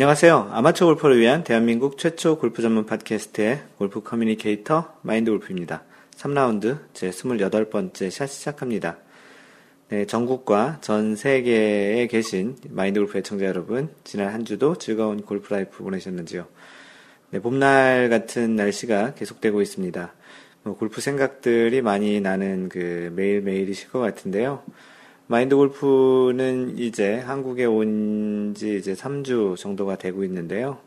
안녕하세요. 0.00 0.48
아마추어 0.52 0.86
골퍼를 0.86 1.20
위한 1.20 1.44
대한민국 1.44 1.98
최초 1.98 2.38
골프 2.38 2.62
전문 2.62 2.86
팟캐스트의 2.86 3.60
골프 3.76 4.02
커뮤니케이터 4.02 4.94
마인드 5.02 5.30
골프입니다. 5.30 5.82
3라운드 6.16 6.78
제 6.94 7.10
28번째 7.10 8.10
샷 8.10 8.26
시작합니다. 8.26 8.96
네, 9.90 10.06
전국과 10.06 10.78
전 10.80 11.16
세계에 11.16 12.06
계신 12.06 12.56
마인드 12.70 12.98
골프 12.98 13.18
애청자 13.18 13.44
여러분, 13.44 13.90
지난 14.02 14.32
한 14.32 14.46
주도 14.46 14.74
즐거운 14.74 15.20
골프 15.20 15.52
라이프 15.52 15.84
보내셨는지요? 15.84 16.46
네, 17.32 17.40
봄날 17.42 18.08
같은 18.08 18.56
날씨가 18.56 19.12
계속되고 19.16 19.60
있습니다. 19.60 20.14
뭐 20.62 20.76
골프 20.78 21.02
생각들이 21.02 21.82
많이 21.82 22.22
나는 22.22 22.70
그 22.70 23.12
매일매일이실 23.14 23.90
것 23.90 23.98
같은데요. 23.98 24.62
마인드 25.30 25.54
골프는 25.54 26.76
이제 26.78 27.18
한국에 27.20 27.64
온 27.64 28.52
지 28.54 28.76
이제 28.76 28.94
3주 28.94 29.56
정도가 29.56 29.96
되고 29.96 30.24
있는데요. 30.24 30.78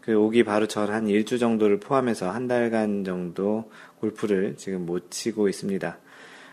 그 0.00 0.14
오기 0.18 0.42
바로 0.42 0.66
전 0.66 0.90
한 0.90 1.06
1주 1.06 1.38
정도를 1.38 1.78
포함해서 1.78 2.30
한 2.30 2.48
달간 2.48 3.04
정도 3.04 3.70
골프를 4.00 4.56
지금 4.56 4.86
못 4.86 5.10
치고 5.12 5.48
있습니다. 5.48 5.98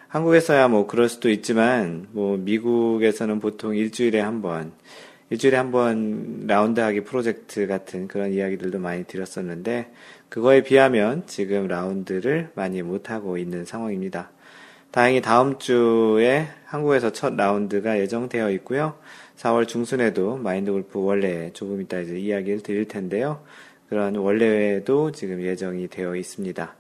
한국에서야 0.10 0.68
뭐 0.68 0.86
그럴 0.86 1.10
수도 1.10 1.32
있지만 1.32 2.08
뭐 2.12 2.38
미국에서는 2.38 3.40
보통 3.40 3.76
일주일에 3.76 4.20
한 4.20 4.44
번, 4.44 4.72
일주일에 5.32 5.58
한 5.58 5.72
번 5.72 6.46
라운드 6.46 6.80
하기 6.82 7.02
프로젝트 7.02 7.66
같은 7.66 8.08
그런 8.08 8.32
이야기들도 8.32 8.78
많이 8.78 9.06
들었었는데 9.06 9.92
그거에 10.30 10.62
비하면 10.62 11.24
지금 11.26 11.68
라운드를 11.68 12.52
많이 12.54 12.84
못 12.84 13.10
하고 13.10 13.40
있는 13.40 13.66
상황입니다. 13.66 14.30
다행히 14.94 15.22
다음 15.22 15.58
주에 15.58 16.50
한국에서 16.66 17.12
첫 17.12 17.36
라운드가 17.36 17.98
예정되어 17.98 18.52
있고요. 18.52 18.94
4월 19.38 19.68
중순에도 19.68 20.38
마인드 20.38 20.72
골프 20.72 21.04
원래 21.04 21.52
조금 21.54 21.82
이따 21.82 22.00
이제 22.00 22.16
이야기를 22.16 22.62
드릴 22.62 22.88
텐데요. 22.88 23.42
그런 23.90 24.16
원래도 24.18 25.12
지금 25.12 25.42
예정이 25.42 25.88
되어 25.88 26.16
있습니다. 26.16 26.76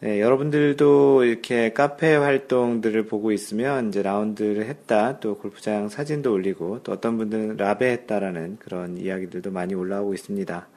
네, 0.00 0.18
여러분들도 0.18 1.24
이렇게 1.24 1.74
카페 1.74 2.14
활동들을 2.14 3.04
보고 3.04 3.32
있으면 3.32 3.88
이제 3.88 4.02
라운드를 4.02 4.64
했다, 4.64 5.20
또 5.20 5.36
골프장 5.36 5.90
사진도 5.90 6.32
올리고, 6.32 6.82
또 6.84 6.92
어떤 6.92 7.18
분들은 7.18 7.58
라베 7.58 7.90
했다라는 7.90 8.56
그런 8.60 8.96
이야기들도 8.96 9.50
많이 9.50 9.74
올라오고 9.74 10.14
있습니다. 10.14 10.68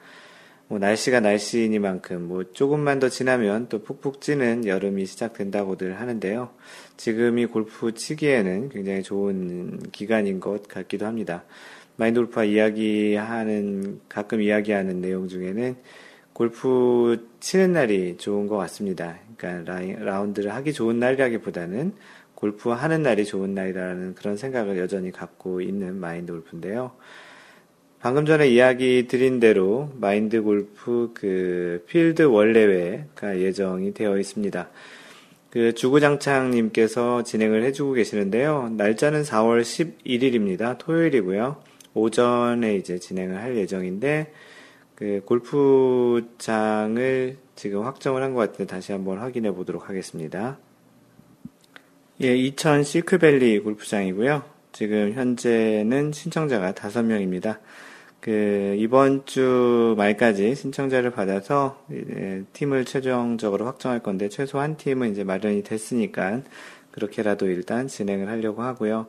뭐 0.68 0.78
날씨가 0.78 1.20
날씨이니만큼 1.20 2.26
뭐 2.26 2.44
조금만 2.52 2.98
더 2.98 3.08
지나면 3.08 3.68
또 3.68 3.82
푹푹 3.82 4.20
찌는 4.20 4.66
여름이 4.66 5.04
시작된다고들 5.06 6.00
하는데요. 6.00 6.50
지금이 6.96 7.46
골프 7.46 7.92
치기에는 7.92 8.70
굉장히 8.70 9.02
좋은 9.02 9.78
기간인 9.92 10.40
것 10.40 10.66
같기도 10.66 11.06
합니다. 11.06 11.44
마인드 11.96 12.18
골프와 12.20 12.44
이야기하는, 12.44 14.00
가끔 14.08 14.40
이야기하는 14.40 15.00
내용 15.00 15.28
중에는 15.28 15.76
골프 16.32 17.28
치는 17.38 17.72
날이 17.72 18.16
좋은 18.16 18.48
것 18.48 18.56
같습니다. 18.56 19.18
그러니까 19.36 19.72
라운드를 20.02 20.52
하기 20.54 20.72
좋은 20.72 20.98
날이라기보다는 20.98 21.94
골프 22.34 22.70
하는 22.70 23.02
날이 23.02 23.24
좋은 23.24 23.54
날이라는 23.54 24.16
그런 24.16 24.36
생각을 24.36 24.78
여전히 24.78 25.12
갖고 25.12 25.60
있는 25.60 26.00
마인드 26.00 26.32
골프인데요. 26.32 26.92
방금 28.04 28.26
전에 28.26 28.48
이야기 28.48 29.06
드린 29.08 29.40
대로 29.40 29.90
마인드 29.94 30.42
골프 30.42 31.12
그 31.14 31.82
필드 31.88 32.20
원래회가 32.24 33.40
예정이 33.40 33.94
되어 33.94 34.18
있습니다. 34.18 34.68
그 35.48 35.72
주구장창님께서 35.72 37.22
진행을 37.22 37.64
해주고 37.64 37.94
계시는데요. 37.94 38.74
날짜는 38.76 39.22
4월 39.22 39.62
11일입니다. 39.62 40.76
토요일이고요. 40.76 41.62
오전에 41.94 42.76
이제 42.76 42.98
진행을 42.98 43.38
할 43.40 43.56
예정인데 43.56 44.30
그 44.96 45.22
골프장을 45.24 46.18
지금 47.56 47.84
확정을 47.84 48.22
한 48.22 48.34
것 48.34 48.40
같은데 48.40 48.66
다시 48.66 48.92
한번 48.92 49.16
확인해 49.16 49.50
보도록 49.52 49.88
하겠습니다. 49.88 50.58
예, 52.20 52.36
2000 52.36 52.82
시크밸리 52.82 53.60
골프장이고요. 53.60 54.42
지금 54.72 55.14
현재는 55.14 56.12
신청자가 56.12 56.72
5명입니다. 56.72 57.60
그 58.24 58.74
이번 58.78 59.26
주 59.26 59.94
말까지 59.98 60.54
신청자를 60.54 61.10
받아서 61.10 61.84
팀을 62.54 62.86
최종적으로 62.86 63.66
확정할 63.66 64.00
건데 64.00 64.30
최소 64.30 64.58
한 64.58 64.78
팀은 64.78 65.12
이제 65.12 65.24
마련이 65.24 65.62
됐으니까 65.62 66.40
그렇게라도 66.92 67.48
일단 67.48 67.86
진행을 67.86 68.30
하려고 68.30 68.62
하고요. 68.62 69.08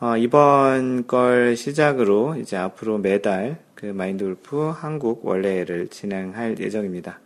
어, 0.00 0.16
이번 0.16 1.06
걸 1.06 1.56
시작으로 1.56 2.34
이제 2.34 2.56
앞으로 2.56 2.98
매달 2.98 3.58
그 3.76 3.86
마인드 3.86 4.24
골프 4.24 4.72
한국 4.74 5.24
원래를 5.24 5.86
진행할 5.86 6.58
예정입니다. 6.58 7.20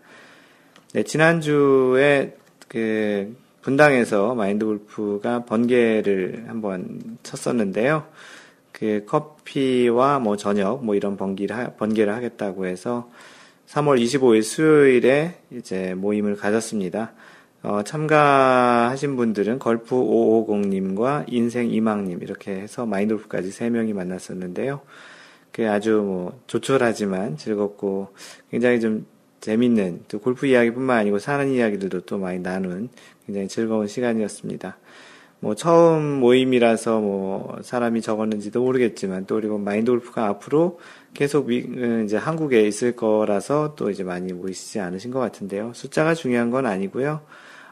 네, 0.92 1.03
지난주에 1.03 2.37
그 2.69 3.34
분당에서 3.62 4.34
마인드 4.34 4.66
골프가 4.66 5.47
번개를 5.47 6.44
한번 6.48 7.16
쳤었는데요. 7.22 8.04
그 8.82 9.04
커피와 9.06 10.19
뭐 10.19 10.37
저녁 10.37 10.84
뭐 10.84 10.97
이런 10.97 11.16
번개를, 11.16 11.56
하, 11.56 11.69
번개를 11.75 12.12
하겠다고 12.16 12.66
해서 12.66 13.09
3월 13.69 14.03
25일 14.03 14.43
수요일에 14.43 15.37
이제 15.53 15.94
모임을 15.94 16.34
가졌습니다. 16.34 17.12
어, 17.62 17.82
참가하신 17.84 19.15
분들은 19.15 19.60
골프 19.60 19.94
550님과 19.94 21.26
인생 21.28 21.71
이망님 21.71 22.22
이렇게 22.22 22.56
해서 22.56 22.84
마인드 22.84 23.10
골프까지 23.10 23.50
3명이 23.50 23.92
만났었는데요. 23.92 24.81
그 25.53 25.71
아주 25.71 26.03
뭐 26.04 26.41
조촐하지만 26.48 27.37
즐겁고 27.37 28.09
굉장히 28.50 28.81
좀 28.81 29.06
재밌는 29.41 30.06
또 30.09 30.19
골프 30.19 30.47
이야기뿐만 30.47 30.98
아니고 30.98 31.21
사는 31.21 31.48
이야기들도 31.48 32.00
또 32.00 32.19
많이 32.19 32.41
나눈 32.41 32.88
굉장히 33.26 33.47
즐거운 33.47 33.87
시간이었습니다. 33.87 34.76
뭐 35.42 35.56
처음 35.56 36.20
모임이라서 36.20 37.00
뭐 37.00 37.58
사람이 37.62 38.00
적었는지도 38.00 38.62
모르겠지만 38.62 39.26
또 39.26 39.34
그리고 39.34 39.58
마인드 39.58 39.91
골프가 39.91 40.28
앞으로 40.28 40.78
계속 41.14 41.48
미, 41.48 41.64
어, 41.64 42.03
이제 42.04 42.16
한국에 42.16 42.62
있을 42.62 42.94
거라서 42.94 43.75
또 43.75 43.91
이제 43.91 44.04
많이 44.04 44.32
모이시지 44.32 44.78
않으신 44.78 45.10
것 45.10 45.19
같은데요. 45.19 45.72
숫자가 45.75 46.14
중요한 46.14 46.53
건 46.53 46.64
아니고요. 46.64 47.22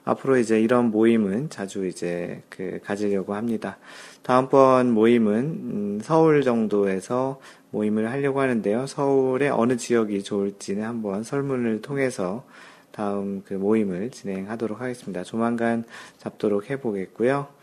앞으로 0.03 0.39
이제 0.39 0.61
이런 0.61 0.91
모임은 0.91 1.49
자주 1.51 1.87
이제 1.87 2.43
그 2.49 2.81
가지려고 2.83 3.35
합니다. 3.35 3.79
다음번 4.23 4.91
모임은 4.91 5.37
음, 5.37 6.01
서울 6.03 6.43
정도에서 6.43 7.39
모임을 7.71 8.11
하려고 8.11 8.41
하는데요. 8.41 8.89
서울의 8.89 9.51
어느 9.51 9.77
지역이 9.77 10.25
좋을지는 10.25 10.83
한번 10.83 11.23
설문을 11.23 11.83
통해서 11.83 12.43
다음 12.91 13.45
그 13.45 13.55
모임을 13.55 14.11
진행하도록 14.11 14.81
하겠습니다. 14.81 15.23
조만간 15.23 15.85
잡도록 16.19 16.69
해보겠고요. 16.69 17.60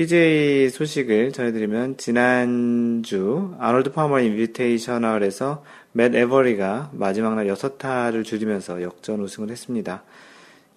PJ 0.00 0.70
소식을 0.70 1.30
전해드리면 1.30 1.98
지난주 1.98 3.54
아놀드 3.58 3.92
파머 3.92 4.18
인비테이셔널에서 4.18 5.62
맷 5.92 6.14
에버리가 6.14 6.92
마지막 6.94 7.34
날 7.34 7.46
6타를 7.48 8.24
줄이면서 8.24 8.80
역전 8.80 9.20
우승을 9.20 9.50
했습니다. 9.50 10.02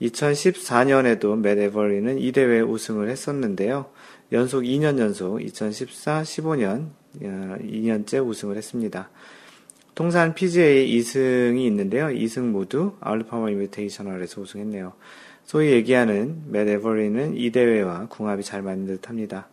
2014년에도 0.01 1.37
맷 1.37 1.57
에버리는 1.57 2.19
이 2.19 2.33
대회 2.33 2.59
우승을 2.59 3.09
했었는데요. 3.09 3.85
연속 4.33 4.63
2년 4.63 4.99
연속 4.99 5.41
2014, 5.41 6.23
15년 6.23 6.89
2년째 7.21 8.17
어, 8.17 8.23
우승을 8.23 8.57
했습니다. 8.57 9.09
통산 9.95 10.35
PGA 10.35 10.99
2승이 10.99 11.65
있는데요. 11.67 12.07
2승 12.07 12.41
모두 12.47 12.97
아울파머 12.99 13.51
인비테이셔널에서 13.51 14.41
우승했네요. 14.41 14.91
소위 15.45 15.71
얘기하는 15.71 16.43
맷 16.47 16.67
에버리는 16.67 17.35
이 17.35 17.51
대회와 17.51 18.07
궁합이 18.07 18.43
잘 18.43 18.61
맞는 18.61 18.85
듯 18.87 19.09
합니다. 19.09 19.47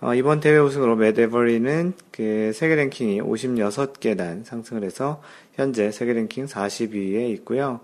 어, 0.00 0.14
이번 0.14 0.40
대회 0.40 0.58
우승으로 0.58 0.96
맷 0.96 1.18
에버리는 1.18 1.92
그 2.10 2.50
세계 2.54 2.74
랭킹이 2.74 3.22
56계단 3.22 4.44
상승을 4.44 4.82
해서 4.82 5.22
현재 5.54 5.92
세계 5.92 6.12
랭킹 6.12 6.46
40위에 6.46 7.30
있고요. 7.34 7.80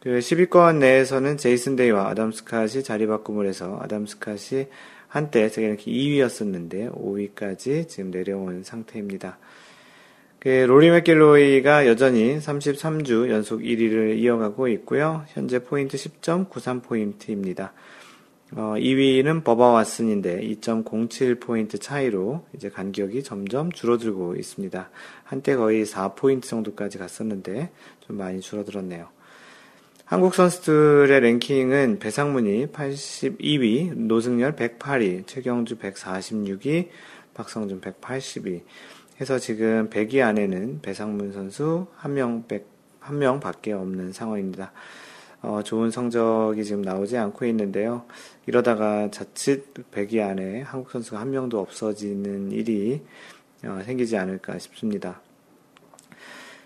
그 0.00 0.18
10위권 0.18 0.78
내에서는 0.78 1.36
제이슨 1.36 1.76
데이와 1.76 2.08
아담 2.08 2.30
스캇이 2.30 2.84
자리 2.84 3.06
바꿈을 3.06 3.46
해서 3.46 3.78
아담 3.82 4.06
스캇이 4.06 4.68
한때 5.08 5.48
세계 5.48 5.68
랭킹 5.68 5.92
2위였었는데 5.92 6.94
5위까지 6.94 7.88
지금 7.88 8.10
내려온 8.10 8.64
상태입니다. 8.64 9.38
그 10.44 10.50
로리 10.50 10.90
맥길로이가 10.90 11.86
여전히 11.86 12.36
33주 12.36 13.30
연속 13.30 13.62
1위를 13.62 14.18
이어가고 14.18 14.68
있고요. 14.68 15.24
현재 15.28 15.64
포인트 15.64 15.96
10.93포인트입니다. 15.96 17.70
어, 18.52 18.74
2위는 18.76 19.42
버바 19.42 19.82
왓슨인데 19.82 20.60
2.07포인트 20.60 21.80
차이로 21.80 22.44
이제 22.54 22.68
간격이 22.68 23.22
점점 23.22 23.72
줄어들고 23.72 24.36
있습니다. 24.36 24.90
한때 25.24 25.56
거의 25.56 25.86
4포인트 25.86 26.42
정도까지 26.42 26.98
갔었는데 26.98 27.70
좀 28.06 28.18
많이 28.18 28.42
줄어들었네요. 28.42 29.08
한국 30.04 30.34
선수들의 30.34 31.20
랭킹은 31.20 32.00
배상문이 32.00 32.66
82위, 32.66 33.96
노승열 33.96 34.56
108위, 34.56 35.26
최경주 35.26 35.78
146위, 35.78 36.88
박성준 37.32 37.80
182위. 37.80 38.60
해서 39.20 39.38
지금 39.38 39.88
100위 39.90 40.20
안에는 40.20 40.80
배상문 40.82 41.32
선수 41.32 41.86
한 41.96 42.14
명, 42.14 42.44
한명 42.98 43.40
밖에 43.40 43.72
없는 43.72 44.12
상황입니다. 44.12 44.72
어, 45.42 45.62
좋은 45.62 45.90
성적이 45.90 46.64
지금 46.64 46.82
나오지 46.82 47.16
않고 47.18 47.44
있는데요. 47.46 48.04
이러다가 48.46 49.10
자칫 49.10 49.74
100위 49.92 50.20
안에 50.20 50.62
한국 50.62 50.90
선수가 50.90 51.20
한 51.20 51.30
명도 51.30 51.60
없어지는 51.60 52.50
일이 52.50 53.02
어, 53.64 53.82
생기지 53.84 54.16
않을까 54.16 54.58
싶습니다. 54.58 55.20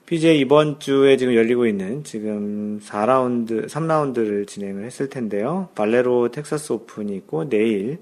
PGA 0.06 0.38
이번 0.40 0.80
주에 0.80 1.18
지금 1.18 1.34
열리고 1.34 1.66
있는 1.66 2.02
지금 2.02 2.80
4라운드, 2.80 3.68
3라운드를 3.68 4.46
진행을 4.46 4.84
했을 4.84 5.10
텐데요. 5.10 5.68
발레로 5.74 6.30
텍사스 6.30 6.72
오픈이 6.72 7.14
있고 7.16 7.48
내일 7.50 7.98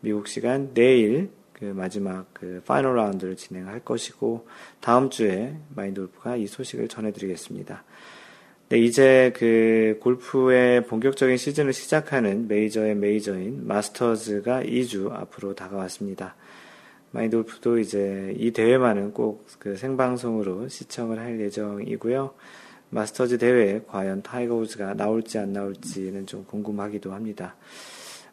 미국 0.00 0.28
시간 0.28 0.72
내일 0.72 1.30
그 1.58 1.64
마지막 1.64 2.26
그 2.32 2.62
파이널 2.66 2.96
라운드를 2.96 3.36
진행할 3.36 3.80
것이고 3.80 4.46
다음 4.80 5.10
주에 5.10 5.56
마인드 5.74 6.00
골프가 6.00 6.36
이 6.36 6.46
소식을 6.46 6.88
전해드리겠습니다. 6.88 7.84
네, 8.68 8.78
이제 8.78 9.32
그 9.34 9.98
골프의 10.00 10.84
본격적인 10.86 11.36
시즌을 11.36 11.72
시작하는 11.72 12.48
메이저의 12.48 12.94
메이저인 12.94 13.66
마스터즈가 13.66 14.62
2주 14.62 15.10
앞으로 15.10 15.54
다가왔습니다. 15.54 16.36
마인드 17.10 17.36
골프도 17.36 17.78
이제 17.78 18.34
이 18.36 18.50
대회만은 18.50 19.12
꼭 19.12 19.48
그 19.58 19.76
생방송으로 19.76 20.68
시청을 20.68 21.18
할 21.18 21.40
예정이고요. 21.40 22.32
마스터즈 22.90 23.38
대회에 23.38 23.82
과연 23.86 24.22
타이거 24.22 24.54
우즈가 24.54 24.94
나올지 24.94 25.38
안 25.38 25.52
나올지는 25.52 26.26
좀 26.26 26.44
궁금하기도 26.44 27.12
합니다. 27.12 27.56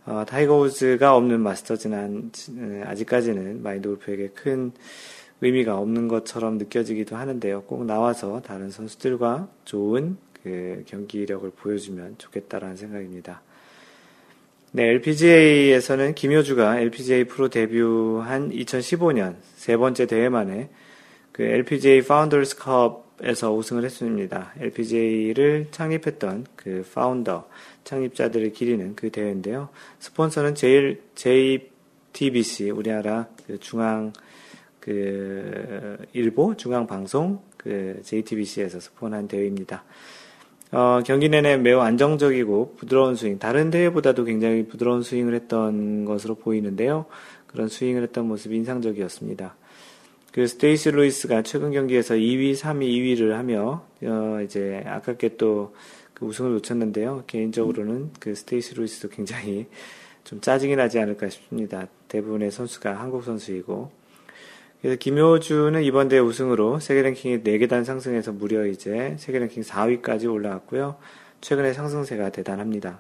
어, 0.06 0.24
타이거 0.28 0.60
우즈가 0.60 1.16
없는 1.16 1.40
마스터즈는 1.42 2.32
아직까지는 2.86 3.64
마인드 3.64 3.90
골프에게 3.90 4.30
큰 4.30 4.72
의미가 5.42 5.78
없는 5.78 6.08
것처럼 6.08 6.58
느껴지기도 6.60 7.16
하는데요. 7.16 7.64
꼭 7.64 7.86
나와서 7.86 8.42
다른 8.42 8.70
선수들과 8.70 9.48
좋은 9.66 10.18
그 10.44 10.84
경기력을 10.86 11.50
보여주면 11.52 12.16
좋겠다라는 12.20 12.76
생각입니다. 12.76 13.42
네, 14.72 14.90
LPGA에서는 14.90 16.14
김효주가 16.14 16.80
LPGA 16.80 17.24
프로 17.24 17.50
데뷔한 17.50 18.52
2015년 18.52 19.36
세 19.56 19.76
번째 19.76 20.06
대회 20.06 20.30
만에 20.30 20.70
그 21.32 21.42
LPGA 21.42 22.04
파운더스 22.04 22.58
컵에서 22.58 23.56
우승을 23.56 23.84
했습니다. 23.84 24.54
LPGA를 24.60 25.68
창립했던 25.72 26.46
그 26.56 26.86
founder 26.94 27.48
창립자들을 27.86 28.52
기리는 28.52 28.96
그 28.96 29.10
대회인데요. 29.10 29.70
스폰서는 30.00 30.56
제일 30.56 31.02
JTBC 31.16 32.72
우리나라 32.72 33.28
그 33.48 33.58
중앙 33.60 34.12
그 34.80 35.98
일보 36.14 36.58
중앙 36.58 36.86
방송 36.86 37.40
그 37.58 38.02
JTBC에서 38.04 38.80
스폰한 38.80 39.28
대회입니다. 39.28 39.84
어, 40.72 41.02
경기 41.06 41.30
내내 41.30 41.58
매우 41.58 41.80
안정적이고 41.80 42.76
부드러운 42.78 43.16
스윙, 43.16 43.40
다른 43.40 43.70
대회보다도 43.70 44.26
굉장히 44.26 44.68
부드러운 44.68 45.04
스윙을 45.04 45.34
했던 45.34 46.06
것으로 46.06 46.36
보이는데요. 46.36 47.06
그런 47.48 47.70
스윙을 47.70 48.04
했던 48.04 48.28
모습이 48.28 48.56
인상적이었습니다. 48.58 49.56
그 50.32 50.48
스테이시 50.48 50.92
루이스가 50.92 51.44
최근 51.44 51.72
경기에서 51.72 52.16
2위, 52.16 52.56
3위, 52.56 52.82
2위를 52.82 53.30
하며 53.30 53.86
어, 54.04 54.42
이제 54.44 54.84
아깝게 54.86 55.38
또 55.38 55.74
그 56.16 56.26
우승을 56.26 56.54
놓쳤는데요. 56.54 57.26
개인적으로는 57.28 58.12
그 58.20 58.34
스테이시 58.34 58.76
루이스도 58.76 59.10
굉장히 59.10 59.68
좀 60.24 60.42
짜증이 60.42 60.76
나지 60.76 60.98
않을까 60.98 61.30
싶습니다. 61.30 61.88
대부분의 62.08 62.50
선수가 62.52 63.00
한국 63.00 63.24
선수이고. 63.24 63.92
그래서 64.82 64.98
김효주는 64.98 65.84
이번 65.84 66.08
대회 66.08 66.20
우승으로 66.20 66.80
세계 66.80 67.02
랭킹이 67.02 67.40
4계단 67.44 67.84
상승해서 67.84 68.32
무려 68.32 68.66
이제 68.66 69.16
세계 69.20 69.40
랭킹 69.40 69.64
4위까지 69.64 70.32
올라왔고요. 70.32 70.96
최근의 71.42 71.74
상승세가 71.74 72.30
대단합니다. 72.30 73.00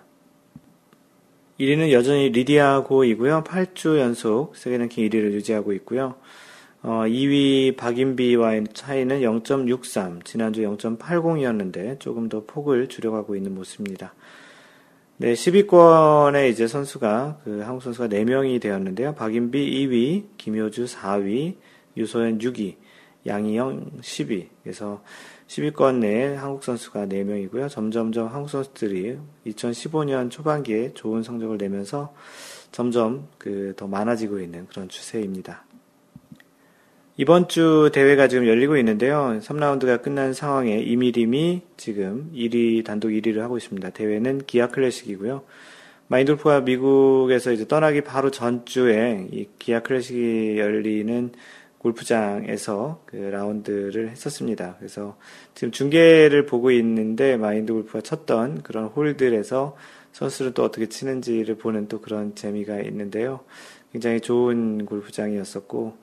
1위는 1.60 1.92
여전히 1.92 2.30
리디아 2.30 2.84
고이고요. 2.84 3.44
8주 3.46 3.98
연속 3.98 4.56
세계 4.58 4.78
랭킹 4.78 5.08
1위를 5.10 5.32
유지하고 5.32 5.74
있고요. 5.74 6.16
어, 6.88 7.02
2위 7.08 7.76
박인비와의 7.78 8.66
차이는 8.72 9.22
0.63, 9.22 10.24
지난주 10.24 10.62
0.80이었는데 10.62 12.00
조금 12.00 12.30
더 12.30 12.44
폭을 12.46 12.90
줄여가고 12.90 13.36
있는 13.36 13.56
모습입니다. 13.56 14.14
네, 15.18 15.34
10위권에 15.34 16.48
이제 16.52 16.68
선수가, 16.68 17.40
그 17.44 17.62
한국 17.62 17.82
선수가 17.82 18.10
4명이 18.10 18.62
되었는데요. 18.62 19.16
박인비 19.16 19.88
2위, 19.88 20.26
김효주 20.38 20.86
4위, 20.86 21.56
유소연 21.98 22.38
6위, 22.38 22.76
양희영 23.26 24.02
10위. 24.02 24.50
그래서 24.62 25.02
10위권 25.48 25.96
내에 25.96 26.36
한국 26.36 26.64
선수가 26.64 27.08
4명이고요. 27.08 27.68
점점점 27.68 28.28
한국 28.28 28.50
선수들이 28.50 29.18
2015년 29.48 30.30
초반기에 30.30 30.94
좋은 30.94 31.24
성적을 31.24 31.58
내면서 31.58 32.14
점점 32.72 33.28
그 33.40 33.74
더 33.76 33.88
많아지고 33.88 34.40
있는 34.40 34.68
그런 34.68 34.88
추세입니다. 34.88 35.65
이번 37.18 37.48
주 37.48 37.92
대회가 37.94 38.28
지금 38.28 38.46
열리고 38.46 38.76
있는데요. 38.76 39.40
3라운드가 39.42 40.02
끝난 40.02 40.34
상황에 40.34 40.80
이미림이 40.80 41.62
지금 41.78 42.30
1위, 42.36 42.84
단독 42.84 43.08
1위를 43.08 43.38
하고 43.38 43.56
있습니다. 43.56 43.92
대회는 43.92 44.42
기아 44.46 44.68
클래식이고요. 44.68 45.42
마인돌프가 46.08 46.60
미국에서 46.62 47.54
이제 47.54 47.70
떠나기 47.70 48.02
바로 48.02 48.32
전주에 48.32 49.30
이 49.32 49.48
기아 49.58 49.80
클래식이 49.80 50.58
열리는 50.58 51.32
골프장에서 51.78 53.02
그 53.06 53.16
라운드를 53.16 54.10
했었습니다. 54.10 54.76
그래서 54.80 55.16
지금 55.54 55.72
중계를 55.72 56.46
보고 56.46 56.70
있는데 56.72 57.38
마인드 57.38 57.72
골프가 57.72 58.02
쳤던 58.02 58.64
그런 58.64 58.88
홀들에서 58.88 59.78
선수를 60.12 60.54
또 60.54 60.66
어떻게 60.66 60.88
치는지를 60.88 61.56
보는 61.56 61.88
또 61.88 62.02
그런 62.02 62.36
재미가 62.36 62.82
있는데요. 62.82 63.40
굉장히 63.94 64.20
좋은 64.20 64.86
골프장이었었고, 64.86 65.96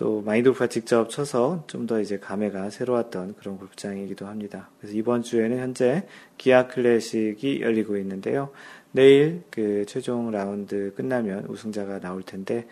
또 0.00 0.22
마인드골프가 0.22 0.68
직접 0.68 1.10
쳐서 1.10 1.64
좀 1.66 1.86
더 1.86 2.00
이제 2.00 2.18
감회가 2.18 2.70
새로웠던 2.70 3.34
그런 3.38 3.58
골프장이기도 3.58 4.26
합니다. 4.26 4.70
그래서 4.78 4.96
이번 4.96 5.22
주에는 5.22 5.58
현재 5.58 6.06
기아 6.38 6.68
클래식이 6.68 7.60
열리고 7.60 7.96
있는데요. 7.98 8.50
내일 8.92 9.42
그 9.50 9.84
최종 9.86 10.30
라운드 10.30 10.92
끝나면 10.94 11.46
우승자가 11.48 12.00
나올 12.00 12.22
텐데 12.22 12.66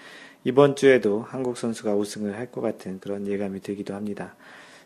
이번 0.45 0.77
주에도 0.77 1.21
한국 1.21 1.59
선수가 1.59 1.95
우승을 1.97 2.37
할 2.37 2.51
것 2.51 2.61
같은 2.61 3.01
그런 3.01 3.27
예감이 3.27 3.61
들기도 3.61 3.95
합니다. 3.95 4.35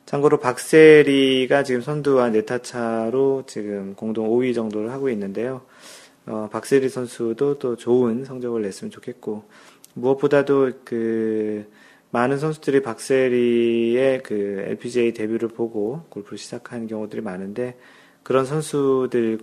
참고로 0.07 0.39
박세리가 0.41 1.63
지금 1.63 1.81
선두와 1.81 2.31
네타 2.31 2.63
차로 2.63 3.45
지금 3.47 3.95
공동 3.95 4.29
5위 4.29 4.55
정도를 4.55 4.91
하고 4.91 5.11
있는데요. 5.11 5.63
어, 6.27 6.49
박세리 6.51 6.89
선수도 6.89 7.59
또 7.59 7.77
좋은 7.77 8.25
성적을 8.25 8.63
냈으면 8.63 8.91
좋겠고 8.91 9.45
무엇보다도 9.95 10.73
그 10.85 11.67
많은 12.13 12.39
선수들이 12.39 12.83
박세리의 12.83 14.23
그 14.23 14.65
LPGA 14.67 15.15
데뷔를 15.15 15.49
보고 15.49 16.05
골프를 16.11 16.37
시작하는 16.37 16.87
경우들이 16.87 17.23
많은데 17.23 17.79
그런 18.23 18.45
선수들 18.45 19.39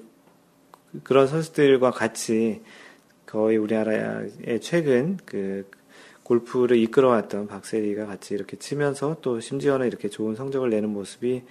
그런 1.03 1.27
선수들과 1.27 1.91
같이 1.91 2.61
거의 3.25 3.57
우리나라의 3.57 4.61
최근 4.61 5.17
그 5.25 5.69
골프를 6.21 6.77
이끌어왔던 6.77 7.47
박세리가 7.47 8.05
같이 8.05 8.35
이렇게 8.35 8.55
치면서 8.55 9.17
또 9.21 9.39
심지어는 9.39 9.87
이렇게 9.87 10.07
좋은 10.07 10.35
성적을 10.35 10.69
내는 10.69 10.89
모습이 10.89 11.41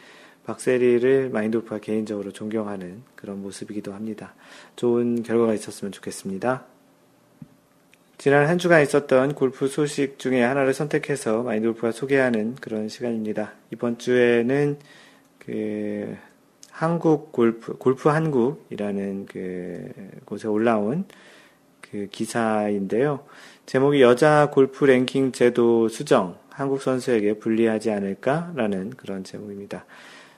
박세리를 0.44 1.30
마인드 1.30 1.58
골프가 1.58 1.80
개인적으로 1.80 2.30
존경하는 2.30 3.02
그런 3.16 3.42
모습이기도 3.42 3.92
합니다. 3.92 4.34
좋은 4.76 5.24
결과가 5.24 5.52
있었으면 5.54 5.90
좋겠습니다. 5.90 6.77
지난 8.18 8.48
한 8.48 8.58
주간 8.58 8.82
있었던 8.82 9.36
골프 9.36 9.68
소식 9.68 10.18
중에 10.18 10.42
하나를 10.42 10.74
선택해서 10.74 11.44
마인드 11.44 11.68
골프가 11.68 11.92
소개하는 11.92 12.56
그런 12.56 12.88
시간입니다. 12.88 13.52
이번 13.72 13.96
주에는 13.96 14.76
그 15.38 16.16
한국 16.72 17.30
골프, 17.30 17.78
골프 17.78 18.08
한국이라는 18.08 19.26
그 19.26 19.92
곳에 20.24 20.48
올라온 20.48 21.04
그 21.80 22.08
기사인데요. 22.10 23.20
제목이 23.66 24.02
여자 24.02 24.50
골프 24.50 24.84
랭킹 24.84 25.30
제도 25.30 25.86
수정, 25.86 26.36
한국 26.50 26.82
선수에게 26.82 27.34
불리하지 27.34 27.92
않을까라는 27.92 28.90
그런 28.96 29.22
제목입니다. 29.22 29.84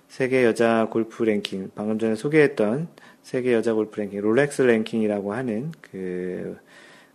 세계 0.06 0.44
여자 0.44 0.87
골프 0.90 1.22
랭킹, 1.22 1.70
방금 1.75 1.99
전에 1.99 2.14
소개했던 2.14 2.88
세계 3.22 3.54
여자 3.54 3.72
골프 3.72 3.99
랭킹, 3.99 4.20
롤렉스 4.20 4.60
랭킹이라고 4.60 5.32
하는 5.32 5.72
그 5.80 6.58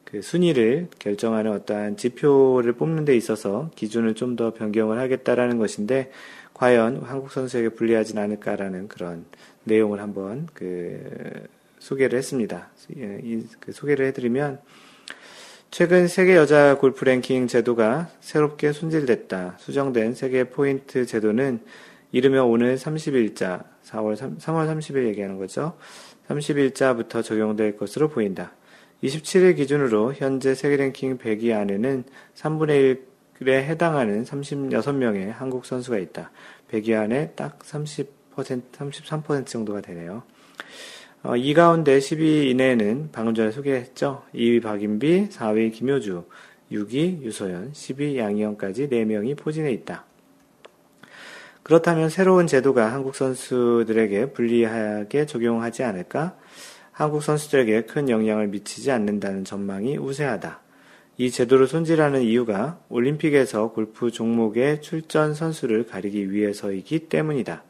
그 0.05 0.21
순위를 0.21 0.87
결정하는 0.99 1.51
어떠한 1.51 1.97
지표를 1.97 2.73
뽑는 2.73 3.05
데 3.05 3.15
있어서 3.17 3.69
기준을 3.75 4.15
좀 4.15 4.35
더 4.35 4.53
변경을 4.53 4.99
하겠다라는 4.99 5.57
것인데 5.57 6.11
과연 6.53 7.01
한국 7.03 7.31
선수에게 7.31 7.69
불리하진 7.69 8.17
않을까라는 8.17 8.87
그런 8.87 9.25
내용을 9.65 9.99
한번 9.99 10.47
그 10.53 11.01
소개를 11.79 12.17
했습니다. 12.17 12.69
예, 12.97 13.21
그 13.59 13.71
소개를 13.71 14.07
해드리면 14.07 14.59
최근 15.71 16.07
세계 16.07 16.35
여자 16.35 16.77
골프 16.77 17.03
랭킹 17.03 17.47
제도가 17.47 18.09
새롭게 18.21 18.71
손질됐다. 18.71 19.57
수정된 19.59 20.15
세계 20.15 20.45
포인트 20.45 21.05
제도는 21.05 21.59
이르면 22.11 22.45
오늘 22.45 22.77
30일자, 22.77 23.65
4월 23.85 24.15
3, 24.15 24.37
3월 24.37 24.73
30일 24.73 25.05
얘기하는 25.07 25.37
거죠. 25.37 25.77
30일자부터 26.29 27.23
적용될 27.23 27.75
것으로 27.75 28.07
보인다. 28.07 28.53
27일 29.05 29.55
기준으로 29.55 30.13
현재 30.13 30.55
세계 30.55 30.77
랭킹 30.77 31.17
100위 31.17 31.53
안에는 31.53 32.03
3분의 32.35 32.99
1에 33.41 33.63
해당하는 33.63 34.23
36명의 34.23 35.31
한국 35.31 35.65
선수가 35.65 35.97
있다. 35.97 36.31
100위 36.71 36.97
안에 36.97 37.31
딱 37.35 37.59
30%, 37.59 38.07
33% 38.35 39.45
정도가 39.45 39.81
되네요. 39.81 40.23
어, 41.23 41.35
이 41.35 41.53
가운데 41.53 41.99
10위 41.99 42.49
이내에는 42.51 43.09
방금 43.11 43.33
전에 43.33 43.51
소개했죠. 43.51 44.23
2위 44.33 44.61
박인비, 44.61 45.29
4위 45.29 45.73
김효주, 45.73 46.23
6위 46.71 47.21
유소연, 47.21 47.73
10위 47.73 48.17
양희영까지 48.17 48.87
4명이 48.89 49.37
포진해 49.37 49.71
있다. 49.71 50.05
그렇다면 51.63 52.09
새로운 52.09 52.45
제도가 52.45 52.93
한국 52.93 53.15
선수들에게 53.15 54.33
불리하게 54.33 55.25
적용하지 55.25 55.83
않을까? 55.83 56.37
한국 56.95 57.21
선수들에게 57.23 57.81
큰 57.87 58.09
영향을 58.09 58.47
미치지 58.47 58.89
않는다는 58.89 59.43
전망이 59.43 59.97
우세하다. 59.97 60.61
이 61.17 61.29
제도를 61.29 61.67
손질하는 61.67 62.21
이유가 62.21 62.79
올림픽에서 62.87 63.73
골프 63.73 64.11
종목의 64.11 64.81
출전 64.81 65.33
선수를 65.33 65.87
가리기 65.87 66.31
위해서이기 66.31 67.09
때문이다. 67.09 67.65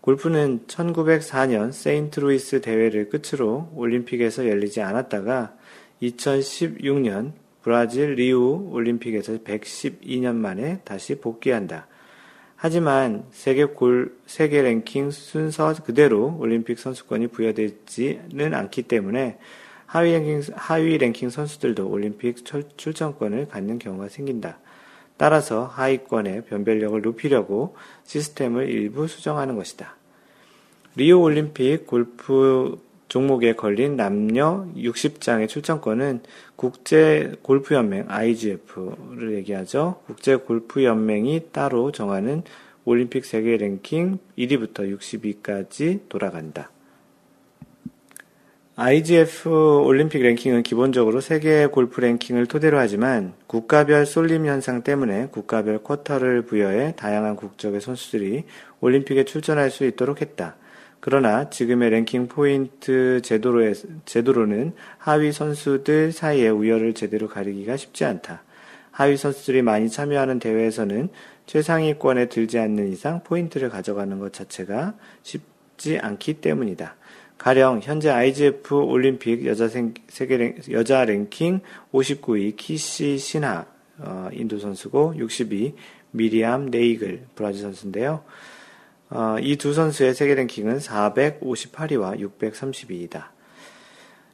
골프는 0.00 0.64
1904년 0.66 1.70
세인트루이스 1.70 2.60
대회를 2.60 3.08
끝으로 3.08 3.70
올림픽에서 3.76 4.48
열리지 4.48 4.80
않았다가 4.80 5.54
2016년 6.02 7.34
브라질 7.62 8.14
리우 8.14 8.68
올림픽에서 8.72 9.44
112년 9.44 10.34
만에 10.34 10.80
다시 10.84 11.20
복귀한다. 11.20 11.86
하지만 12.62 13.24
세계 13.32 13.64
골, 13.64 14.14
세계 14.26 14.60
랭킹 14.60 15.12
순서 15.12 15.72
그대로 15.82 16.36
올림픽 16.38 16.78
선수권이 16.78 17.28
부여되지는 17.28 18.52
않기 18.52 18.82
때문에 18.82 19.38
하위 19.86 20.12
랭킹, 20.12 20.42
하위 20.56 20.98
랭킹 20.98 21.30
선수들도 21.30 21.88
올림픽 21.88 22.44
출전권을 22.76 23.48
갖는 23.48 23.78
경우가 23.78 24.10
생긴다. 24.10 24.58
따라서 25.16 25.64
하위권의 25.64 26.44
변별력을 26.50 27.00
높이려고 27.00 27.76
시스템을 28.04 28.68
일부 28.68 29.08
수정하는 29.08 29.56
것이다. 29.56 29.96
리오 30.96 31.22
올림픽 31.22 31.86
골프 31.86 32.78
종목에 33.10 33.54
걸린 33.54 33.96
남녀 33.96 34.66
60장의 34.76 35.48
출전권은 35.48 36.20
국제 36.54 37.32
골프 37.42 37.74
연맹 37.74 38.04
IGF를 38.08 39.34
얘기하죠. 39.34 40.00
국제 40.06 40.36
골프 40.36 40.84
연맹이 40.84 41.48
따로 41.50 41.90
정하는 41.90 42.44
올림픽 42.84 43.24
세계 43.24 43.56
랭킹 43.56 44.18
1위부터 44.38 44.96
60위까지 44.96 46.08
돌아간다. 46.08 46.70
IGF 48.76 49.82
올림픽 49.84 50.22
랭킹은 50.22 50.62
기본적으로 50.62 51.20
세계 51.20 51.66
골프 51.66 52.00
랭킹을 52.00 52.46
토대로 52.46 52.78
하지만 52.78 53.34
국가별 53.48 54.06
쏠림 54.06 54.46
현상 54.46 54.84
때문에 54.84 55.26
국가별 55.32 55.82
쿼터를 55.82 56.42
부여해 56.42 56.94
다양한 56.96 57.34
국적의 57.34 57.80
선수들이 57.80 58.44
올림픽에 58.80 59.24
출전할 59.24 59.72
수 59.72 59.84
있도록 59.84 60.20
했다. 60.20 60.56
그러나 61.00 61.48
지금의 61.48 61.90
랭킹 61.90 62.28
포인트 62.28 63.20
제도로, 63.22 63.72
제도로는 64.04 64.74
하위 64.98 65.32
선수들 65.32 66.12
사이의 66.12 66.50
우열을 66.50 66.94
제대로 66.94 67.28
가리기가 67.28 67.76
쉽지 67.76 68.04
않다. 68.04 68.42
하위 68.90 69.16
선수들이 69.16 69.62
많이 69.62 69.88
참여하는 69.88 70.38
대회에서는 70.38 71.08
최상위권에 71.46 72.28
들지 72.28 72.58
않는 72.58 72.92
이상 72.92 73.22
포인트를 73.24 73.70
가져가는 73.70 74.18
것 74.18 74.32
자체가 74.32 74.94
쉽지 75.22 75.98
않기 75.98 76.34
때문이다. 76.34 76.96
가령 77.38 77.80
현재 77.82 78.10
IGF 78.10 78.74
올림픽 78.74 79.46
여자 79.46 79.66
세계 79.66 80.36
랭, 80.36 80.54
여자 80.70 81.06
랭킹 81.06 81.60
59위 81.92 82.54
키시 82.56 83.16
신하 83.16 83.64
어, 83.98 84.28
인도 84.32 84.58
선수고 84.58 85.14
60위 85.16 85.72
미리암 86.10 86.66
네이글 86.66 87.22
브라질 87.34 87.62
선수인데요. 87.62 88.22
어, 89.10 89.36
이 89.40 89.51
두 89.51 89.74
선수의 89.74 90.14
세계 90.14 90.34
랭킹은 90.36 90.78
458위와 90.78 92.20
632위다. 92.38 93.24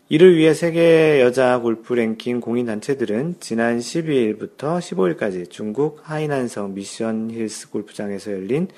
이를 0.08 0.36
위해 0.36 0.54
세계 0.54 1.20
여자 1.20 1.58
골프 1.58 1.94
랭킹 1.94 2.40
공인 2.40 2.66
단체들은 2.66 3.36
지난 3.40 3.78
12일부터 3.78 4.78
15일까지 4.78 5.50
중국 5.50 6.00
하이난성 6.04 6.74
미션 6.74 7.30
힐스 7.32 7.70
골프장에서 7.70 8.30
열린 8.32 8.68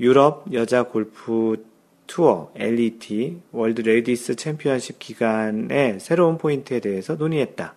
유럽 0.00 0.44
여자 0.54 0.84
골프 0.84 1.62
투어 2.06 2.50
LET 2.54 3.42
월드 3.52 3.82
레디스 3.82 4.36
챔피언십 4.36 4.98
기간의 4.98 6.00
새로운 6.00 6.38
포인트에 6.38 6.80
대해서 6.80 7.16
논의했다. 7.16 7.74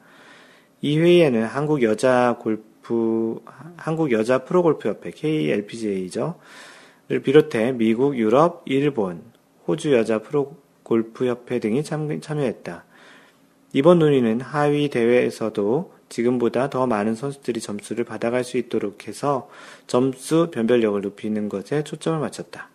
이 0.81 0.97
회의에는 0.97 1.43
한국 1.45 1.81
여자 1.83 2.37
골프 2.39 3.41
한국 3.75 4.11
여자 4.11 4.45
프로골프 4.45 4.87
협회 4.87 5.11
KLPGA죠. 5.11 6.35
를 7.11 7.21
비롯해 7.21 7.73
미국, 7.73 8.17
유럽, 8.17 8.61
일본, 8.63 9.21
호주 9.67 9.91
여자 9.91 10.19
프로 10.19 10.55
골프 10.83 11.27
협회 11.27 11.59
등이 11.59 11.83
참여했다. 11.83 12.85
이번 13.73 13.99
논의는 13.99 14.39
하위 14.39 14.87
대회에서도 14.89 15.93
지금보다 16.07 16.69
더 16.69 16.87
많은 16.87 17.15
선수들이 17.15 17.59
점수를 17.59 18.05
받아갈 18.05 18.45
수 18.45 18.55
있도록 18.55 19.09
해서 19.09 19.49
점수 19.87 20.51
변별력을 20.53 21.01
높이는 21.01 21.49
것에 21.49 21.83
초점을 21.83 22.17
맞췄다. 22.17 22.69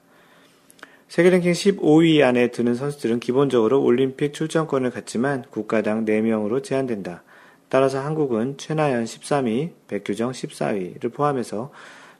세계 1.08 1.30
랭킹 1.30 1.52
15위 1.52 2.22
안에 2.22 2.48
드는 2.48 2.74
선수들은 2.74 3.20
기본적으로 3.20 3.82
올림픽 3.82 4.34
출전권을 4.34 4.90
갖지만 4.90 5.44
국가당 5.48 6.04
4명으로 6.04 6.62
제한된다. 6.62 7.22
따라서 7.70 8.00
한국은 8.00 8.58
최나연 8.58 9.04
13위, 9.04 9.70
백규정 9.88 10.32
14위를 10.32 11.10
포함해서 11.10 11.72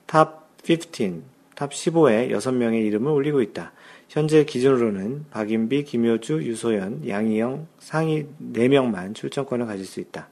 top 0.07 0.49
15, 0.63 1.36
top 1.57 1.71
15에 1.71 2.31
6명의 2.31 2.85
이름을 2.87 3.11
올리고 3.11 3.41
있다. 3.41 3.73
현재 4.09 4.45
기준으로는 4.45 5.25
박인비, 5.31 5.85
김효주, 5.85 6.43
유소연, 6.45 7.09
양희영 7.09 7.67
상위 7.79 8.27
4명만 8.53 9.15
출전권을 9.15 9.67
가질 9.67 9.87
수 9.87 9.99
있다. 9.99 10.29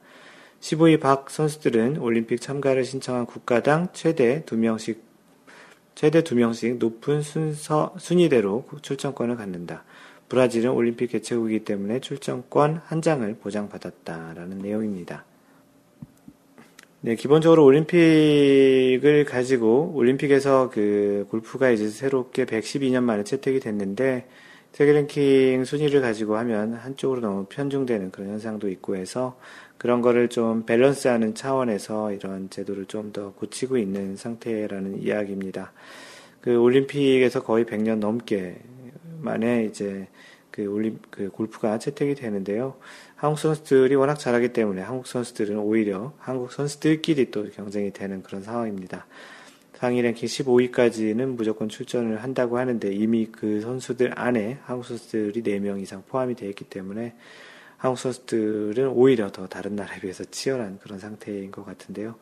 15위 0.61 1.01
박 1.01 1.29
선수들은 1.29 1.97
올림픽 1.97 2.39
참가를 2.39 2.85
신청한 2.85 3.25
국가당 3.25 3.89
최대 3.91 4.43
2명씩 4.43 4.99
최대 5.95 6.21
2명씩 6.21 6.77
높은 6.77 7.21
순서, 7.21 7.95
순위대로 7.97 8.65
출전권을 8.81 9.35
갖는다. 9.35 9.83
브라질은 10.29 10.71
올림픽 10.71 11.07
개최국이기 11.07 11.65
때문에 11.65 12.01
출전권 12.01 12.81
한 12.85 13.01
장을 13.01 13.33
보장받았다라는 13.41 14.59
내용입니다. 14.59 15.25
네, 17.05 17.13
기본적으로 17.13 17.63
올림픽을 17.65 19.25
가지고 19.25 19.91
올림픽에서 19.93 20.71
그 20.71 21.27
골프가 21.29 21.69
이제 21.69 21.87
새롭게 21.87 22.45
112년 22.45 23.03
만에 23.03 23.23
채택이 23.23 23.59
됐는데 23.59 24.27
세계 24.71 24.91
랭킹 24.91 25.65
순위를 25.65 26.01
가지고 26.01 26.35
하면 26.37 26.73
한쪽으로 26.73 27.21
너무 27.21 27.45
편중되는 27.45 28.09
그런 28.09 28.31
현상도 28.31 28.69
있고 28.69 28.95
해서 28.95 29.37
그런 29.77 30.01
거를 30.01 30.29
좀 30.29 30.65
밸런스하는 30.65 31.35
차원에서 31.35 32.11
이런 32.11 32.49
제도를 32.49 32.85
좀 32.85 33.11
더 33.13 33.33
고치고 33.33 33.77
있는 33.77 34.15
상태라는 34.15 35.03
이야기입니다. 35.03 35.73
그 36.41 36.57
올림픽에서 36.57 37.43
거의 37.43 37.65
100년 37.65 37.99
넘게 37.99 38.63
만에 39.21 39.65
이제 39.65 40.07
그 40.49 40.65
올림 40.65 40.97
그 41.11 41.29
골프가 41.29 41.77
채택이 41.77 42.15
되는데요. 42.15 42.77
한국 43.15 43.39
선수들이 43.39 43.95
워낙 43.95 44.15
잘하기 44.15 44.49
때문에 44.49 44.81
한국 44.81 45.07
선수들은 45.07 45.57
오히려 45.57 46.13
한국 46.19 46.51
선수들끼리 46.51 47.31
또 47.31 47.49
경쟁이 47.49 47.91
되는 47.91 48.21
그런 48.21 48.43
상황입니다. 48.43 49.05
상위 49.73 50.01
랭킹 50.01 50.27
15위까지는 50.27 51.35
무조건 51.35 51.69
출전을 51.69 52.23
한다고 52.23 52.57
하는데 52.57 52.93
이미 52.93 53.27
그 53.27 53.61
선수들 53.61 54.19
안에 54.19 54.59
한국 54.63 54.85
선수들이 54.85 55.43
4명 55.43 55.81
이상 55.81 56.03
포함이 56.07 56.35
되어 56.35 56.49
있기 56.49 56.65
때문에 56.65 57.13
한국 57.77 57.99
선수들은 57.99 58.89
오히려 58.89 59.31
더 59.31 59.47
다른 59.47 59.75
나라에 59.75 59.99
비해서 59.99 60.23
치열한 60.25 60.79
그런 60.79 60.99
상태인 60.99 61.51
것 61.51 61.65
같은데요. 61.65 62.15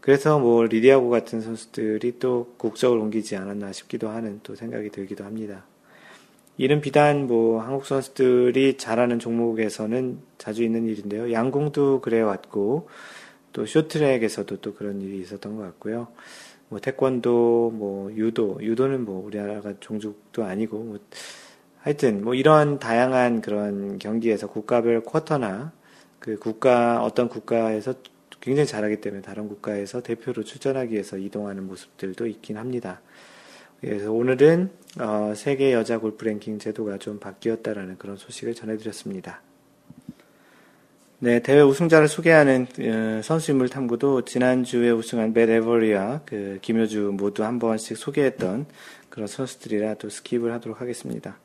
그래서 0.00 0.38
뭐 0.38 0.64
리디아고 0.64 1.10
같은 1.10 1.40
선수들이 1.40 2.18
또 2.18 2.54
국적을 2.56 2.98
옮기지 2.98 3.36
않았나 3.36 3.72
싶기도 3.72 4.08
하는 4.08 4.40
또 4.42 4.54
생각이 4.54 4.90
들기도 4.90 5.24
합니다. 5.24 5.64
이는 6.60 6.82
비단 6.82 7.26
뭐 7.26 7.62
한국 7.62 7.86
선수들이 7.86 8.76
잘하는 8.76 9.18
종목에서는 9.18 10.18
자주 10.36 10.62
있는 10.62 10.86
일인데요. 10.86 11.32
양궁도 11.32 12.02
그래 12.02 12.20
왔고 12.20 12.90
또 13.54 13.64
쇼트랙에서도 13.64 14.58
또 14.58 14.74
그런 14.74 15.00
일이 15.00 15.20
있었던 15.20 15.56
것 15.56 15.62
같고요. 15.62 16.08
뭐 16.68 16.78
태권도, 16.78 17.72
뭐 17.74 18.12
유도, 18.14 18.58
유도는 18.60 19.06
뭐 19.06 19.24
우리나라가 19.24 19.72
종족도 19.80 20.44
아니고 20.44 20.78
뭐 20.80 20.98
하여튼 21.78 22.22
뭐 22.22 22.34
이런 22.34 22.78
다양한 22.78 23.40
그런 23.40 23.98
경기에서 23.98 24.46
국가별 24.46 25.02
쿼터나 25.04 25.72
그 26.18 26.38
국가, 26.38 27.02
어떤 27.02 27.30
국가에서 27.30 27.94
굉장히 28.42 28.66
잘하기 28.66 29.00
때문에 29.00 29.22
다른 29.22 29.48
국가에서 29.48 30.02
대표로 30.02 30.44
출전하기 30.44 30.92
위해서 30.92 31.16
이동하는 31.16 31.66
모습들도 31.66 32.26
있긴 32.26 32.58
합니다. 32.58 33.00
그래서 33.80 34.12
오늘은 34.12 34.70
어, 34.98 35.32
세계 35.34 35.72
여자 35.72 35.98
골프 35.98 36.24
랭킹 36.24 36.58
제도가 36.58 36.98
좀 36.98 37.18
바뀌었다라는 37.18 37.96
그런 37.96 38.16
소식을 38.16 38.54
전해드렸습니다. 38.54 39.40
네, 41.22 41.40
대회 41.40 41.60
우승자를 41.60 42.08
소개하는 42.08 42.66
어, 42.78 43.20
선수 43.22 43.52
인물 43.52 43.68
탐구도 43.68 44.24
지난주에 44.24 44.90
우승한 44.90 45.32
맷 45.32 45.48
에버리와 45.48 46.22
그 46.26 46.58
김효주 46.60 47.14
모두 47.16 47.44
한 47.44 47.58
번씩 47.58 47.96
소개했던 47.96 48.66
그런 49.08 49.26
선수들이라 49.26 49.94
또 49.94 50.08
skip을 50.08 50.48
하도록 50.50 50.80
하겠습니다. 50.80 51.38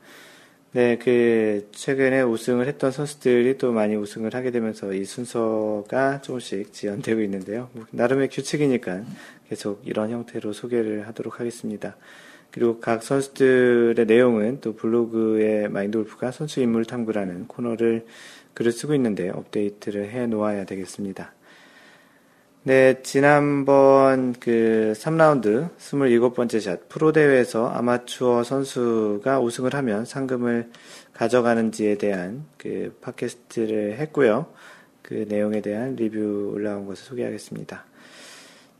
네, 0.72 0.98
그 0.98 1.68
최근에 1.72 2.20
우승을 2.20 2.66
했던 2.66 2.90
선수들이 2.90 3.56
또 3.56 3.72
많이 3.72 3.96
우승을 3.96 4.34
하게 4.34 4.50
되면서 4.50 4.92
이 4.92 5.06
순서가 5.06 6.20
조금씩 6.20 6.72
지연되고 6.72 7.22
있는데요. 7.22 7.70
뭐, 7.72 7.86
나름의 7.92 8.28
규칙이니까 8.28 9.02
계속 9.48 9.80
이런 9.86 10.10
형태로 10.10 10.52
소개를 10.52 11.06
하도록 11.08 11.40
하겠습니다. 11.40 11.96
그리고 12.56 12.80
각 12.80 13.02
선수들의 13.02 14.06
내용은 14.06 14.62
또 14.62 14.74
블로그에 14.74 15.68
마인드골프가 15.68 16.30
선수 16.30 16.62
인물 16.62 16.86
탐구라는 16.86 17.48
코너를 17.48 18.06
글을 18.54 18.72
쓰고 18.72 18.94
있는데 18.94 19.28
업데이트를 19.28 20.08
해 20.08 20.26
놓아야 20.26 20.64
되겠습니다. 20.64 21.34
네, 22.62 23.02
지난번 23.02 24.32
그 24.40 24.94
3라운드 24.96 25.68
27번째 25.76 26.60
샷 26.62 26.88
프로 26.88 27.12
대회에서 27.12 27.68
아마추어 27.68 28.42
선수가 28.42 29.38
우승을 29.38 29.74
하면 29.74 30.06
상금을 30.06 30.70
가져가는지에 31.12 31.98
대한 31.98 32.46
그 32.56 32.96
팟캐스트를 33.02 33.98
했고요. 33.98 34.46
그 35.02 35.26
내용에 35.28 35.60
대한 35.60 35.94
리뷰 35.94 36.52
올라온 36.54 36.86
것을 36.86 37.04
소개하겠습니다. 37.04 37.84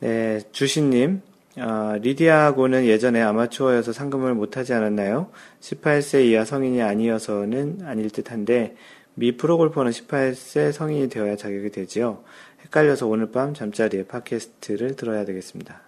네, 0.00 0.40
주신님, 0.50 1.20
어, 1.58 1.96
리디아고는 2.02 2.84
예전에 2.84 3.22
아마추어여서 3.22 3.92
상금을 3.92 4.34
못하지 4.34 4.74
않았나요? 4.74 5.30
18세 5.60 6.26
이하 6.26 6.44
성인이 6.44 6.82
아니어서는 6.82 7.80
아닐 7.84 8.10
듯한데 8.10 8.76
미 9.14 9.38
프로골퍼는 9.38 9.90
18세 9.90 10.72
성인이 10.72 11.08
되어야 11.08 11.36
자격이 11.36 11.70
되지요. 11.70 12.22
헷갈려서 12.64 13.06
오늘 13.06 13.30
밤 13.32 13.54
잠자리에 13.54 14.04
팟캐스트를 14.04 14.96
들어야 14.96 15.24
되겠습니다. 15.24 15.80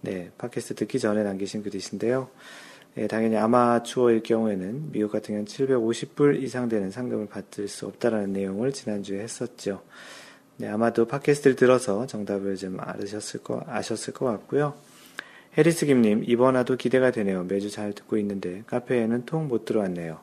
네, 0.00 0.30
팟캐스트 0.36 0.74
듣기 0.74 0.98
전에 0.98 1.22
남기신 1.22 1.62
글이신데요. 1.62 2.28
네, 2.96 3.06
당연히 3.06 3.36
아마추어일 3.36 4.24
경우에는 4.24 4.90
미국 4.90 5.12
같은 5.12 5.28
경우는 5.28 5.44
750불 5.46 6.42
이상 6.42 6.68
되는 6.68 6.90
상금을 6.90 7.28
받을 7.28 7.68
수 7.68 7.86
없다라는 7.86 8.32
내용을 8.32 8.72
지난주에 8.72 9.20
했었죠. 9.20 9.82
네, 10.56 10.68
아마도 10.68 11.06
팟캐스트를 11.06 11.54
들어서 11.54 12.04
정답을 12.08 12.56
좀 12.56 12.78
알으셨을 12.80 13.44
거, 13.44 13.62
아셨을 13.68 14.12
것 14.12 14.26
같고요. 14.26 14.74
해리스 15.56 15.86
김님, 15.86 16.24
이번 16.26 16.56
화도 16.56 16.76
기대가 16.76 17.12
되네요. 17.12 17.44
매주 17.44 17.70
잘 17.70 17.92
듣고 17.92 18.16
있는데, 18.18 18.64
카페에는 18.66 19.24
통 19.24 19.46
못 19.46 19.64
들어왔네요. 19.64 20.18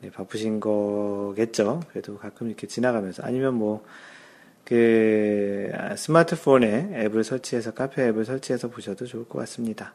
네, 0.00 0.10
바쁘신 0.10 0.60
거겠죠? 0.60 1.80
그래도 1.90 2.16
가끔 2.16 2.46
이렇게 2.46 2.68
지나가면서. 2.68 3.24
아니면 3.24 3.54
뭐, 3.54 3.84
그, 4.64 5.72
스마트폰에 5.96 6.90
앱을 7.04 7.24
설치해서, 7.24 7.72
카페 7.72 8.06
앱을 8.08 8.24
설치해서 8.24 8.68
보셔도 8.68 9.06
좋을 9.06 9.24
것 9.28 9.40
같습니다. 9.40 9.92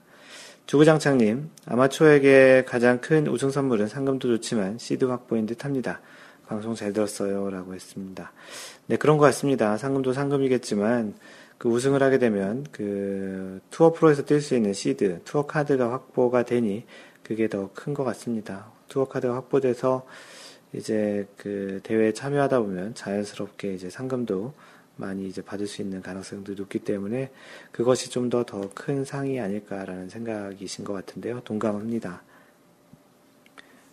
주구장창님, 0.66 1.52
아마추어에게 1.68 2.66
가장 2.68 3.00
큰 3.00 3.28
우승 3.28 3.52
선물은 3.52 3.88
상금도 3.88 4.28
좋지만 4.28 4.78
시드 4.78 5.06
확보인 5.06 5.46
듯 5.46 5.64
합니다. 5.64 6.02
방송 6.48 6.76
잘 6.76 6.92
들었어요. 6.92 7.50
라고 7.50 7.74
했습니다. 7.74 8.34
네, 8.88 8.98
그런 8.98 9.18
것 9.18 9.24
같습니다. 9.26 9.78
상금도 9.78 10.12
상금이겠지만, 10.12 11.14
그 11.58 11.70
우승을 11.70 12.04
하게 12.04 12.20
되면 12.20 12.66
그 12.72 13.60
투어 13.72 13.92
프로에서 13.94 14.24
뛸 14.26 14.42
수 14.42 14.56
있는 14.56 14.74
시드, 14.74 15.22
투어 15.26 15.46
카드가 15.46 15.92
확보가 15.92 16.44
되니 16.44 16.86
그게 17.24 17.48
더 17.48 17.70
큰 17.74 17.94
것 17.94 18.04
같습니다. 18.04 18.72
투어 18.88 19.08
카드가 19.08 19.36
확보돼서 19.36 20.06
이제 20.74 21.26
그 21.38 21.80
대회에 21.84 22.12
참여하다 22.14 22.60
보면 22.62 22.96
자연스럽게 22.96 23.74
이제 23.74 23.90
상금도 23.90 24.54
많이 24.98 25.28
이제 25.28 25.42
받을 25.42 25.68
수 25.68 25.82
있는 25.82 26.02
가능성도 26.02 26.54
높기 26.54 26.80
때문에 26.80 27.32
그것이 27.72 28.10
좀 28.10 28.30
더 28.30 28.44
더 28.44 28.70
큰 28.74 29.04
상이 29.06 29.40
아닐까라는 29.40 30.10
생각이신 30.10 30.84
것 30.86 30.94
같은데요. 30.94 31.42
동감합니다. 31.46 32.22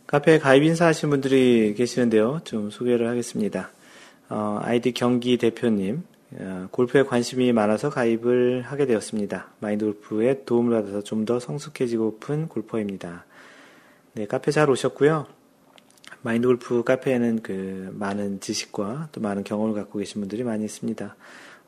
카페에 0.06 0.38
가입 0.38 0.62
인사하신 0.62 1.10
분들이 1.10 1.74
계시는데요. 1.74 2.40
좀 2.44 2.70
소개를 2.70 3.08
하겠습니다. 3.08 3.70
어, 4.28 4.58
아이디 4.62 4.92
경기 4.92 5.38
대표님, 5.38 5.96
어, 5.96 6.11
골프에 6.70 7.02
관심이 7.02 7.52
많아서 7.52 7.90
가입을 7.90 8.62
하게 8.62 8.86
되었습니다. 8.86 9.48
마인드 9.60 9.84
골프에 9.84 10.44
도움을 10.44 10.74
받아서 10.80 11.02
좀 11.02 11.24
더 11.24 11.38
성숙해지고픈 11.38 12.48
골퍼입니다. 12.48 13.24
네, 14.14 14.26
카페 14.26 14.50
잘 14.50 14.68
오셨고요. 14.70 15.26
마인드 16.22 16.46
골프 16.46 16.82
카페에는 16.84 17.42
그 17.42 17.90
많은 17.98 18.40
지식과 18.40 19.08
또 19.12 19.20
많은 19.20 19.44
경험을 19.44 19.74
갖고 19.74 19.98
계신 19.98 20.20
분들이 20.20 20.42
많이 20.44 20.64
있습니다. 20.64 21.16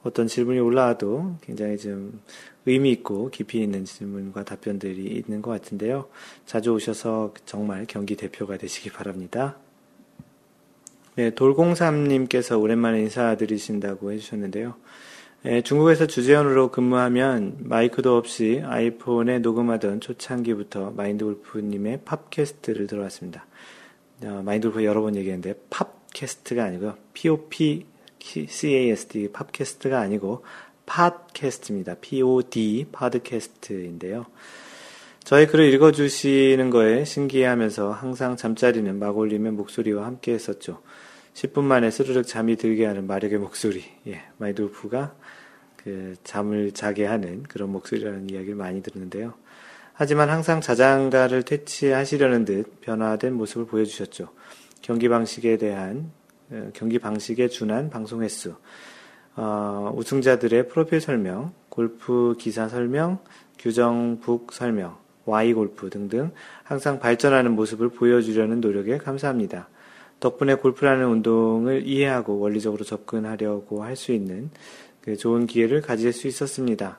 어떤 0.02 0.26
질문이 0.26 0.60
올라와도 0.60 1.36
굉장히 1.40 1.78
좀 1.78 2.20
의미 2.66 2.90
있고 2.92 3.30
깊이 3.30 3.62
있는 3.62 3.84
질문과 3.84 4.44
답변들이 4.44 5.04
있는 5.04 5.40
것 5.40 5.50
같은데요. 5.50 6.08
자주 6.46 6.72
오셔서 6.72 7.32
정말 7.46 7.86
경기 7.88 8.14
대표가 8.16 8.56
되시기 8.56 8.90
바랍니다. 8.90 9.56
네, 11.16 11.30
돌공삼님께서 11.30 12.58
오랜만에 12.58 12.98
인사드리신다고 13.02 14.10
해주셨는데요. 14.10 14.74
네, 15.42 15.62
중국에서 15.62 16.08
주재원으로 16.08 16.72
근무하면 16.72 17.58
마이크도 17.60 18.16
없이 18.16 18.60
아이폰에 18.64 19.38
녹음하던 19.38 20.00
초창기부터 20.00 20.90
마인드골프님의 20.90 22.00
팝캐스트를 22.04 22.88
들어왔습니다. 22.88 23.46
어, 24.24 24.42
마인드골프 24.44 24.84
여러 24.84 25.02
번 25.02 25.14
얘기했는데 25.14 25.54
팝캐스트가 25.70 26.64
아니고 26.64 26.94
POP-CAST 27.12 27.84
팝캐스트가 29.32 30.00
아니고 30.00 30.44
팟캐스트입니다. 30.86 31.94
POD 32.00 32.86
팟캐스트인데요. 32.90 34.26
저희 35.22 35.46
글을 35.46 35.72
읽어주시는 35.72 36.70
거에 36.70 37.04
신기해하면서 37.04 37.92
항상 37.92 38.36
잠자리는 38.36 38.98
마골님의 38.98 39.52
목소리와 39.52 40.04
함께 40.04 40.32
했었죠. 40.34 40.82
10분 41.34 41.64
만에 41.64 41.90
스르륵 41.90 42.26
잠이 42.26 42.56
들게 42.56 42.86
하는 42.86 43.06
마력의 43.06 43.38
목소리. 43.38 43.84
예, 44.06 44.22
마이돌프가 44.38 45.14
그 45.76 46.14
잠을 46.24 46.72
자게 46.72 47.04
하는 47.04 47.42
그런 47.42 47.70
목소리라는 47.70 48.30
이야기를 48.30 48.54
많이 48.54 48.82
듣는데요. 48.82 49.34
하지만 49.92 50.30
항상 50.30 50.60
자장가를 50.60 51.42
퇴치하시려는 51.42 52.44
듯 52.44 52.80
변화된 52.80 53.34
모습을 53.34 53.66
보여주셨죠. 53.66 54.28
경기 54.80 55.08
방식에 55.08 55.56
대한 55.56 56.10
어, 56.50 56.70
경기 56.72 56.98
방식에 56.98 57.48
준한 57.48 57.90
방송 57.90 58.22
횟수, 58.22 58.54
어, 59.36 59.92
우승자들의 59.96 60.68
프로필 60.68 61.00
설명, 61.00 61.52
골프 61.68 62.34
기사 62.38 62.68
설명, 62.68 63.18
규정북 63.58 64.52
설명, 64.52 64.98
Y 65.24 65.54
골프 65.54 65.90
등등 65.90 66.32
항상 66.62 67.00
발전하는 67.00 67.52
모습을 67.52 67.88
보여주려는 67.88 68.60
노력에 68.60 68.98
감사합니다. 68.98 69.68
덕분에 70.20 70.54
골프라는 70.54 71.06
운동을 71.06 71.86
이해하고 71.86 72.38
원리적으로 72.38 72.84
접근하려고 72.84 73.82
할 73.82 73.96
수 73.96 74.12
있는 74.12 74.50
그 75.00 75.16
좋은 75.16 75.46
기회를 75.46 75.82
가질 75.82 76.12
수 76.12 76.28
있었습니다. 76.28 76.98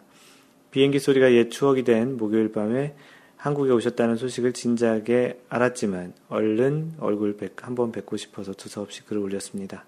비행기 0.72 1.00
소리가 1.00 1.32
옛 1.34 1.50
추억이 1.50 1.84
된 1.84 2.18
목요일 2.18 2.52
밤에 2.52 2.96
한국에 3.38 3.72
오셨다는 3.72 4.16
소식을 4.16 4.54
진작에 4.54 5.40
알았지만 5.50 6.14
얼른 6.30 6.94
얼굴 7.00 7.38
한번 7.62 7.92
뵙고 7.92 8.18
싶어서 8.18 8.54
두서없이 8.54 9.04
글을 9.06 9.22
올렸습니다. 9.22 9.86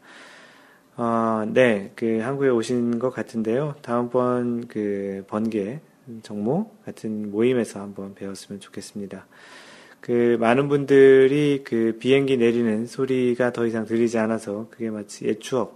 어, 0.95 1.43
네, 1.47 1.91
그 1.95 2.19
한국에 2.19 2.49
오신 2.49 2.97
것 2.99 3.11
같은데요. 3.11 3.75
다음번 3.81 4.67
그 4.67 5.23
번개 5.27 5.79
정모 6.23 6.71
같은 6.85 7.29
모임에서 7.31 7.81
한번 7.81 8.15
배웠으면 8.15 8.59
좋겠습니다. 8.59 9.25
그 10.07 10.37
많은 10.39 10.69
분들이 10.69 11.63
그 11.65 11.97
비행기 11.99 12.37
내리는 12.37 12.85
소리가 12.87 13.51
더 13.51 13.67
이상 13.67 13.85
들리지 13.85 14.17
않아서 14.17 14.67
그게 14.71 14.89
마치 14.89 15.25
옛 15.25 15.41
추억 15.41 15.75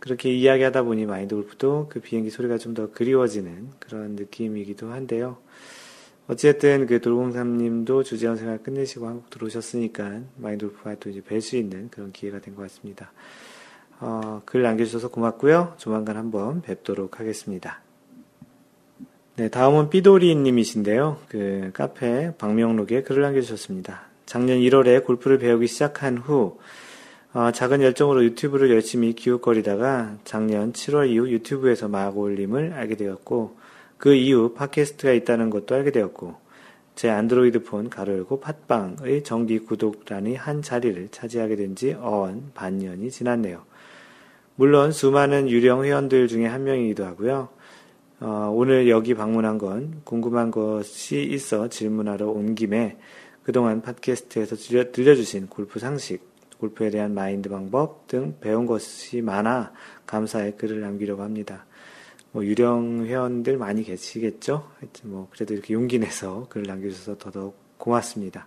그렇게 0.00 0.32
이야기하다 0.32 0.82
보니 0.82 1.06
마인드 1.06 1.36
골프도 1.36 1.86
그 1.88 2.00
비행기 2.00 2.30
소리가 2.30 2.58
좀 2.58 2.74
더 2.74 2.90
그리워지는 2.90 3.68
그런 3.78 4.16
느낌이기도 4.16 4.90
한데요. 4.90 5.38
어쨌든 6.26 6.86
그 6.86 7.00
돌공삼님도 7.00 8.02
주재원 8.02 8.36
생활 8.36 8.62
끝내시고 8.62 9.06
한국 9.06 9.30
들어오셨으니까 9.30 10.22
마인드 10.36 10.66
골프가 10.66 10.96
또 10.96 11.08
이제 11.10 11.20
뵐 11.20 11.40
수 11.40 11.56
있는 11.56 11.90
그런 11.90 12.10
기회가 12.12 12.40
된 12.40 12.56
것 12.56 12.62
같습니다. 12.62 13.12
어, 14.00 14.42
글 14.46 14.62
남겨주셔서 14.62 15.10
고맙고요. 15.10 15.74
조만간 15.78 16.16
한번 16.16 16.62
뵙도록 16.62 17.20
하겠습니다. 17.20 17.89
네, 19.40 19.48
다음은 19.48 19.88
삐도리님이신데요. 19.88 21.16
그 21.30 21.70
카페 21.72 22.30
방명록에 22.36 23.02
글을 23.02 23.22
남겨주셨습니다. 23.22 24.02
작년 24.26 24.58
1월에 24.58 25.02
골프를 25.02 25.38
배우기 25.38 25.66
시작한 25.66 26.18
후 26.18 26.58
어, 27.32 27.50
작은 27.50 27.80
열정으로 27.80 28.22
유튜브를 28.22 28.68
열심히 28.68 29.14
기웃거리다가 29.14 30.16
작년 30.24 30.74
7월 30.74 31.08
이후 31.08 31.30
유튜브에서 31.30 31.88
마골림을 31.88 32.74
알게 32.74 32.96
되었고 32.96 33.56
그 33.96 34.12
이후 34.12 34.52
팟캐스트가 34.52 35.14
있다는 35.14 35.48
것도 35.48 35.74
알게 35.74 35.90
되었고 35.90 36.34
제 36.94 37.08
안드로이드 37.08 37.62
폰 37.62 37.88
가로 37.88 38.12
열고 38.12 38.40
팟빵의 38.40 39.24
정기 39.24 39.60
구독란이 39.60 40.36
한 40.36 40.60
자리를 40.60 41.08
차지하게 41.12 41.56
된 41.56 41.74
지 41.74 41.94
어언 41.94 42.50
반년이 42.52 43.10
지났네요. 43.10 43.62
물론 44.56 44.92
수많은 44.92 45.48
유령 45.48 45.84
회원들 45.86 46.28
중에 46.28 46.44
한 46.44 46.64
명이기도 46.64 47.06
하고요. 47.06 47.48
어, 48.20 48.52
오늘 48.52 48.90
여기 48.90 49.14
방문한 49.14 49.56
건 49.56 50.02
궁금한 50.04 50.50
것이 50.50 51.22
있어 51.22 51.68
질문하러 51.68 52.28
온 52.28 52.54
김에 52.54 52.98
그동안 53.42 53.80
팟캐스트에서 53.80 54.56
들려, 54.56 54.92
들려 54.92 55.14
주신 55.14 55.46
골프 55.46 55.78
상식, 55.78 56.20
골프에 56.58 56.90
대한 56.90 57.14
마인드 57.14 57.48
방법 57.48 58.06
등 58.06 58.36
배운 58.40 58.66
것이 58.66 59.22
많아 59.22 59.72
감사의 60.04 60.58
글을 60.58 60.82
남기려고 60.82 61.22
합니다. 61.22 61.64
뭐 62.32 62.44
유령 62.44 63.06
회원들 63.06 63.56
많이 63.56 63.82
계시겠죠? 63.82 64.70
하여튼 64.78 65.10
뭐 65.10 65.28
그래도 65.32 65.54
이렇게 65.54 65.72
용기 65.72 65.98
내서 65.98 66.46
글을 66.50 66.66
남겨주셔서 66.66 67.16
더더욱 67.16 67.56
고맙습니다. 67.78 68.46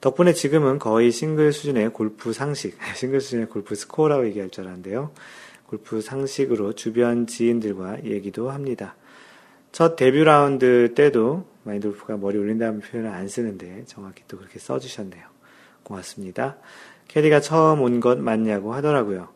덕분에 0.00 0.32
지금은 0.32 0.78
거의 0.78 1.10
싱글 1.10 1.52
수준의 1.52 1.92
골프 1.92 2.32
상식, 2.32 2.78
싱글 2.94 3.20
수준의 3.20 3.48
골프 3.48 3.74
스코어라고 3.74 4.26
얘기할 4.28 4.48
줄 4.50 4.64
알았는데요. 4.64 5.10
골프 5.70 6.00
상식으로 6.00 6.72
주변 6.72 7.28
지인들과 7.28 8.02
얘기도 8.02 8.50
합니다. 8.50 8.96
첫 9.70 9.94
데뷔 9.94 10.24
라운드 10.24 10.94
때도 10.96 11.46
마인드골프가 11.62 12.16
머리 12.16 12.38
올린다는 12.38 12.80
표현을 12.80 13.08
안 13.08 13.28
쓰는데 13.28 13.84
정확히 13.86 14.24
또 14.26 14.36
그렇게 14.36 14.58
써주셨네요. 14.58 15.22
고맙습니다. 15.84 16.56
캐디가 17.06 17.40
처음 17.40 17.82
온 17.82 18.00
것 18.00 18.18
맞냐고 18.18 18.74
하더라고요. 18.74 19.28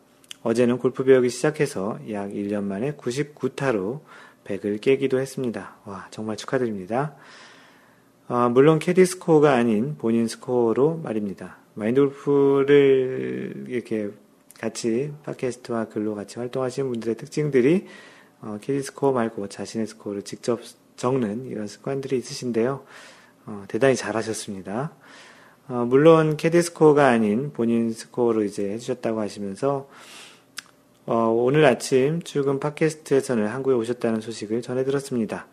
어제는 0.43 0.77
골프 0.77 1.05
배우기 1.05 1.29
시작해서 1.29 1.99
약 2.11 2.31
1년 2.31 2.63
만에 2.63 2.97
99타로 2.97 4.01
100을 4.43 4.81
깨기도 4.81 5.21
했습니다. 5.21 5.77
와, 5.85 6.07
정말 6.11 6.35
축하드립니다. 6.35 7.15
어, 8.27 8.49
물론 8.49 8.79
캐디 8.79 9.05
스코어가 9.05 9.53
아닌 9.53 9.95
본인 9.97 10.27
스코어로 10.27 10.97
말입니다. 10.97 11.59
마인드 11.75 12.01
골프를 12.01 13.63
이렇게 13.69 14.09
같이 14.65 15.11
팟캐스트와 15.23 15.85
글로 15.85 16.15
같이 16.15 16.39
활동하시는 16.39 16.89
분들의 16.89 17.17
특징들이 17.17 17.85
어, 18.41 18.57
캐디 18.61 18.81
스코어 18.81 19.11
말고 19.11 19.47
자신의 19.47 19.85
스코어를 19.87 20.23
직접 20.23 20.59
적는 20.95 21.47
이런 21.47 21.67
습관들이 21.67 22.17
있으신데요. 22.17 22.83
어, 23.45 23.65
대단히 23.67 23.95
잘하셨습니다. 23.95 24.91
어, 25.67 25.85
물론 25.87 26.35
캐디 26.35 26.61
스코어가 26.63 27.07
아닌 27.07 27.53
본인 27.53 27.91
스코어로 27.91 28.43
이제 28.43 28.71
해주셨다고 28.71 29.19
하시면서 29.19 29.87
어, 31.05 31.15
오늘 31.27 31.63
아침 31.65 32.23
출근 32.23 32.59
팟캐스트에서는 32.59 33.47
한국에 33.47 33.75
오셨다는 33.75 34.21
소식을 34.21 34.63
전해 34.63 34.83
들었습니다. 34.83 35.45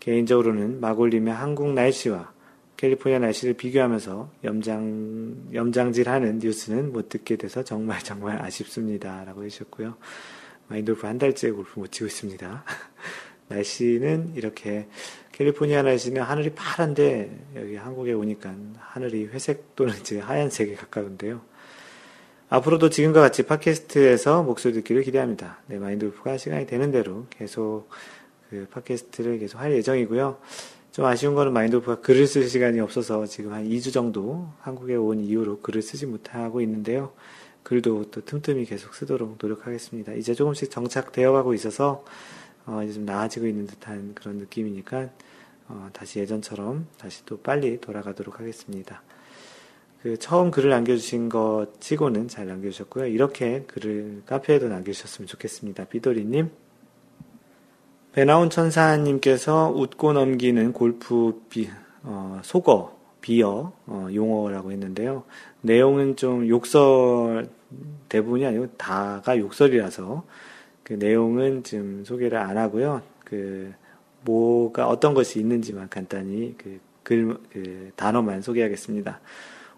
개인적으로는 0.00 0.80
마골림의 0.80 1.34
한국 1.34 1.74
날씨와 1.74 2.32
캘리포니아 2.76 3.18
날씨를 3.18 3.54
비교하면서 3.54 4.30
염장, 4.44 5.50
염장질하는 5.52 6.38
뉴스는 6.38 6.92
못 6.92 7.08
듣게 7.08 7.36
돼서 7.36 7.62
정말 7.62 8.00
정말 8.04 8.42
아쉽습니다. 8.42 9.24
라고 9.24 9.44
해주셨고요. 9.44 9.96
마인돌프 10.68 11.06
한 11.06 11.18
달째 11.18 11.50
골프 11.50 11.78
못 11.78 11.92
치고 11.92 12.06
있습니다. 12.06 12.64
날씨는 13.48 14.32
이렇게 14.34 14.88
캘리포니아 15.32 15.82
날씨는 15.82 16.22
하늘이 16.22 16.50
파란데 16.54 17.46
여기 17.56 17.76
한국에 17.76 18.12
오니까 18.12 18.54
하늘이 18.78 19.26
회색 19.26 19.76
또는 19.76 19.94
이제 20.00 20.18
하얀색에 20.18 20.74
가까운데요. 20.74 21.42
앞으로도 22.48 22.88
지금과 22.90 23.20
같이 23.20 23.42
팟캐스트에서 23.42 24.42
목소리 24.42 24.74
듣기를 24.74 25.02
기대합니다. 25.02 25.60
네, 25.66 25.78
마인돌프가 25.78 26.36
시간이 26.36 26.66
되는 26.66 26.90
대로 26.90 27.26
계속 27.30 27.88
그 28.48 28.66
팟캐스트를 28.70 29.38
계속 29.38 29.58
할 29.58 29.72
예정이고요. 29.72 30.38
좀 30.94 31.06
아쉬운 31.06 31.34
거는 31.34 31.52
마인돌프가 31.52 32.02
글을 32.02 32.28
쓸 32.28 32.48
시간이 32.48 32.78
없어서 32.78 33.26
지금 33.26 33.52
한 33.52 33.68
2주 33.68 33.92
정도 33.92 34.48
한국에 34.60 34.94
온 34.94 35.18
이후로 35.18 35.58
글을 35.58 35.82
쓰지 35.82 36.06
못하고 36.06 36.60
있는데요. 36.60 37.12
글도 37.64 38.12
또 38.12 38.24
틈틈이 38.24 38.64
계속 38.66 38.94
쓰도록 38.94 39.38
노력하겠습니다. 39.42 40.12
이제 40.12 40.34
조금씩 40.34 40.70
정착되어 40.70 41.32
가고 41.32 41.52
있어서 41.52 42.04
어, 42.64 42.80
이제 42.84 42.92
좀 42.92 43.06
나아지고 43.06 43.48
있는 43.48 43.66
듯한 43.66 44.14
그런 44.14 44.36
느낌이니까 44.36 45.10
어, 45.66 45.88
다시 45.92 46.20
예전처럼 46.20 46.86
다시 46.96 47.26
또 47.26 47.40
빨리 47.40 47.80
돌아가도록 47.80 48.38
하겠습니다. 48.38 49.02
그 50.00 50.16
처음 50.20 50.52
글을 50.52 50.70
남겨주신 50.70 51.28
것 51.28 51.70
치고는 51.80 52.28
잘 52.28 52.46
남겨주셨고요. 52.46 53.06
이렇게 53.06 53.64
글을 53.66 54.22
카페에도 54.26 54.68
남겨주셨으면 54.68 55.26
좋겠습니다. 55.26 55.86
비도리님. 55.86 56.50
배나온 58.14 58.48
천사님께서 58.48 59.72
웃고 59.74 60.12
넘기는 60.12 60.72
골프 60.72 61.42
비, 61.50 61.68
어, 62.04 62.40
속어, 62.44 62.96
비어, 63.20 63.72
어, 63.86 64.06
용어라고 64.14 64.70
했는데요. 64.70 65.24
내용은 65.62 66.14
좀 66.14 66.46
욕설, 66.46 67.48
대부분이 68.08 68.46
아니고 68.46 68.68
다가 68.76 69.36
욕설이라서 69.36 70.22
그 70.84 70.92
내용은 70.92 71.64
지금 71.64 72.04
소개를 72.04 72.38
안 72.38 72.56
하고요. 72.56 73.02
그, 73.24 73.74
뭐가 74.20 74.86
어떤 74.86 75.12
것이 75.12 75.40
있는지만 75.40 75.88
간단히 75.88 76.54
그 76.56 76.78
글, 77.02 77.36
그 77.52 77.90
단어만 77.96 78.42
소개하겠습니다. 78.42 79.20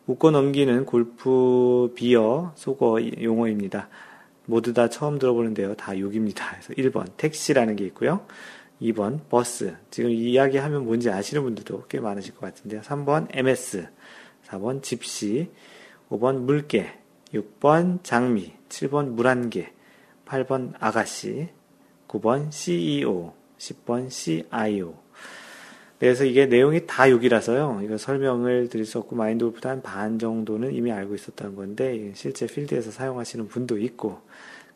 웃고 0.06 0.30
넘기는 0.30 0.84
골프 0.84 1.90
비어 1.96 2.52
속어 2.54 2.98
용어입니다. 3.22 3.88
모두 4.46 4.72
다 4.72 4.88
처음 4.88 5.18
들어보는데요. 5.18 5.74
다 5.74 5.92
6입니다. 5.92 6.42
그래서 6.50 6.72
1번 6.74 7.16
택시라는 7.16 7.76
게 7.76 7.84
있고요. 7.86 8.26
2번 8.80 9.20
버스. 9.28 9.76
지금 9.90 10.10
이야기하면 10.10 10.84
뭔지 10.84 11.10
아시는 11.10 11.42
분들도 11.42 11.86
꽤 11.88 12.00
많으실 12.00 12.34
것 12.34 12.40
같은데요. 12.40 12.80
3번 12.82 13.28
MS. 13.30 13.88
4번 14.46 14.82
집시. 14.82 15.50
5번 16.10 16.40
물개. 16.40 16.92
6번 17.34 18.02
장미. 18.02 18.52
7번 18.68 19.10
물안개. 19.10 19.72
8번 20.26 20.74
아가씨. 20.78 21.48
9번 22.08 22.52
CEO. 22.52 23.32
10번 23.58 24.10
CIO. 24.10 25.05
그래서 25.98 26.24
이게 26.24 26.44
내용이 26.46 26.86
다 26.86 27.04
6이라서요. 27.04 27.82
이거 27.84 27.96
설명을 27.96 28.68
드릴 28.68 28.84
수 28.84 28.98
없고 28.98 29.16
마인드 29.16 29.44
골프도 29.46 29.68
한 29.68 29.80
반 29.82 30.18
정도는 30.18 30.74
이미 30.74 30.92
알고 30.92 31.14
있었던 31.14 31.54
건데 31.56 32.12
실제 32.14 32.46
필드에서 32.46 32.90
사용하시는 32.90 33.48
분도 33.48 33.78
있고 33.78 34.20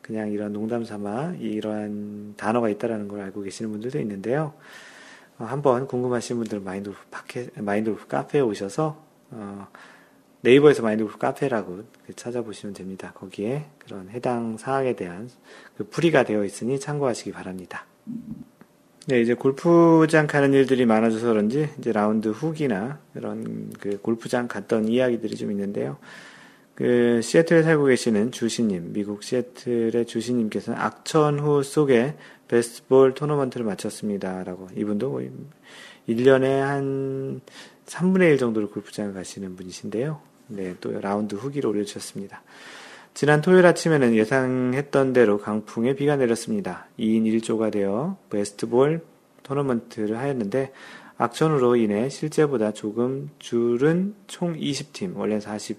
그냥 0.01 0.31
이런 0.31 0.51
농담 0.51 0.83
삼아 0.83 1.35
이러한 1.39 2.33
단어가 2.37 2.69
있다라는 2.69 3.07
걸 3.07 3.21
알고 3.21 3.41
계시는 3.43 3.71
분들도 3.71 3.99
있는데요. 3.99 4.53
어, 5.37 5.43
한번 5.45 5.87
궁금하신 5.87 6.37
분들은 6.37 6.63
마인드 6.63 6.89
골프 6.89 7.05
파케, 7.11 7.49
마인드 7.57 7.91
골프 7.91 8.07
카페에 8.07 8.41
오셔서 8.41 9.03
어, 9.29 9.67
네이버에서 10.41 10.81
마인드 10.81 11.03
골프 11.03 11.19
카페라고 11.19 11.83
찾아보시면 12.15 12.73
됩니다. 12.73 13.11
거기에 13.13 13.65
그런 13.77 14.09
해당 14.09 14.57
사항에 14.57 14.95
대한 14.95 15.29
그 15.77 15.83
풀이가 15.87 16.23
되어 16.23 16.43
있으니 16.45 16.79
참고하시기 16.79 17.31
바랍니다. 17.31 17.85
네, 19.07 19.19
이제 19.19 19.33
골프장 19.33 20.27
가는 20.27 20.53
일들이 20.53 20.85
많아져서 20.85 21.29
그런지 21.29 21.69
이제 21.79 21.91
라운드 21.91 22.29
후기나 22.29 22.99
이런 23.15 23.71
그 23.79 23.99
골프장 23.99 24.47
갔던 24.47 24.87
이야기들이 24.87 25.35
좀 25.37 25.49
있는데요. 25.49 25.97
그 26.75 27.19
시애틀에 27.21 27.63
살고 27.63 27.85
계시는 27.85 28.31
주시님, 28.31 28.93
미국 28.93 29.23
시애틀의 29.23 30.05
주시님께서는 30.05 30.79
악천후 30.79 31.63
속에 31.63 32.15
베스트볼 32.47 33.15
토너먼트를 33.15 33.65
마쳤습니다라고 33.65 34.67
이분도 34.75 35.21
1년에 36.07 36.59
한 36.59 37.41
3분의 37.87 38.33
1 38.33 38.37
정도로 38.37 38.69
골프장을 38.69 39.13
가시는 39.13 39.55
분이신데요. 39.55 40.21
네, 40.47 40.75
또 40.79 40.99
라운드 40.99 41.33
후기를 41.35 41.69
올려주셨습니다. 41.69 42.43
지난 43.13 43.41
토요일 43.41 43.65
아침에는 43.65 44.15
예상했던 44.15 45.13
대로 45.13 45.37
강풍에 45.37 45.95
비가 45.95 46.15
내렸습니다. 46.15 46.87
2인 46.97 47.23
1조가 47.23 47.71
되어 47.71 48.17
베스트볼 48.29 49.01
토너먼트를 49.43 50.17
하였는데 50.17 50.71
악천후로 51.17 51.75
인해 51.75 52.09
실제보다 52.09 52.71
조금 52.71 53.29
줄은 53.37 54.15
총 54.27 54.55
20팀, 54.55 55.15
원래 55.15 55.39
40, 55.39 55.77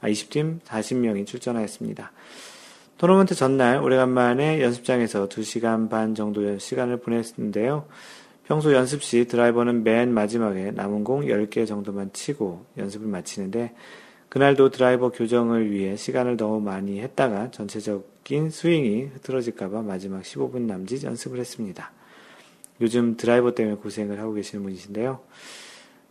아, 0.00 0.08
20팀 0.08 0.60
40명이 0.62 1.26
출전하였습니다. 1.26 2.12
토너먼트 2.96 3.34
전날 3.34 3.82
오래간만에 3.82 4.62
연습장에서 4.62 5.28
2시간 5.28 5.90
반 5.90 6.14
정도 6.14 6.58
시간을 6.58 6.98
보냈는데요. 7.00 7.86
평소 8.44 8.72
연습 8.72 9.02
시 9.02 9.26
드라이버는 9.26 9.84
맨 9.84 10.14
마지막에 10.14 10.70
남은 10.70 11.04
공 11.04 11.22
10개 11.22 11.66
정도만 11.66 12.12
치고 12.12 12.64
연습을 12.78 13.06
마치는데 13.06 13.74
그날도 14.30 14.70
드라이버 14.70 15.10
교정을 15.10 15.72
위해 15.72 15.96
시간을 15.96 16.36
너무 16.36 16.60
많이 16.60 17.00
했다가 17.00 17.50
전체적인 17.50 18.50
스윙이 18.50 19.02
흐트러질까봐 19.14 19.82
마지막 19.82 20.22
15분 20.22 20.62
남짓 20.62 21.02
연습을 21.02 21.40
했습니다. 21.40 21.90
요즘 22.80 23.16
드라이버 23.16 23.54
때문에 23.54 23.76
고생을 23.76 24.20
하고 24.20 24.32
계시는 24.32 24.62
분이신데요. 24.62 25.20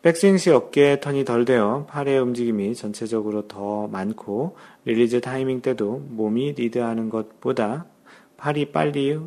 백스윙 0.02 0.38
시 0.38 0.50
어깨 0.50 1.00
턴이 1.00 1.24
덜 1.24 1.46
되어 1.46 1.86
팔의 1.90 2.20
움직임이 2.20 2.76
전체적으로 2.76 3.48
더 3.48 3.88
많고 3.88 4.58
release 4.84 5.22
타이밍 5.22 5.62
때도 5.62 6.06
몸이 6.10 6.54
리드하는 6.54 7.10
것보다 7.10 7.86
팔이 8.36 8.72
빨리 8.74 9.18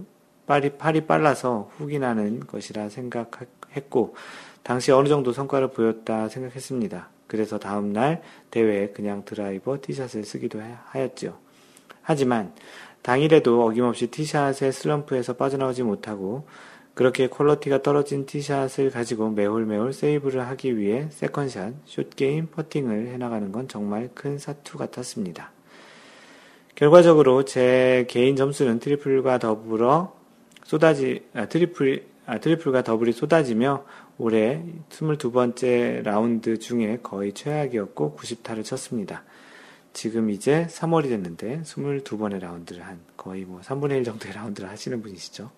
팔이, 0.46 0.76
팔이 0.76 1.06
빨라서 1.06 1.70
훅이 1.78 1.98
나는 1.98 2.40
것이라 2.40 2.90
생각했고 2.90 4.14
당시 4.62 4.92
어느 4.92 5.08
정도 5.08 5.32
성과를 5.32 5.68
보였다 5.68 6.28
생각했습니다. 6.28 7.08
그래서 7.32 7.58
다음날 7.58 8.20
대회에 8.50 8.88
그냥 8.88 9.22
드라이버 9.24 9.78
티샷을 9.80 10.22
쓰기도 10.22 10.60
하였지요. 10.84 11.32
하지만 12.02 12.52
당일에도 13.00 13.64
어김없이 13.64 14.08
티샷의 14.08 14.70
슬럼프에서 14.70 15.32
빠져나오지 15.32 15.82
못하고 15.82 16.46
그렇게 16.92 17.28
quality가 17.28 17.80
떨어진 17.80 18.26
티샷을 18.26 18.90
가지고 18.90 19.30
매홀매홀 19.30 19.94
세이브를 19.94 20.46
하기 20.48 20.76
위해 20.76 21.06
second 21.08 21.43
shot, 21.43 21.72
short 21.86 22.17
game, 22.17 22.48
퍼팅을 22.48 23.06
해나가는 23.06 23.50
건 23.50 23.66
정말 23.66 24.10
큰 24.12 24.36
사투 24.36 24.76
같았습니다. 24.76 25.52
결과적으로 26.74 27.46
제 27.46 28.04
개인 28.10 28.36
점수는 28.36 28.78
트리플과 28.78 29.38
더불어 29.38 30.14
쏟아지, 30.64 31.24
아, 31.32 31.46
트리플, 31.46 32.04
아, 32.26 32.40
트리플과 32.40 32.82
더블이 32.82 33.12
쏟아지며 33.12 33.86
올해 34.18 34.62
22번째 34.90 36.02
라운드 36.02 36.58
중에 36.58 36.98
거의 37.02 37.32
최악이었고 37.32 38.16
90타를 38.18 38.64
쳤습니다. 38.64 39.24
지금 39.92 40.30
이제 40.30 40.66
3월이 40.70 41.08
됐는데 41.08 41.62
22번의 41.62 42.40
라운드를 42.40 42.86
한 42.86 43.00
거의 43.16 43.44
뭐 43.44 43.60
3분의 43.60 43.98
1 43.98 44.04
정도의 44.04 44.34
라운드를 44.34 44.68
하시는 44.68 45.02
분이시죠. 45.02 45.50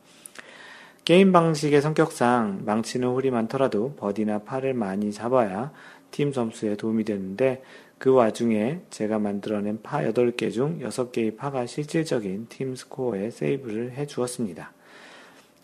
게임 1.04 1.32
방식의 1.32 1.82
성격상 1.82 2.62
망치는 2.64 3.08
홀이 3.08 3.30
많더라도 3.30 3.94
버디나 3.96 4.40
파를 4.40 4.74
많이 4.74 5.12
잡아야 5.12 5.72
팀 6.10 6.32
점수에 6.32 6.76
도움이 6.76 7.04
되는데 7.04 7.62
그 7.98 8.12
와중에 8.12 8.80
제가 8.90 9.18
만들어낸 9.18 9.80
파 9.82 10.02
8개 10.02 10.52
중 10.52 10.78
6개의 10.80 11.36
파가 11.36 11.66
실질적인 11.66 12.46
팀 12.48 12.76
스코어에 12.76 13.30
세이브를 13.30 13.92
해 13.92 14.06
주었습니다. 14.06 14.73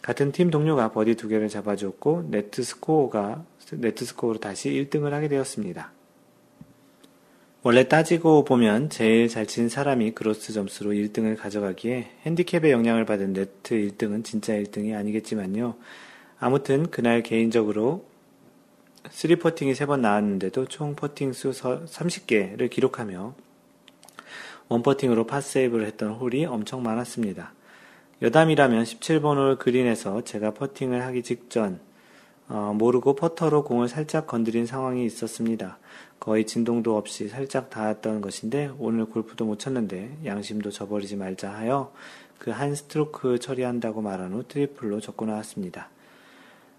같은 0.03 0.33
팀 0.33 0.51
동료가 0.51 0.93
버디 0.93 1.15
2개를 1.15 1.51
잡아줬고 1.51 2.29
net 2.31 2.63
스코어가 2.63 3.45
net 3.73 4.05
스코어로 4.05 4.39
다시 4.39 4.71
1등을 4.71 5.11
하게 5.11 5.29
되었습니다. 5.29 5.93
원래 7.63 7.87
따지고 7.89 8.45
보면 8.45 8.89
제일 8.89 9.29
잘 9.29 9.47
친 9.47 9.69
사람이 9.69 10.13
gross 10.13 10.55
점수로 10.55 10.93
1등을 10.93 11.37
가져가기에 11.37 12.11
핸디캡의 12.25 12.71
영향을 12.73 13.05
받은 13.05 13.35
net 13.35 13.75
1등은 13.75 14.25
진짜 14.25 14.55
1등이 14.55 14.97
아니겠지만요. 14.97 15.75
아무튼 16.39 16.91
그날 16.91 17.23
개인적으로 17.23 18.07
3퍼팅이 19.05 19.73
3번 19.73 20.01
나왔는데도 20.01 20.67
총 20.67 20.95
퍼팅 20.95 21.35
수 21.35 21.51
30개를 21.51 22.71
기록하며 22.71 23.35
원퍼팅으로 24.69 25.27
파세이브를 25.27 25.85
했던 25.87 26.13
홀이 26.13 26.47
엄청 26.47 26.83
많았습니다. 26.83 27.53
여담이라면 28.23 28.85
17번 28.85 29.37
홀 29.37 29.57
그린에서 29.57 30.25
제가 30.25 30.53
퍼팅을 30.53 31.05
하기 31.07 31.23
직전 31.23 31.81
어, 32.49 32.75
모르고 32.77 33.15
퍼터로 33.15 33.65
공을 33.65 33.89
살짝 33.89 34.27
건드린 34.27 34.67
상황이 34.67 35.05
있었습니다. 35.07 35.79
거의 36.19 36.47
진동도 36.47 36.97
없이 36.97 37.29
살짝 37.29 37.71
닿았던 37.71 38.21
것인데 38.21 38.73
오늘 38.79 39.07
골프도 39.07 39.45
못 39.45 39.59
쳤는데 39.59 40.19
양심도 40.25 40.71
저버리지 40.71 41.17
말자 41.17 41.51
하여 41.51 41.93
그 42.41 42.51
한 42.51 42.75
스트로크 42.75 43.39
처리한다고 43.39 44.01
말한 44.01 44.33
후 44.33 44.45
트리플로 44.49 45.01
접고 45.01 45.27
나왔습니다. 45.27 45.91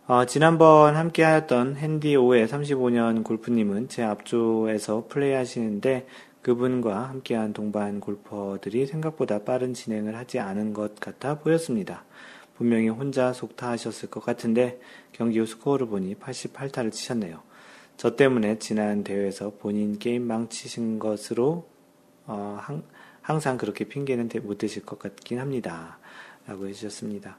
어, 0.07 0.25
지난번 0.25 0.95
함께 0.95 1.23
하였던 1.23 1.77
핸디 1.77 2.15
5의 2.15 2.47
35년 2.47 3.23
골프님은 3.23 3.87
제 3.87 4.03
앞조에서 4.03 5.05
플레이 5.07 5.33
하시는데 5.33 6.07
그분과 6.41 7.09
함께한 7.09 7.53
동반 7.53 7.99
골퍼들이 7.99 8.87
생각보다 8.87 9.43
빠른 9.43 9.73
진행을 9.73 10.15
하지 10.15 10.39
않은 10.39 10.73
것 10.73 10.99
같아 10.99 11.39
보였습니다. 11.39 12.05
분명히 12.55 12.89
혼자 12.89 13.33
속타하셨을 13.33 14.09
것 14.09 14.23
같은데 14.23 14.79
경기 15.11 15.39
후 15.39 15.45
스코어를 15.45 15.87
보니 15.87 16.15
88타를 16.15 16.91
치셨네요. 16.91 17.41
저 17.97 18.15
때문에 18.15 18.59
지난 18.59 19.03
대회에서 19.03 19.53
본인 19.59 19.99
게임 19.99 20.27
망치신 20.27 20.99
것으로 20.99 21.67
어, 22.25 22.57
항, 22.59 22.83
항상 23.21 23.57
그렇게 23.57 23.85
핑계는 23.85 24.29
못 24.43 24.57
대실 24.57 24.85
것 24.85 24.97
같긴 24.99 25.39
합니다. 25.39 25.99
라고 26.47 26.67
해주셨습니다. 26.67 27.37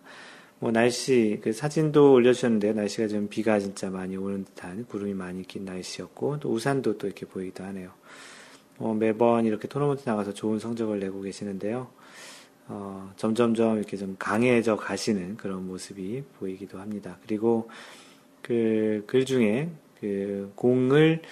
뭐 0.61 0.71
날씨 0.71 1.41
그 1.43 1.53
사진도 1.53 2.13
올려주셨는데 2.13 2.73
날씨가 2.75 3.09
좀 3.09 3.29
비가 3.29 3.59
진짜 3.59 3.91
많이 3.91 4.17
오는 4.17 4.45
듯한 4.45 4.87
구름이 4.87 5.13
많이 5.15 5.43
낀 5.43 5.65
날씨였고 5.65 6.39
또 6.39 6.51
우산도 6.51 6.99
또 6.99 7.09
이렇게 7.09 7.27
보이기도 7.27 7.65
하네요. 7.65 7.91
어, 8.83 8.95
매번 8.95 9.47
이렇게 9.47 9.69
토너먼트 9.69 10.03
나가서 10.09 10.35
좋은 10.35 10.59
성적을 10.59 10.99
내고 10.99 11.21
계시는데요. 11.23 11.89
어, 12.69 13.13
점점점 13.17 13.79
이렇게 13.79 13.97
좀 13.97 14.17
강해져 14.19 14.77
가시는 14.77 15.37
그런 15.37 15.67
모습이 15.67 16.23
보이기도 16.39 16.79
합니다. 16.79 17.17
그리고 17.25 17.69
그 18.43 19.05
글 19.07 19.25
중에 19.25 19.69
그 20.01 20.53
공을 20.57 21.23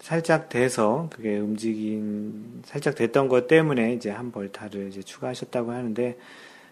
살짝 0.00 0.48
대서 0.48 1.08
그게 1.12 1.38
움직인 1.38 2.62
살짝 2.64 2.94
됐던 2.94 3.28
것 3.28 3.48
때문에 3.48 3.94
이제 3.94 4.10
한 4.10 4.30
벌타를 4.30 4.88
이제 4.88 5.02
추가하셨다고 5.02 5.72
하는데 5.72 6.16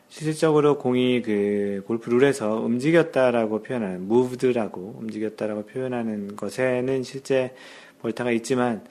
실질적으로 0.09 0.79
공이 0.79 1.23
그 1.23 1.83
골프 1.87 2.11
룰에서 2.11 2.57
움직였다라고 2.61 3.63
표현하는 3.63 4.03
moved라고 4.05 4.97
움직였다라고 5.01 5.65
표현하는 5.67 6.37
것에는 6.37 7.03
실제 7.03 7.55
벌타가 8.03 8.31
있지만 8.33 8.85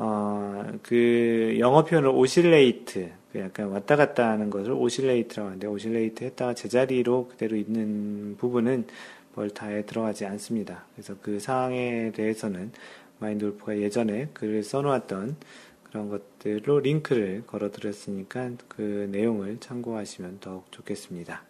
어, 0.00 0.64
그 0.84 1.56
영어 1.58 1.84
표현을 1.84 2.10
oscillate, 2.10 3.10
그 3.32 3.40
약간 3.40 3.66
왔다 3.70 3.96
갔다 3.96 4.30
하는 4.30 4.48
것을 4.48 4.70
oscillate라고 4.70 5.48
하는데 5.48 5.66
oscillate 5.66 6.22
했다가 6.22 6.54
제자리로 6.54 7.26
그대로 7.26 7.56
있는 7.56 8.36
부분은 8.38 8.86
벌타에 9.34 9.86
들어가지 9.86 10.24
않습니다. 10.24 10.84
그래서 10.94 11.16
그 11.20 11.40
사항에 11.40 12.12
대해서는 12.14 12.70
마인드 13.18 13.44
골프가 13.46 13.76
예전에 13.76 14.28
글을 14.34 14.62
써놓았던 14.62 15.34
그런 15.82 16.08
것들로 16.08 16.78
링크를 16.78 17.42
걸어 17.44 17.72
드렸으니까 17.72 18.50
그 18.68 19.08
내용을 19.10 19.56
참고하시면 19.58 20.38
더욱 20.40 20.70
좋겠습니다. 20.70 21.42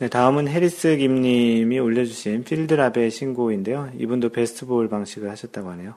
네, 0.00 0.08
다음은 0.08 0.48
해리스 0.48 0.98
김님이 0.98 1.78
올려주신 1.78 2.44
필드 2.44 2.84
라베 2.84 3.10
신고인데요. 3.10 3.90
이분도 3.98 4.30
best 4.30 4.60
ball 4.60 4.90
방식을 4.90 5.30
하셨다고 5.30 5.70
하네요. 5.70 5.94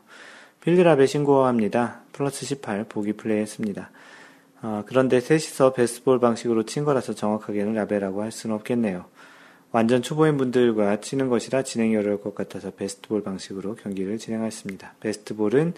필드 0.67 0.90
라베 0.90 1.05
신고합니다. 1.05 2.01
플러스 2.11 2.45
18 2.45 2.89
보기 2.89 3.13
플레이 3.13 3.39
했습니다. 3.39 3.89
어, 4.61 4.83
그런데 4.85 5.21
셋이서 5.21 5.71
best 5.71 5.95
ball 5.95 6.19
방식으로 6.19 6.63
친 6.63 6.83
거라서 6.83 7.15
정확하게는 7.15 7.75
라베라고 7.75 8.21
할 8.21 8.33
수는 8.33 8.53
없겠네요. 8.57 9.05
완전 9.71 10.01
초보인 10.01 10.35
분들과 10.35 10.99
치는 10.99 11.29
것이라 11.29 11.61
진행이 11.61 11.95
어려울 11.95 12.19
것 12.19 12.35
같아서 12.35 12.71
best 12.71 12.97
ball 12.97 13.23
방식으로 13.23 13.75
경기를 13.75 14.17
진행했습니다. 14.17 14.95
best 14.99 15.26
ball은 15.26 15.73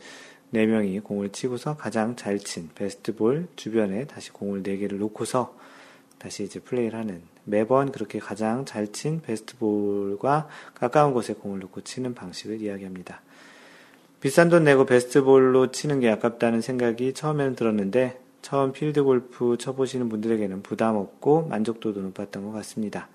4명이 0.56 1.04
공을 1.04 1.30
치고서 1.34 1.78
가장 1.78 2.16
잘 2.16 2.40
친 2.40 2.72
베스트볼 2.74 3.48
주변에 3.56 4.08
다시 4.08 4.32
공을 4.32 4.64
4개를 4.64 4.96
놓고서 4.96 5.56
다시 6.18 6.46
이제 6.46 6.60
플레이를 6.60 6.98
하는 6.98 7.22
매번 7.44 7.92
그렇게 7.92 8.18
가장 8.18 8.66
잘 8.66 8.92
친 8.92 9.22
베스트볼과 9.22 10.48
가까운 10.74 11.14
곳에 11.14 11.36
공을 11.36 11.60
놓고 11.60 11.82
치는 11.82 12.16
방식을 12.16 12.60
이야기합니다. 12.60 13.22
비싼 14.22 14.50
돈 14.50 14.66
내고 14.66 14.86
베스트볼로 14.86 15.72
치는 15.72 16.02
게 16.02 16.10
아깝다는 16.10 16.60
생각이 16.60 17.14
처음에는 17.14 17.56
들었는데 17.56 18.20
처음 18.42 18.74
필드 18.74 19.04
골프 19.04 19.56
쳐보시는 19.58 20.10
분들에게는 20.10 20.62
부담 20.62 20.98
없고 20.98 21.48
만족도도 21.48 22.02
높았던 22.02 22.44
것 22.44 22.52
같습니다. 22.52 23.08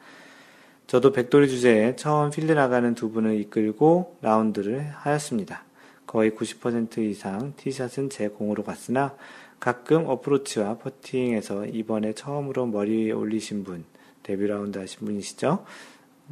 저도 0.87 1.12
백돌이 1.12 1.49
주제에 1.49 1.97
처음 1.97 2.31
필드 2.31 2.53
나가는 2.53 2.95
두 2.95 3.11
분을 3.11 3.38
이끌고 3.40 4.17
라운드를 4.23 4.88
하였습니다. 4.95 5.64
거의 6.07 6.31
90% 6.31 6.99
이상 6.99 7.53
티샷은 7.57 8.09
제 8.09 8.29
공으로 8.29 8.62
갔으나 8.62 9.14
가끔 9.61 10.07
어프로치와 10.07 10.79
퍼팅에서 10.79 11.67
이번에 11.67 12.14
처음으로 12.14 12.67
머리 12.67 13.12
올리신 13.12 13.64
분, 13.64 13.85
데뷔 14.23 14.47
라운드 14.47 14.79
하신 14.79 15.07
분이시죠? 15.07 15.64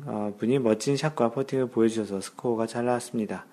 어, 0.07 0.35
분이 0.39 0.59
멋진 0.61 0.97
샷과 0.97 1.33
퍼팅을 1.33 1.69
보여주셔서 1.69 2.23
스코어가 2.23 2.67
잘 2.67 2.87
나왔습니다. 2.87 3.47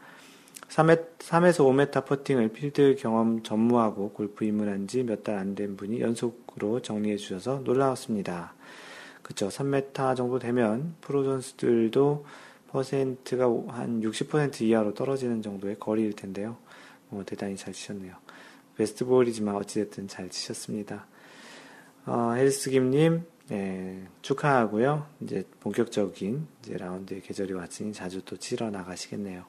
3회, 0.70 1.18
3에서 1.18 1.66
5m 1.66 2.06
퍼팅을 2.06 2.50
필드 2.50 2.96
경험 3.00 3.42
전무하고 3.44 4.12
골프 4.12 4.46
입문한 4.46 4.88
지 4.88 5.00
몇 5.04 5.24
달 5.24 5.38
안 5.40 5.56
된 5.56 5.76
분이 5.76 6.00
연속으로 6.02 6.82
정리해 6.82 7.18
주셔서 7.18 7.62
놀라웠습니다. 7.64 8.54
그쵸. 9.24 9.48
3m 9.50 10.16
정도 10.16 10.38
되면 10.40 10.96
프로 11.02 11.24
선수들도 11.24 12.26
퍼센트가 12.68 13.46
한 13.70 14.02
60% 14.02 14.62
이하로 14.62 14.94
떨어지는 14.94 15.42
정도의 15.42 15.78
거리일 15.80 16.14
텐데요. 16.14 16.56
어, 17.10 17.24
대단히 17.26 17.56
잘 17.58 17.74
치셨네요. 17.74 18.14
베스트 18.78 19.06
볼이지만 19.06 19.56
어찌됐든 19.56 20.08
잘 20.08 20.30
치셨습니다. 20.30 21.08
어, 22.06 22.34
헬스 22.36 22.70
김님, 22.70 23.24
네, 23.50 24.04
축하하고요. 24.22 25.06
이제 25.22 25.44
본격적인 25.60 26.48
이제 26.64 26.78
라운드의 26.78 27.22
계절이 27.22 27.54
왔으니 27.54 27.92
자주 27.94 28.24
또 28.24 28.38
치러 28.38 28.70
나가시겠네요. 28.70 29.44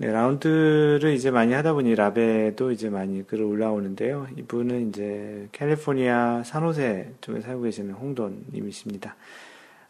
네, 0.00 0.10
라운드를 0.10 1.12
이제 1.12 1.30
많이 1.30 1.52
하다 1.52 1.74
보니 1.74 1.94
라베도 1.94 2.70
이제 2.72 2.88
많이 2.88 3.22
글을 3.26 3.44
올라오는데요. 3.44 4.28
이분은 4.34 4.88
이제 4.88 5.46
캘리포니아 5.52 6.42
산호세 6.42 7.16
쪽에 7.20 7.42
살고 7.42 7.64
계시는 7.64 7.92
홍돈님이십니다. 7.92 9.14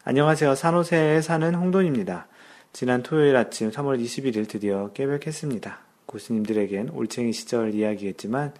안녕하세요. 0.03 0.53
산호세에 0.53 1.21
사는 1.21 1.55
홍돈입니다. 1.55 2.27
지난 2.73 3.03
토요일 3.03 3.37
아침 3.37 3.71
3월 3.71 4.03
21일 4.03 4.49
드디어 4.49 4.91
깨백했습니다. 4.91 5.79
고수님들에겐 6.07 6.89
올챙이 6.89 7.31
시절 7.31 7.73
이야기겠지만 7.73 8.53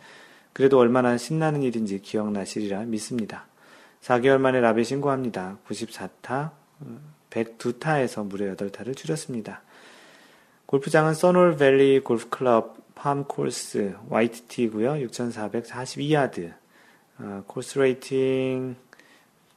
그래도 0.53 0.79
얼마나 0.79 1.17
신나는 1.17 1.63
일인지 1.63 2.01
기억나시리라 2.01 2.85
믿습니다. 2.85 3.45
4개월 3.99 4.37
만에 4.37 4.61
라베 4.61 4.83
신고합니다. 4.85 5.57
94타, 5.67 6.51
102타에서 7.29 8.25
무려 8.25 8.55
8타를 8.55 8.95
줄였습니다. 8.95 9.63
골프장은 10.71 11.15
써놀 11.15 11.57
밸리 11.57 11.99
골프클럽 11.99 12.95
팜 12.95 13.25
코스 13.25 13.93
화이트티고요. 14.09 15.05
6,442야드. 15.05 16.53
어, 17.19 17.43
course 17.45 17.77
rating 17.77 18.77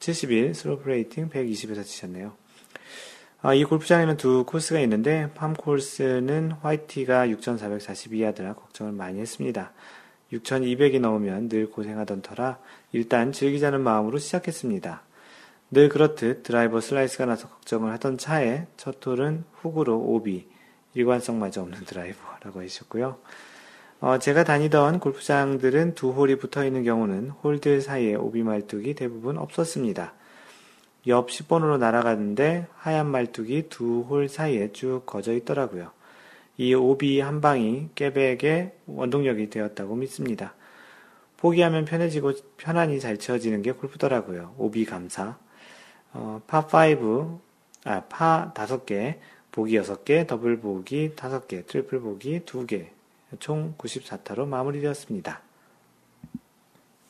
71, 0.01 0.55
slope 0.57 0.89
rating 0.89 1.31
120에서 1.31 1.85
치셨네요. 1.85 2.33
아, 3.43 3.55
이 3.55 3.63
골프장에는 3.63 4.17
두 4.17 4.45
코스가 4.45 4.81
있는데 4.81 5.31
팜 5.37 5.55
코스는 5.55 6.51
white 6.51 6.90
tee가 6.90 7.29
6,442야드라 7.29 8.57
걱정을 8.57 8.91
많이 8.91 9.21
했습니다. 9.21 9.73
6,200이 10.33 10.99
넘으면 10.99 11.49
늘 11.49 11.71
고생하던 11.71 12.23
터라 12.23 12.59
일단 12.91 13.31
즐기자는 13.31 13.83
마음으로 13.83 14.19
시작했습니다. 14.19 15.03
늘 15.71 15.89
그렇듯 15.89 16.43
드라이버 16.43 16.81
슬라이스가 16.81 17.25
나서 17.27 17.49
걱정을 17.49 17.93
하던 17.93 18.19
차에 18.19 18.67
첫 18.77 18.97
홀은 19.07 19.45
훅으로 19.61 19.97
오비, 19.97 20.53
일관성마저 20.95 21.63
없는 21.63 21.85
드라이버라고 21.85 22.63
해주셨고요. 22.63 23.19
어, 24.01 24.19
제가 24.19 24.45
다니던 24.45 25.01
골프장들은 25.01 25.95
두 25.95 26.11
홀이 26.11 26.37
붙어 26.37 26.65
있는 26.65 26.85
경우는 26.85 27.31
홀들 27.31 27.81
사이에 27.81 28.15
오비 28.15 28.43
말뚝이 28.43 28.95
대부분 28.95 29.39
없었습니다. 29.39 30.13
옆 31.07 31.29
10번으로 31.29 31.79
날아가는데 31.79 32.67
하얀 32.77 33.11
말뚝이 33.11 33.69
두 33.69 34.03
홀 34.09 34.29
사이에 34.29 34.73
쭉 34.73 35.03
그어져 35.07 35.33
있더라고요. 35.33 35.91
이 36.57 36.75
오비 36.75 37.21
한 37.21 37.41
방이 37.41 37.89
깨백의 37.95 38.73
원동력이 38.87 39.51
되었다고 39.51 39.97
믿습니다. 39.97 40.55
포기하면 41.37 41.85
편해지고 41.85 42.33
편안히 42.57 43.01
잘 43.01 43.19
치어지는 43.19 43.63
게 43.63 43.73
골프더라고요. 43.73 44.55
오비 44.57 44.85
감사. 44.85 45.37
어, 46.13 46.41
파5, 46.47 47.39
아, 47.85 48.03
파 48.09 48.53
5개, 48.55 49.19
보기 49.55 49.79
6개, 49.79 50.27
더블 50.27 50.59
보기 50.59 51.13
5개, 51.15 51.65
트리플 51.69 52.01
보기 52.01 52.41
2개, 52.41 52.87
총 53.39 53.75
94타로 53.79 54.49
마무리되었습니다. 54.49 55.41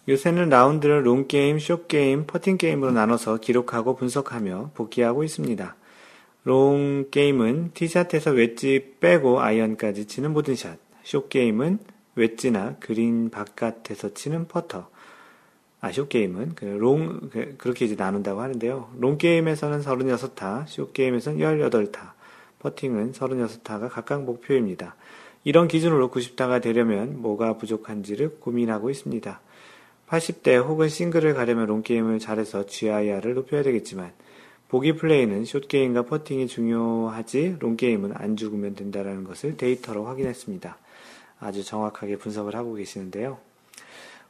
요새는 0.07 0.51
라운드를 0.51 1.07
롱게임, 1.07 1.59
숏게임, 1.59 2.27
퍼팅게임으로 2.27 2.93
나눠서 2.93 3.39
기록하고 3.39 3.97
분석하며 3.97 4.73
복기하고 4.75 5.25
있습니다. 5.25 5.75
롱게임은 6.43 7.71
티샷에서 7.73 8.33
웨지 8.33 8.97
빼고 9.01 9.41
아이언까지 9.41 10.07
치는 10.07 10.35
모든 10.35 10.59
샷, 10.59 10.79
숏게임은 11.03 11.79
웨지나 12.15 12.77
그린 12.79 13.31
바깥에서 13.31 14.13
치는 14.13 14.49
퍼터, 14.49 14.91
아, 15.81 15.93
숏게임은, 15.93 16.57
그 16.57 16.67
롱, 16.67 17.31
그, 17.31 17.55
그렇게 17.57 17.87
이제 17.87 17.95
나눈다고 17.95 18.43
하는데요. 18.43 18.91
롱게임에서는 18.99 19.81
36타, 19.81 20.67
숏게임에서는 20.67 21.39
18타, 21.39 22.14
퍼팅은 22.65 23.13
36타가 23.13 23.91
각각 23.91 24.25
목표입니다. 24.25 24.97
이런 25.45 25.69
기준으로 25.69 26.11
90타가 26.11 26.63
되려면 26.63 27.21
뭐가 27.21 27.59
부족한지를 27.59 28.41
고민하고 28.41 28.89
있습니다. 28.89 29.41
80대 30.09 30.65
혹은 30.65 30.89
싱글을 30.89 31.35
가려면 31.35 31.67
롱게임을 31.67 32.21
잘해서 32.21 32.65
GIR을 32.65 33.35
높여야 33.35 33.63
되겠지만, 33.63 34.13
보기 34.69 34.95
플레이는 34.97 35.45
숏게임과 35.45 36.07
퍼팅이 36.07 36.47
중요하지 36.47 37.57
롱게임은 37.61 38.13
안 38.15 38.37
죽으면 38.37 38.75
된다는 38.75 39.25
것을 39.25 39.59
데이터로 39.59 40.07
확인했습니다. 40.07 40.79
아주 41.41 41.63
정확하게 41.63 42.17
분석을 42.17 42.57
하고 42.57 42.75
계시는데요. 42.75 43.39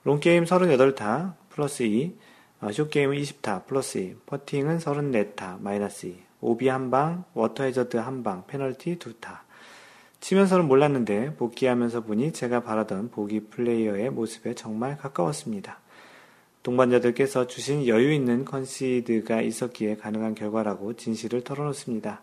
롱게임 0.03 0.45
38타 0.45 1.35
플러스 1.51 1.85
2, 1.85 2.15
어, 2.63 2.73
숏게임은 2.73 3.17
20타 3.17 3.67
플러스 3.67 3.99
2, 3.99 4.17
퍼팅은 4.27 4.79
34타 4.79 5.61
마이너스 5.61 6.07
2, 6.09 6.17
오비 6.45 6.69
한 6.69 6.91
방, 6.91 7.25
워터 7.33 7.65
해저드 7.65 7.97
한 7.97 8.23
방, 8.23 8.47
페널티 8.47 8.99
두 8.99 9.15
타. 9.15 9.45
치면서는 10.21 10.69
몰랐는데 10.69 11.37
복기하면서 11.37 12.03
보니 12.03 12.33
제가 12.33 12.61
바라던 12.63 13.11
보기 13.11 13.49
플레이어의 13.49 14.11
모습에 14.11 14.55
정말 14.55 14.99
가까웠습니다. 14.99 15.81
동반자들께서 16.63 17.47
주신 17.47 17.87
여유 17.87 18.13
있는 18.13 18.45
컨시드가 18.45 19.41
있었기에 19.41 19.97
가능한 19.97 20.35
결과라고 20.35 20.93
진실을 20.97 21.45
털어놓습니다. 21.45 22.21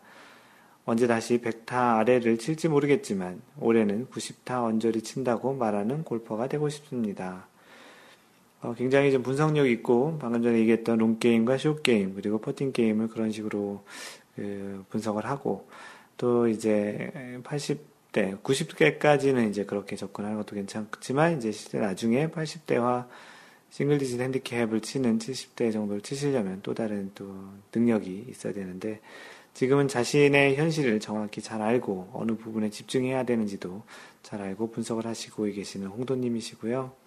언제 0.85 1.07
다시 1.07 1.41
100타 1.41 1.97
아래를 1.97 2.37
칠지 2.37 2.67
모르겠지만 2.67 3.41
올해는 3.59 4.05
90타 4.05 4.63
언저리 4.63 5.01
친다고 5.01 5.55
말하는 5.55 6.03
골퍼가 6.03 6.47
되고 6.47 6.69
싶습니다. 6.69 7.47
어, 8.61 8.75
굉장히 8.75 9.11
좀 9.11 9.23
분석력 9.23 9.67
있고 9.67 10.17
방금 10.19 10.43
전에 10.43 10.59
얘기했던 10.59 10.97
롱 10.97 11.19
게임과 11.19 11.57
숏게임 11.57 12.13
그리고 12.15 12.39
퍼팅 12.39 12.71
게임을 12.71 13.07
그런 13.07 13.31
식으로 13.31 13.83
그 14.35 14.85
분석을 14.89 15.25
하고 15.25 15.67
또 16.17 16.47
이제 16.47 17.11
80대, 17.43 18.41
90대까지는 18.41 19.49
이제 19.49 19.65
그렇게 19.65 19.95
접근하는 19.95 20.37
것도 20.37 20.55
괜찮지만 20.55 21.37
이제 21.37 21.51
나중에 21.79 22.29
80대와 22.29 23.07
싱글 23.71 23.97
디짓 23.97 24.19
핸디캡을 24.19 24.81
치는 24.81 25.17
70대 25.17 25.71
정도를 25.71 26.01
치시려면 26.01 26.59
또 26.61 26.73
다른 26.73 27.09
또 27.15 27.33
능력이 27.73 28.27
있어야 28.29 28.53
되는데 28.53 28.99
지금은 29.53 29.87
자신의 29.87 30.55
현실을 30.55 30.99
정확히 30.99 31.41
잘 31.41 31.61
알고 31.61 32.11
어느 32.13 32.33
부분에 32.33 32.69
집중해야 32.69 33.23
되는지도 33.23 33.81
잘 34.23 34.41
알고 34.41 34.71
분석을 34.71 35.07
하시고 35.07 35.45
계시는 35.45 35.87
홍도님이시고요. 35.87 37.00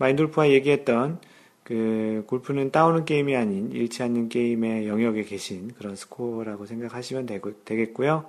마인돌프와 0.00 0.50
얘기했던 0.50 1.20
그 1.62 2.24
골프는 2.26 2.72
따오는 2.72 3.04
게임이 3.04 3.36
아닌 3.36 3.70
잃지 3.70 4.02
않는 4.02 4.30
게임의 4.30 4.88
영역에 4.88 5.22
계신 5.22 5.72
그런 5.74 5.94
스코어라고 5.94 6.66
생각하시면 6.66 7.26
되고, 7.26 7.52
되겠고요. 7.64 8.24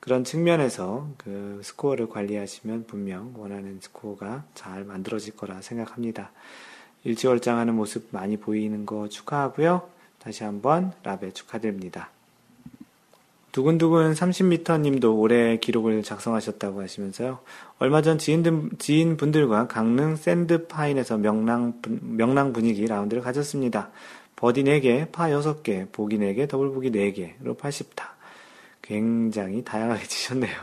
그런 0.00 0.24
측면에서 0.24 1.08
그 1.16 1.60
스코어를 1.62 2.08
관리하시면 2.08 2.86
분명 2.86 3.32
원하는 3.36 3.78
스코어가 3.80 4.44
잘 4.54 4.84
만들어질 4.84 5.36
거라 5.36 5.62
생각합니다. 5.62 6.32
일취월장하는 7.04 7.74
모습 7.74 8.08
많이 8.10 8.36
보이는 8.36 8.84
거 8.84 9.08
축하하고요. 9.08 9.88
다시 10.18 10.42
한번 10.42 10.92
라베 11.04 11.30
축하드립니다. 11.30 12.10
두근두근 13.52 14.14
30m 14.14 14.80
님도 14.80 15.18
올해 15.18 15.58
기록을 15.58 16.02
작성하셨다고 16.02 16.80
하시면서요. 16.80 17.40
얼마 17.78 18.00
전 18.00 18.16
지인, 18.16 18.70
지인 18.78 19.18
분들과 19.18 19.68
강릉 19.68 20.16
샌드파인에서 20.16 21.18
명랑, 21.18 21.82
명랑 22.00 22.54
분위기 22.54 22.86
라운드를 22.86 23.22
가졌습니다. 23.22 23.90
버디 24.36 24.64
4개, 24.64 25.12
파 25.12 25.28
6개, 25.28 25.92
보기 25.92 26.18
4개, 26.18 26.48
더블 26.48 26.70
보기 26.70 26.90
4개로 26.90 27.58
80타. 27.58 28.04
굉장히 28.80 29.62
다양하게 29.62 30.04
치셨네요. 30.08 30.56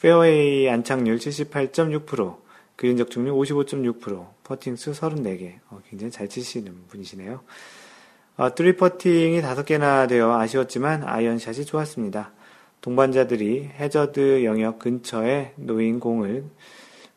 페어웨이 0.00 0.68
안착률 0.68 1.18
78.6%, 1.18 2.36
그린 2.76 2.96
적중률 2.96 3.32
55.6%, 3.32 4.26
퍼팅수 4.42 4.92
34개. 4.92 5.54
어, 5.70 5.80
굉장히 5.88 6.10
잘 6.10 6.28
치시는 6.28 6.88
분이시네요. 6.88 7.40
어, 8.38 8.54
three 8.54 8.76
퍼팅이 8.76 9.42
다섯 9.42 9.64
개나 9.64 10.06
되어 10.06 10.38
아쉬웠지만 10.38 11.02
아이언샷이 11.02 11.64
좋았습니다. 11.64 12.30
동반자들이 12.80 13.64
해저드 13.64 14.44
영역 14.44 14.78
근처에 14.78 15.54
놓인 15.56 15.98
공을 15.98 16.44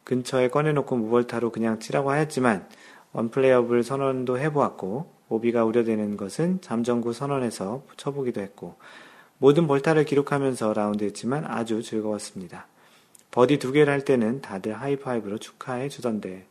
근처에 0.04 0.48
꺼내놓고 0.48 0.96
무벌타로 0.96 1.52
그냥 1.52 1.80
치라고 1.80 2.10
하였지만 2.10 2.68
언플레이어블 3.14 3.84
선언도 3.84 4.40
해보았고 4.40 5.12
오비가 5.30 5.64
우려되는 5.64 6.18
것은 6.18 6.60
잠정구 6.62 7.14
선언해서 7.14 7.84
쳐보기도 7.98 8.42
했고 8.42 8.78
모든 9.38 9.68
벌타를 9.68 10.06
기록하면서 10.06 10.74
라운드 10.74 11.04
했지만 11.04 11.46
아주 11.46 11.84
즐거웠습니다. 11.84 12.66
버디 13.30 13.60
두 13.60 13.72
개를 13.72 13.94
할 13.94 14.04
때는 14.04 14.42
다들 14.42 14.74
하이파이브로 14.74 15.38
축하해 15.38 15.88
주던데 15.88 16.48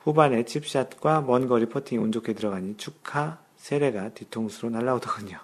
후반에 0.00 0.46
칩샷과 0.46 1.20
먼 1.20 1.48
거리 1.48 1.66
퍼팅이 1.66 2.02
운 2.02 2.12
좋게 2.12 2.32
들어가니 2.32 2.78
축하 2.78 3.44
세례가 3.66 4.10
뒤통수로 4.10 4.70
날라오더군요. 4.70 5.38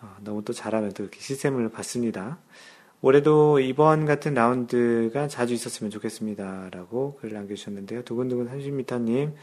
어, 0.00 0.16
너무 0.24 0.44
또 0.44 0.52
잘하면 0.52 0.92
또 0.92 1.04
이렇게 1.04 1.20
시샘을 1.20 1.68
받습니다. 1.68 2.38
올해도 3.00 3.60
이번 3.60 4.06
같은 4.06 4.34
라운드가 4.34 5.28
자주 5.28 5.54
있었으면 5.54 5.92
좋겠습니다. 5.92 6.70
라고 6.72 7.16
글을 7.20 7.34
남겨주셨는데요. 7.34 8.02
두근두근 8.02 8.48
30m님, 8.50 9.34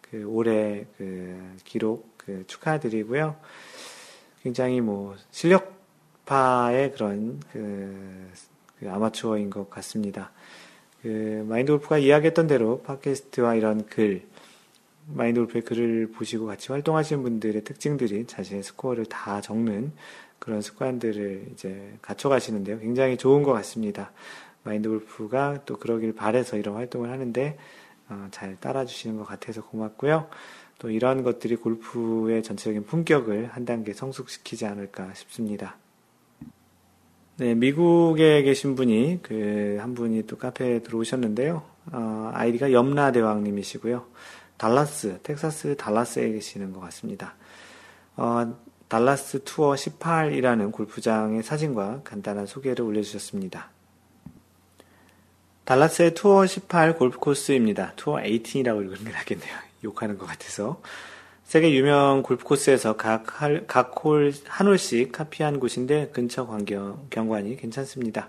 그 0.00 0.24
올해 0.24 0.86
그 0.96 1.54
기록 1.62 2.12
그 2.16 2.42
축하드리고요. 2.48 3.36
굉장히 4.42 4.80
뭐 4.80 5.14
실력파의 5.30 6.92
그런 6.92 7.40
그, 7.52 8.32
그 8.80 8.90
아마추어인 8.90 9.48
것 9.50 9.70
같습니다. 9.70 10.32
그 11.02 11.46
마인드 11.48 11.70
골프가 11.70 11.98
이야기했던 11.98 12.48
대로 12.48 12.82
팟캐스트와 12.82 13.54
이런 13.54 13.86
글, 13.86 14.26
마인드 15.14 15.40
골프의 15.40 15.62
글을 15.64 16.12
보시고 16.12 16.46
같이 16.46 16.70
활동하시는 16.70 17.22
분들의 17.22 17.64
특징들이 17.64 18.26
자신의 18.26 18.62
스코어를 18.62 19.06
다 19.06 19.40
적는 19.40 19.92
그런 20.38 20.60
습관들을 20.60 21.48
이제 21.52 21.94
갖춰가시는데요. 22.02 22.78
굉장히 22.78 23.16
좋은 23.16 23.42
것 23.42 23.52
같습니다. 23.52 24.12
마인드 24.62 24.88
골프가 24.88 25.62
또 25.64 25.78
그러길 25.78 26.14
바래서 26.14 26.56
이런 26.56 26.74
활동을 26.76 27.10
하는데 27.10 27.56
어, 28.08 28.28
잘 28.30 28.56
따라주시는 28.56 29.16
것 29.18 29.24
같아서 29.24 29.62
고맙고요. 29.62 30.28
또 30.78 30.90
이런 30.90 31.22
것들이 31.22 31.56
골프의 31.56 32.42
전체적인 32.42 32.84
품격을 32.84 33.48
한 33.52 33.64
단계 33.64 33.92
성숙시키지 33.92 34.66
않을까 34.66 35.12
싶습니다. 35.14 35.76
네, 37.36 37.54
미국에 37.54 38.42
계신 38.42 38.74
분이 38.74 39.20
그 39.22 39.78
한 39.80 39.94
분이 39.94 40.26
또 40.26 40.36
카페에 40.36 40.80
들어오셨는데요. 40.80 41.62
어, 41.92 42.30
아이디가 42.34 42.72
염라대왕님이시고요. 42.72 44.04
달라스, 44.58 45.20
텍사스 45.22 45.76
달라스에 45.76 46.32
계시는 46.32 46.72
것 46.72 46.80
같습니다. 46.80 47.34
어, 48.16 48.54
달라스 48.88 49.44
투어 49.44 49.74
18이라는 49.74 50.72
골프장의 50.72 51.42
사진과 51.42 52.02
간단한 52.04 52.46
소개를 52.46 52.84
올려주셨습니다. 52.84 53.70
달라스의 55.64 56.14
투어 56.14 56.46
18 56.46 56.96
골프 56.96 57.18
코스입니다. 57.18 57.92
투어 57.96 58.16
18이라고 58.16 58.82
읽는 58.82 59.04
게 59.04 59.10
낫겠네요. 59.10 59.54
욕하는 59.84 60.18
것 60.18 60.26
같아서. 60.26 60.80
세계 61.44 61.72
유명 61.72 62.22
골프 62.22 62.44
코스에서 62.44 62.96
각, 62.96 63.24
각 63.66 64.04
홀, 64.04 64.34
한 64.46 64.66
홀씩 64.66 65.12
카피한 65.12 65.60
곳인데 65.60 66.10
근처 66.12 66.46
광경, 66.46 67.06
경관이 67.10 67.56
괜찮습니다. 67.56 68.28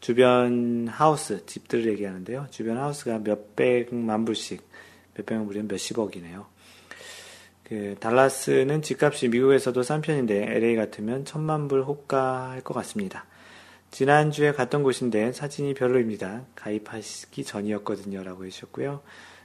주변 0.00 0.86
하우스, 0.88 1.44
집들을 1.46 1.86
얘기하는데요. 1.92 2.46
주변 2.50 2.78
하우스가 2.78 3.18
몇백만 3.18 4.24
불씩, 4.24 4.65
몇백만 5.16 5.46
불이면 5.46 5.68
몇십억이네요. 5.68 6.46
그, 7.64 7.96
달라스는 7.98 8.82
집값이 8.82 9.28
미국에서도 9.28 9.82
싼 9.82 10.00
편인데 10.00 10.54
LA 10.56 10.76
같으면 10.76 11.24
천만 11.24 11.66
불 11.66 11.82
호가할 11.82 12.60
것 12.60 12.74
같습니다. 12.74 13.26
지난주에 13.90 14.52
갔던 14.52 14.82
곳인데 14.82 15.32
사진이 15.32 15.74
별로입니다. 15.74 16.44
가입하시기 16.54 17.44
전이었거든요. 17.44 18.22
라고 18.22 18.44
해주셨고요. 18.44 19.00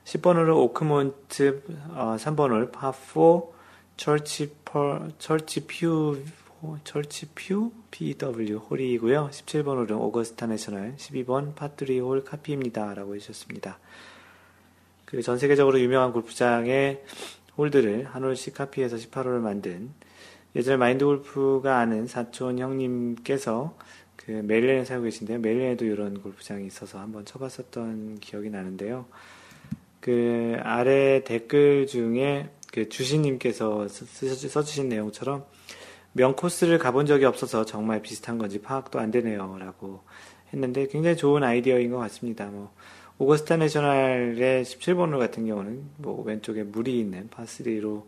10번으로 0.05 0.57
오크몬트, 0.57 1.63
어, 1.93 2.15
3번 2.19 2.49
홀, 2.49 2.71
파4, 2.71 3.49
church 3.97 4.55
pew, 4.65 5.11
church 5.19 5.67
pew, 5.67 6.23
church 6.83 7.29
pew, 7.33 7.71
PW 7.91 8.57
홀이고요. 8.57 9.29
17번 9.31 9.77
홀은 9.77 9.93
오거스타 9.93 10.47
내셔널, 10.47 10.95
12번 10.97 11.55
파3 11.55 12.01
홀 12.01 12.23
카피입니다. 12.23 12.93
라고 12.93 13.15
해주셨습니다. 13.15 13.79
그전 15.11 15.37
세계적으로 15.37 15.77
유명한 15.81 16.13
골프장의 16.13 17.03
홀들을 17.57 18.05
한 18.05 18.23
홀씩 18.23 18.53
카피해서 18.53 18.95
18홀을 18.95 19.39
만든 19.39 19.89
예전에 20.55 20.77
마인드 20.77 21.03
골프가 21.03 21.79
아는 21.79 22.07
사촌 22.07 22.59
형님께서 22.59 23.77
그 24.15 24.31
메릴랜드 24.31 24.85
살고 24.85 25.03
계신데요. 25.03 25.39
메릴랜드도 25.39 25.85
이런 25.85 26.21
골프장이 26.21 26.65
있어서 26.65 26.99
한번 26.99 27.25
쳐봤었던 27.25 28.19
기억이 28.19 28.49
나는데요. 28.49 29.05
그 29.99 30.55
아래 30.63 31.25
댓글 31.25 31.87
중에 31.87 32.49
그 32.71 32.87
주신님께서 32.87 33.89
써주신 33.89 34.87
내용처럼 34.87 35.45
명 36.13 36.37
코스를 36.37 36.77
가본 36.79 37.05
적이 37.05 37.25
없어서 37.25 37.65
정말 37.65 38.01
비슷한 38.01 38.37
건지 38.37 38.61
파악도 38.61 38.99
안 38.99 39.11
되네요. 39.11 39.57
라고 39.59 40.03
했는데 40.53 40.87
굉장히 40.87 41.17
좋은 41.17 41.43
아이디어인 41.43 41.91
것 41.91 41.97
같습니다. 41.97 42.45
뭐, 42.45 42.71
오거스타 43.21 43.57
내셔널의 43.57 44.63
17번홀 44.63 45.19
같은 45.19 45.45
경우는 45.45 45.83
뭐 45.97 46.23
왼쪽에 46.23 46.63
물이 46.63 46.99
있는 46.99 47.29
파3로 47.29 48.05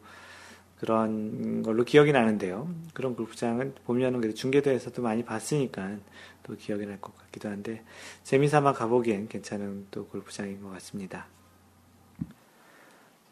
그런 0.80 1.62
걸로 1.62 1.84
기억이 1.84 2.12
나는데요. 2.12 2.68
그런 2.96 3.16
골프장은 3.16 3.76
보면은 3.86 4.34
중계에서도 4.34 5.04
많이 5.04 5.24
봤으니까 5.24 5.98
또 6.42 6.56
기억이 6.56 6.88
날 6.88 6.98
것 7.00 7.16
같기도 7.16 7.48
한데 7.50 7.84
재미삼아 8.24 8.74
가보기엔 8.74 9.28
괜찮은 9.28 9.86
또 9.92 10.08
골프장인 10.08 10.64
것 10.64 10.72
같습니다. 10.72 11.28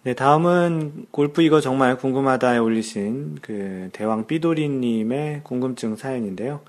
네, 0.03 0.13
다음은 0.13 1.07
골프 1.09 1.41
이거 1.41 1.61
정말 1.61 1.97
궁금하다에 1.97 2.59
올리신 2.59 3.39
그 3.41 3.89
대왕 3.91 4.27
삐도리님의 4.27 5.41
궁금증 5.43 5.95
사연인데요. 5.95 6.61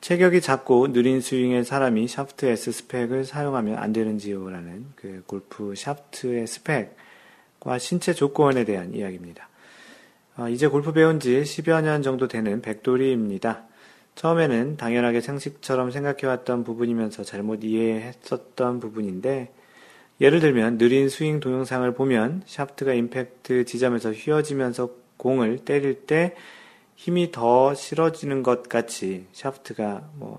체격이 0.00 0.40
작고 0.40 0.92
느린 0.92 1.20
스윙의 1.20 1.64
사람이 1.64 2.06
샤프트 2.06 2.46
S 2.46 2.72
스펙을 2.72 3.24
사용하면 3.24 3.78
안 3.78 3.92
되는지요 3.92 4.48
라는 4.50 4.86
그 4.94 5.22
골프 5.26 5.74
샤프트의 5.74 6.46
스펙과 6.46 7.78
신체 7.78 8.12
조건에 8.12 8.64
대한 8.64 8.94
이야기입니다. 8.94 9.48
어, 10.36 10.48
이제 10.48 10.66
골프 10.66 10.92
배운 10.92 11.18
지 11.18 11.42
10여 11.42 11.82
년 11.82 12.02
정도 12.02 12.28
되는 12.28 12.60
백돌이입니다. 12.60 13.64
처음에는 14.16 14.76
당연하게 14.76 15.20
상식처럼 15.20 15.90
생각해왔던 15.90 16.64
부분이면서 16.64 17.22
잘못 17.24 17.64
이해했었던 17.64 18.80
부분인데, 18.80 19.52
예를 20.20 20.40
들면 20.40 20.78
느린 20.78 21.08
스윙 21.08 21.40
동영상을 21.40 21.90
보면 21.94 22.42
샤프트가 22.46 22.94
임팩트 22.94 23.64
지점에서 23.64 24.12
휘어지면서 24.12 24.90
공을 25.16 25.58
때릴 25.64 26.06
때 26.06 26.34
힘이 26.96 27.30
더 27.30 27.74
실어지는 27.74 28.42
것 28.42 28.68
같이 28.68 29.26
샤프트가 29.32 30.10
뭐 30.14 30.38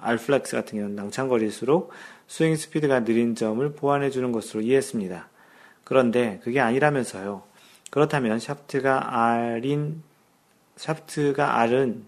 R 0.00 0.11
flex 0.11 0.56
같은 0.56 0.78
경우는 0.78 0.96
낭창거릴수록 0.96 1.90
스윙 2.28 2.56
스피드가 2.56 3.04
느린 3.04 3.34
점을 3.34 3.70
보완해 3.72 4.10
주는 4.10 4.32
것으로 4.32 4.62
이해했습니다. 4.62 5.28
그런데 5.84 6.40
그게 6.44 6.60
아니라면서요. 6.60 7.42
그렇다면 7.90 8.38
샤프트가 8.38 9.52
R인 9.52 10.02
샤프트가 10.76 11.58
R은 11.60 12.04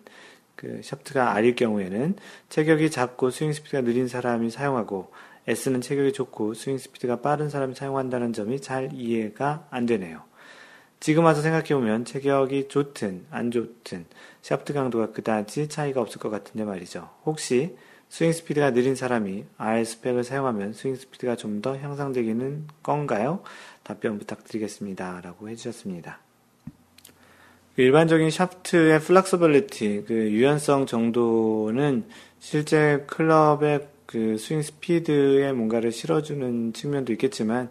그 0.54 0.80
샤프트가 0.84 1.32
R일 1.32 1.56
경우에는 1.56 2.16
체격이 2.48 2.90
작고 2.90 3.30
스윙 3.30 3.52
스피드가 3.52 3.82
느린 3.82 4.06
사람이 4.06 4.50
사용하고 4.50 5.10
S는 5.48 5.80
체격이 5.80 6.12
좋고 6.12 6.54
스윙 6.54 6.78
스피드가 6.78 7.22
빠른 7.22 7.50
사람이 7.50 7.74
사용한다는 7.74 8.32
점이 8.32 8.60
잘 8.60 8.90
이해가 8.92 9.66
안 9.70 9.86
되네요. 9.86 10.29
지금 11.00 11.24
와서 11.24 11.40
생각해보면 11.40 12.04
체격이 12.04 12.68
좋든 12.68 13.26
안 13.30 13.50
좋든 13.50 14.04
샤프트 14.42 14.74
강도가 14.74 15.12
그다지 15.12 15.68
차이가 15.68 16.00
없을 16.02 16.20
것 16.20 16.28
같은데 16.30 16.64
말이죠. 16.64 17.08
혹시 17.24 17.74
스윙 18.10 18.32
스피드가 18.32 18.72
느린 18.72 18.94
사람이 18.94 19.44
R 19.56 19.84
스펙을 19.84 20.24
사용하면 20.24 20.72
스윙 20.74 20.96
스피드가 20.96 21.36
좀 21.36 21.62
더 21.62 21.76
향상되기는 21.76 22.68
건가요? 22.82 23.42
답변 23.82 24.18
부탁드리겠습니다. 24.18 25.20
라고 25.22 25.48
해주셨습니다. 25.48 26.18
그 27.76 27.82
일반적인 27.82 28.30
샤프트의 28.30 29.00
flexibility, 29.00 30.04
그 30.06 30.14
유연성 30.14 30.86
정도는 30.86 32.04
실제 32.40 33.04
클럽의 33.06 33.86
그 34.06 34.36
스윙 34.38 34.62
스피드에 34.62 35.52
뭔가를 35.52 35.92
실어주는 35.92 36.72
측면도 36.72 37.12
있겠지만, 37.12 37.70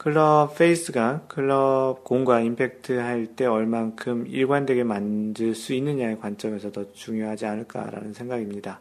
클럽 0.00 0.56
face가 0.56 1.26
클럽 1.28 2.04
공과 2.04 2.40
임팩트 2.40 2.92
할 2.92 3.36
때 3.36 3.44
얼만큼 3.44 4.28
일관되게 4.28 4.82
만들 4.82 5.54
수 5.54 5.74
있느냐의 5.74 6.18
관점에서 6.18 6.72
더 6.72 6.90
중요하지 6.92 7.44
않을까라는 7.44 8.14
생각입니다. 8.14 8.80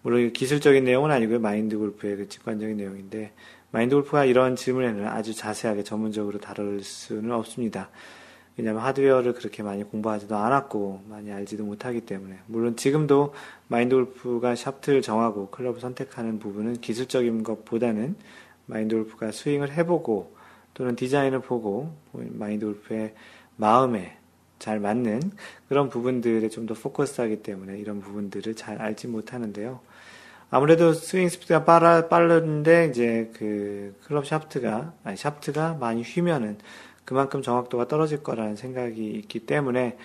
물론 0.00 0.32
기술적인 0.32 0.82
내용은 0.84 1.10
아니고요. 1.10 1.40
마인드 1.40 1.76
골프의 1.76 2.16
그 2.16 2.28
직관적인 2.30 2.78
내용인데, 2.78 3.32
마인드 3.70 3.94
골프가 3.94 4.24
이런 4.24 4.56
질문에는 4.56 5.06
아주 5.08 5.34
자세하게 5.34 5.84
전문적으로 5.84 6.38
다룰 6.38 6.82
수는 6.82 7.32
없습니다. 7.32 7.90
왜냐하면 8.56 8.82
하드웨어를 8.84 9.34
그렇게 9.34 9.62
많이 9.62 9.84
공부하지도 9.84 10.36
않았고 10.36 11.02
많이 11.10 11.30
알지도 11.30 11.64
못하기 11.64 12.02
때문에 12.02 12.38
물론 12.46 12.76
지금도 12.76 13.34
마인드 13.68 13.94
골프가 13.94 14.54
샤프트를 14.54 15.02
정하고 15.02 15.50
클럽을 15.50 15.80
선택하는 15.80 16.38
부분은 16.38 16.80
기술적인 16.80 17.42
것보다는 17.42 18.16
마인드 18.70 18.94
골프가 18.96 19.32
스윙을 19.32 19.72
해보고 19.72 20.34
또는 20.74 20.96
디자인을 20.96 21.40
보고 21.40 21.94
마인드 22.12 22.64
골프의 22.64 23.14
마음에 23.56 24.16
잘 24.58 24.78
맞는 24.80 25.20
그런 25.68 25.88
부분들에 25.90 26.48
좀 26.48 26.66
더 26.66 26.74
포커스하기 26.74 27.42
때문에 27.42 27.78
이런 27.78 28.00
부분들을 28.00 28.54
잘 28.54 28.80
알지 28.80 29.08
못하는데요. 29.08 29.80
아무래도 30.50 30.92
스윙 30.92 31.28
스피드가 31.28 31.64
빠르, 31.64 32.08
빠른데 32.08 32.88
이제 32.90 33.30
그 33.34 33.94
클럽 34.04 34.26
샤프트가 34.26 34.94
아니 35.04 35.16
샤프트가 35.16 35.74
많이 35.74 36.02
휘면은 36.02 36.58
그만큼 37.04 37.40
정확도가 37.42 37.88
떨어질 37.88 38.22
거라는 38.22 38.56
생각이 38.56 39.10
있기 39.12 39.40
때문에 39.46 39.96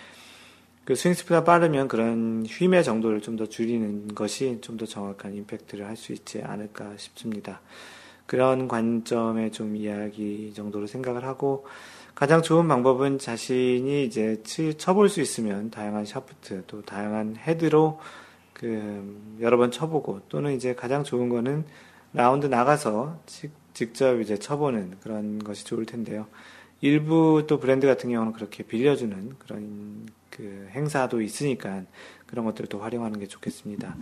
그 0.85 0.95
스윙 0.95 1.13
스피드가 1.15 1.43
빠르면 1.43 1.87
그런 1.87 2.45
휨의 2.47 2.83
정도를 2.83 3.21
좀 3.21 3.37
더 3.37 3.45
줄이는 3.47 4.13
것이 4.15 4.59
좀 4.61 4.77
더 4.77 4.85
정확한 4.85 5.33
임팩트를 5.35 5.85
할 5.85 5.97
수 5.97 6.13
있지 6.13 6.41
않을까 6.41 6.93
싶습니다. 6.97 7.59
그런 8.25 8.67
관점의 8.67 9.51
좀 9.51 9.75
이야기 9.75 10.53
정도로 10.53 10.87
생각을 10.87 11.23
하고 11.23 11.65
가장 12.15 12.41
좋은 12.41 12.67
방법은 12.67 13.19
자신이 13.19 14.05
이제 14.05 14.41
쳐볼 14.77 15.09
수 15.09 15.21
있으면 15.21 15.69
다양한 15.69 16.05
샤프트 16.05 16.63
또 16.67 16.81
다양한 16.81 17.35
헤드로 17.35 17.99
그 18.53 19.37
여러 19.41 19.57
번 19.57 19.69
쳐보고 19.69 20.21
또는 20.29 20.53
이제 20.53 20.73
가장 20.73 21.03
좋은 21.03 21.27
거는 21.27 21.65
라운드 22.13 22.45
나가서 22.45 23.19
직접 23.73 24.21
이제 24.21 24.37
쳐보는 24.37 24.95
그런 25.01 25.39
것이 25.39 25.65
좋을 25.65 25.85
텐데요. 25.85 26.27
일부 26.79 27.43
또 27.47 27.59
브랜드 27.59 27.85
같은 27.85 28.09
경우는 28.09 28.31
그렇게 28.31 28.63
빌려주는 28.63 29.35
그런 29.37 30.07
그 30.29 30.69
행사도 30.71 31.21
있으니까 31.21 31.83
그런 32.25 32.45
것들을 32.45 32.69
또 32.69 32.79
활용하는 32.79 33.19
게 33.19 33.27
좋겠습니다. 33.27 33.95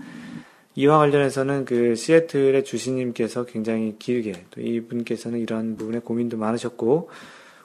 이와 0.76 0.98
관련해서는 0.98 1.66
그 1.66 1.96
시애틀의 1.96 2.64
주신님께서 2.66 3.46
굉장히 3.46 3.96
길게 4.00 4.46
또 4.52 4.62
이분께서는 4.62 5.40
이런 5.40 5.78
부분에 5.78 6.00
고민도 6.00 6.38
많으셨고 6.38 7.10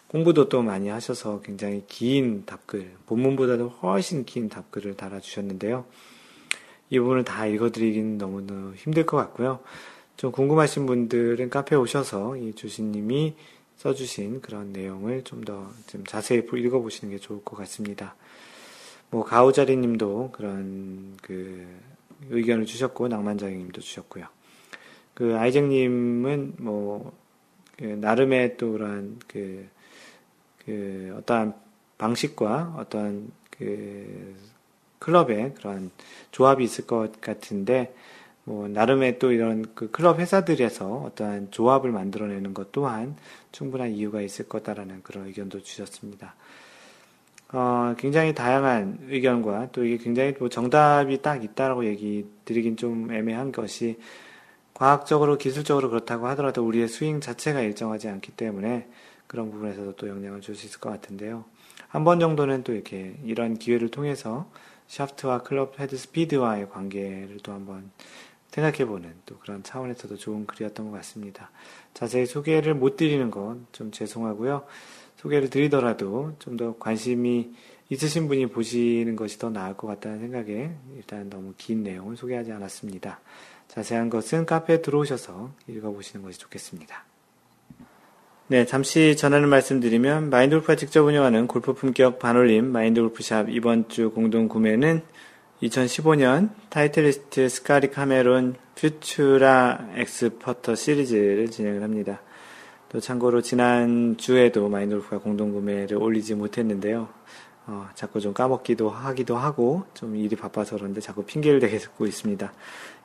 공부도 0.08 0.48
또 0.48 0.62
많이 0.62 0.88
하셔서 0.88 1.40
굉장히 1.42 1.84
긴 1.86 2.44
답글, 2.46 2.90
본문보다도 3.06 3.68
훨씬 3.68 4.24
긴 4.24 4.48
답글을 4.48 4.96
달아주셨는데요. 4.96 5.84
이 6.90 6.98
부분을 6.98 7.24
다 7.24 7.46
읽어드리긴 7.46 8.16
너무너무 8.18 8.74
힘들 8.74 9.04
것 9.04 9.16
같고요. 9.18 9.60
좀 10.16 10.32
궁금하신 10.32 10.86
분들은 10.86 11.50
카페에 11.50 11.78
오셔서 11.78 12.36
이 12.36 12.54
주신님이 12.54 13.34
써주신 13.76 14.40
그런 14.40 14.72
내용을 14.72 15.22
좀 15.24 15.44
더 15.44 15.70
좀 15.86 16.04
자세히 16.04 16.42
읽어보시는 16.52 17.14
게 17.14 17.20
좋을 17.20 17.44
것 17.44 17.56
같습니다. 17.58 18.16
뭐 19.10 19.24
가오자리 19.24 19.76
님도 19.76 20.30
그런 20.32 21.16
그 21.22 21.66
의견을 22.30 22.66
주셨고 22.66 23.08
낭만자기 23.08 23.54
님도 23.56 23.80
주셨고요. 23.80 24.26
그 25.14 25.36
아이잭 25.36 25.66
님은 25.66 26.54
뭐 26.58 27.28
그 27.78 27.84
나름의 27.84 28.56
또 28.56 28.72
그런 28.72 29.18
그, 29.28 29.68
그 30.64 31.14
어떠한 31.18 31.54
방식과 31.96 32.74
어떠한 32.76 33.30
그 33.50 34.34
클럽의 34.98 35.54
그런 35.54 35.92
조합이 36.32 36.64
있을 36.64 36.86
것 36.86 37.20
같은데 37.20 37.94
뭐 38.42 38.66
나름의 38.66 39.20
또 39.20 39.30
이런 39.30 39.64
그 39.76 39.90
클럽 39.92 40.18
회사들에서 40.18 40.92
어떠한 41.04 41.52
조합을 41.52 41.92
만들어내는 41.92 42.52
것 42.52 42.72
또한 42.72 43.14
충분한 43.52 43.90
이유가 43.92 44.22
있을 44.22 44.48
거다라는 44.48 45.02
그런 45.04 45.26
의견도 45.26 45.62
주셨습니다. 45.62 46.34
어, 47.52 47.94
굉장히 47.98 48.34
다양한 48.34 48.98
의견과 49.08 49.70
또 49.72 49.84
이게 49.84 49.96
굉장히 49.96 50.34
뭐 50.38 50.48
정답이 50.48 51.22
딱 51.22 51.42
있다라고 51.44 51.86
얘기 51.86 52.26
드리긴 52.44 52.76
좀 52.76 53.10
애매한 53.12 53.52
것이 53.52 53.98
과학적으로 54.74 55.38
기술적으로 55.38 55.90
그렇다고 55.90 56.28
하더라도 56.28 56.66
우리의 56.66 56.88
스윙 56.88 57.20
자체가 57.20 57.60
일정하지 57.62 58.08
않기 58.08 58.32
때문에 58.32 58.88
그런 59.26 59.50
부분에서도 59.50 59.96
또 59.96 60.08
영향을 60.08 60.40
줄 60.42 60.56
수 60.56 60.66
있을 60.66 60.80
것 60.80 60.90
같은데요. 60.90 61.44
한 61.88 62.04
번 62.04 62.20
정도는 62.20 62.64
또 62.64 62.72
이렇게 62.74 63.16
이런 63.24 63.58
기회를 63.58 63.90
통해서 63.90 64.50
샤프트와 64.88 65.42
클럽 65.42 65.80
헤드 65.80 65.96
스피드와의 65.96 66.70
관계를 66.70 67.38
또 67.42 67.52
한번 67.52 67.90
생각해보는 68.50 69.14
또 69.26 69.38
그런 69.38 69.62
차원에서도 69.62 70.16
좋은 70.16 70.46
글이었던 70.46 70.90
것 70.90 70.96
같습니다. 70.98 71.50
자세히 71.94 72.26
소개를 72.26 72.74
못 72.74 72.96
드리는 72.96 73.30
건 73.30 73.66
좀 73.72 73.90
죄송하고요. 73.92 74.64
소개를 75.18 75.50
드리더라도 75.50 76.32
좀 76.38 76.56
더 76.56 76.76
관심이 76.78 77.52
있으신 77.90 78.28
분이 78.28 78.48
보시는 78.48 79.16
것이 79.16 79.38
더 79.38 79.48
나을 79.50 79.76
것 79.76 79.86
같다는 79.86 80.20
생각에 80.20 80.70
일단 80.96 81.30
너무 81.30 81.54
긴 81.56 81.82
내용을 81.82 82.16
소개하지 82.16 82.52
않았습니다. 82.52 83.20
자세한 83.68 84.10
것은 84.10 84.44
카페에 84.46 84.82
들어오셔서 84.82 85.52
읽어보시는 85.68 86.24
것이 86.24 86.38
좋겠습니다. 86.38 87.04
네, 88.48 88.64
잠시 88.64 89.14
전하는 89.16 89.48
말씀드리면 89.48 90.30
마인드골프가 90.30 90.76
직접 90.76 91.04
운영하는 91.04 91.46
골프 91.46 91.74
품격 91.74 92.18
반올림 92.18 92.66
마인드골프샵 92.72 93.50
이번 93.50 93.88
주 93.88 94.10
공동 94.10 94.48
구매는 94.48 95.02
2015년 95.62 96.50
Titleist 96.70 97.48
Scotty 97.48 97.90
Cameron 97.90 98.54
Futura 98.74 99.90
X 99.96 100.38
퍼터 100.38 100.74
시리즈를 100.74 101.50
진행을 101.50 101.82
합니다. 101.82 102.22
또 102.90 103.00
참고로 103.00 103.42
지난 103.42 104.16
주에도 104.16 104.68
마인드골프가 104.68 105.18
공동 105.18 105.52
구매를 105.52 105.98
올리지 105.98 106.34
못했는데요. 106.34 107.08
어, 107.66 107.86
자꾸 107.94 108.18
좀 108.20 108.32
까먹기도 108.32 108.88
하기도 108.88 109.36
하고 109.36 109.84
좀 109.92 110.16
일이 110.16 110.34
바빠서 110.36 110.76
그런데 110.76 111.00
자꾸 111.02 111.24
핑계를 111.24 111.60
대고 111.60 112.06
있습니다. 112.06 112.52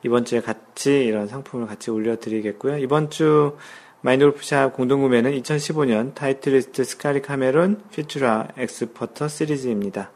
이번 0.04 0.24
주에 0.24 0.40
같이 0.40 1.04
이런 1.04 1.28
상품을 1.28 1.66
같이 1.66 1.90
올려드리겠고요. 1.90 2.78
이번 2.78 3.10
주 3.10 3.58
마인드골프샵 4.00 4.74
공동구매는 4.74 5.32
2015년 5.32 6.14
Titleist 6.14 6.82
Scotty 6.84 7.20
Cameron 7.20 7.82
Futura 7.92 8.48
X 8.56 8.92
퍼터 8.92 9.28
시리즈입니다. 9.28 10.10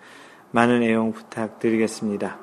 많은 0.50 0.82
애용 0.82 1.12
부탁드리겠습니다. 1.12 2.38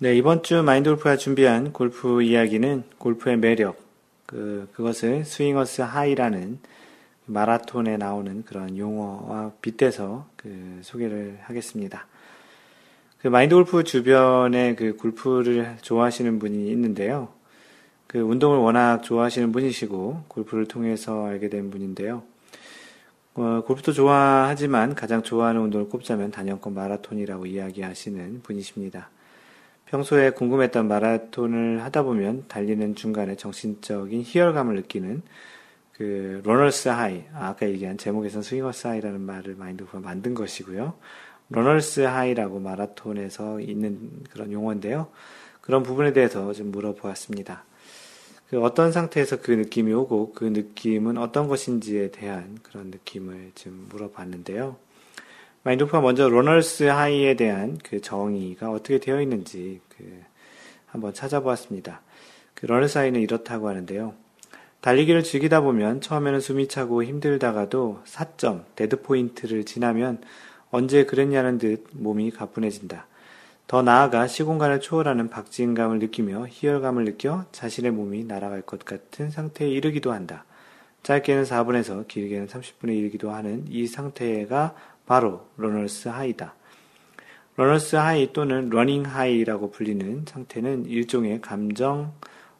네, 0.00 0.14
이번 0.14 0.42
주 0.42 0.62
마인드 0.62 0.90
골프가 0.90 1.16
준비한 1.16 1.72
골프 1.72 2.22
이야기는 2.22 2.84
골프의 2.98 3.38
매력, 3.38 3.87
그, 4.28 4.68
그것을 4.74 5.24
swinger's 5.24 5.80
high라는 5.80 6.58
마라톤에 7.24 7.96
나오는 7.96 8.44
그런 8.44 8.76
용어와 8.76 9.52
빗대서 9.62 10.26
그 10.36 10.80
소개를 10.82 11.38
하겠습니다. 11.42 12.06
그 13.22 13.28
마인드 13.28 13.54
골프 13.54 13.84
주변에 13.84 14.74
그 14.74 14.96
골프를 14.96 15.78
좋아하시는 15.80 16.38
분이 16.38 16.68
있는데요. 16.70 17.28
그 18.06 18.20
운동을 18.20 18.58
워낙 18.58 19.02
좋아하시는 19.02 19.50
분이시고 19.50 20.24
골프를 20.28 20.66
통해서 20.66 21.26
알게 21.26 21.48
된 21.48 21.70
분인데요. 21.70 22.22
어, 23.34 23.62
골프도 23.66 23.92
좋아하지만 23.92 24.94
가장 24.94 25.22
좋아하는 25.22 25.62
운동을 25.62 25.88
꼽자면 25.88 26.30
단연코 26.30 26.74
마라톤이라고 26.74 27.46
이야기하시는 27.46 28.42
분이십니다. 28.42 29.08
평소에 29.90 30.30
궁금했던 30.30 30.86
마라톤을 30.86 31.82
하다 31.82 32.02
보면 32.02 32.44
달리는 32.46 32.94
중간에 32.94 33.36
정신적인 33.36 34.22
희열감을 34.22 34.76
느끼는 34.76 35.22
그 35.92 36.42
runner's 36.44 36.88
high, 36.88 37.24
아까 37.32 37.68
얘기한 37.68 37.96
제목에선 37.96 38.42
swinger's 38.42 38.86
high라는 38.86 39.20
말을 39.20 39.54
마인드가 39.56 39.98
만든 40.00 40.34
것이고요. 40.34 40.94
runner's 41.48 42.00
high라고 42.00 42.60
마라톤에서 42.60 43.60
있는 43.60 44.24
그런 44.30 44.52
용어인데요. 44.52 45.08
그런 45.62 45.82
부분에 45.82 46.12
대해서 46.12 46.52
좀 46.52 46.70
물어보았습니다. 46.70 47.64
그 48.50 48.62
어떤 48.62 48.92
상태에서 48.92 49.40
그 49.40 49.52
느낌이 49.52 49.92
오고 49.92 50.32
그 50.32 50.44
느낌은 50.44 51.16
어떤 51.16 51.48
것인지에 51.48 52.10
대한 52.10 52.58
그런 52.62 52.90
느낌을 52.90 53.52
좀 53.54 53.86
물어봤는데요. 53.90 54.76
마인드골프가 55.62 56.00
먼저 56.00 56.28
runner's 56.28 56.84
high에 56.84 57.34
대한 57.34 57.78
그 57.82 58.00
정의가 58.00 58.70
어떻게 58.70 58.98
되어 58.98 59.20
있는지 59.20 59.80
그 59.88 60.22
한번 60.86 61.12
찾아보았습니다. 61.12 62.00
그 62.54 62.66
runner's 62.66 62.98
high는 62.98 63.20
이렇다고 63.20 63.68
하는데요. 63.68 64.14
달리기를 64.80 65.24
즐기다 65.24 65.60
보면 65.60 66.00
처음에는 66.00 66.40
숨이 66.40 66.68
차고 66.68 67.02
힘들다가도 67.02 68.02
사점, 68.04 68.62
dead 68.76 69.02
point를 69.02 69.64
지나면 69.64 70.22
언제 70.70 71.04
그랬냐는 71.04 71.58
듯 71.58 71.86
몸이 71.92 72.30
가뿐해진다. 72.30 73.06
더 73.66 73.82
나아가 73.82 74.26
시공간을 74.26 74.80
초월하는 74.80 75.28
박진감을 75.28 75.98
느끼며 75.98 76.46
희열감을 76.48 77.04
느껴 77.04 77.44
자신의 77.52 77.90
몸이 77.90 78.24
날아갈 78.24 78.62
것 78.62 78.84
같은 78.84 79.30
상태에 79.30 79.68
이르기도 79.68 80.12
한다. 80.12 80.44
짧게는 81.02 81.44
4분에서 81.44 82.06
길게는 82.08 82.46
30분에 82.46 82.96
이르기도 82.96 83.30
하는 83.30 83.64
이 83.68 83.86
상태가 83.86 84.74
바로 85.08 85.46
runner's 85.56 86.08
high다. 86.08 86.54
runner's 87.56 87.96
high 87.96 88.30
또는 88.34 88.68
running 88.68 89.06
high라고 89.06 89.70
불리는 89.70 90.26
상태는 90.28 90.84
일종의 90.84 91.40
감정 91.40 92.12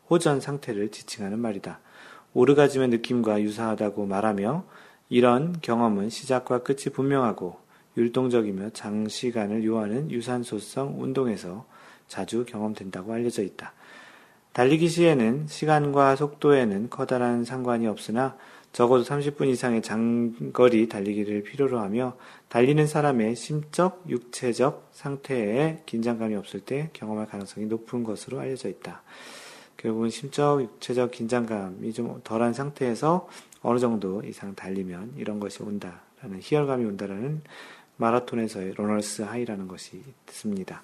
호전 0.08 0.40
상태를 0.40 0.90
지칭하는 0.90 1.38
말이다. 1.40 1.78
오르가즘의 2.32 2.88
느낌과 2.88 3.42
유사하다고 3.42 4.06
말하며 4.06 4.64
이런 5.10 5.60
경험은 5.60 6.08
시작과 6.08 6.62
끝이 6.62 6.84
분명하고 6.90 7.58
율동적이며 7.98 8.70
장시간을 8.70 9.62
요하는 9.66 10.10
유산소성 10.10 11.02
운동에서 11.02 11.66
자주 12.06 12.46
경험된다고 12.46 13.12
알려져 13.12 13.42
있다. 13.42 13.74
달리기 14.54 14.88
시에는 14.88 15.48
시간과 15.48 16.16
속도에는 16.16 16.88
커다란 16.88 17.44
상관이 17.44 17.86
없으나 17.86 18.38
적어도 18.72 19.02
30분 19.02 19.48
이상의 19.48 19.82
장거리 19.82 20.88
달리기를 20.88 21.42
필요로 21.42 21.78
하며 21.80 22.16
달리는 22.48 22.86
사람의 22.86 23.34
심적, 23.34 24.04
육체적 24.08 24.90
상태에 24.92 25.82
긴장감이 25.86 26.36
없을 26.36 26.60
때 26.60 26.90
경험할 26.92 27.26
가능성이 27.26 27.66
높은 27.66 28.04
것으로 28.04 28.38
알려져 28.40 28.68
있다. 28.68 29.02
결국은 29.76 30.10
심적, 30.10 30.60
육체적 30.62 31.10
긴장감이 31.10 31.92
좀 31.92 32.20
덜한 32.24 32.52
상태에서 32.52 33.28
어느 33.62 33.78
정도 33.78 34.22
이상 34.24 34.54
달리면 34.54 35.14
이런 35.16 35.40
것이 35.40 35.62
온다라는 35.62 36.40
희열감이 36.40 36.84
온다라는 36.84 37.42
마라톤에서의 37.96 38.74
로널스 38.74 39.22
하이라는 39.22 39.66
것이 39.66 40.02
있습니다. 40.28 40.82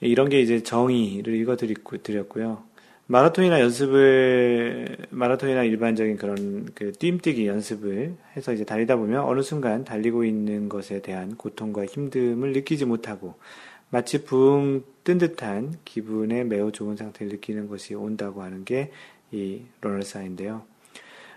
이런 0.00 0.28
게 0.28 0.40
이제 0.40 0.62
정의를 0.62 1.34
읽어드렸고요. 1.34 2.62
마라톤이나 3.06 3.60
연습을 3.60 4.96
마라톤이나 5.10 5.62
일반적인 5.62 6.16
그런 6.16 6.68
그 6.74 6.92
뛰뛰기 6.92 7.46
연습을 7.46 8.16
해서 8.36 8.52
이제 8.52 8.64
달리다 8.64 8.96
보면 8.96 9.22
어느 9.24 9.42
순간 9.42 9.84
달리고 9.84 10.24
있는 10.24 10.68
것에 10.68 11.02
대한 11.02 11.36
고통과 11.36 11.84
힘듦을 11.84 12.52
느끼지 12.52 12.84
못하고 12.84 13.34
마치 13.90 14.24
붕 14.24 14.84
뜬 15.04 15.18
듯한 15.18 15.74
기분에 15.84 16.42
매우 16.42 16.72
좋은 16.72 16.96
상태를 16.96 17.30
느끼는 17.32 17.68
것이 17.68 17.94
온다고 17.94 18.42
하는 18.42 18.64
게 18.64 18.90
이 19.32 19.62
runner's 19.80 20.14
high인데요. 20.14 20.62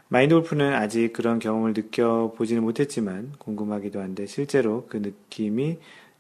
마인드 0.08 0.34
골프는 0.34 0.74
아직 0.74 1.14
그런 1.14 1.40
경험을 1.40 1.74
느껴보지는 1.74 2.64
못했지만 2.64 3.34
궁금하기도 3.38 4.00
한데 4.00 4.26
실제로 4.26 4.88
그 4.88 4.98
느낌이 4.98 5.78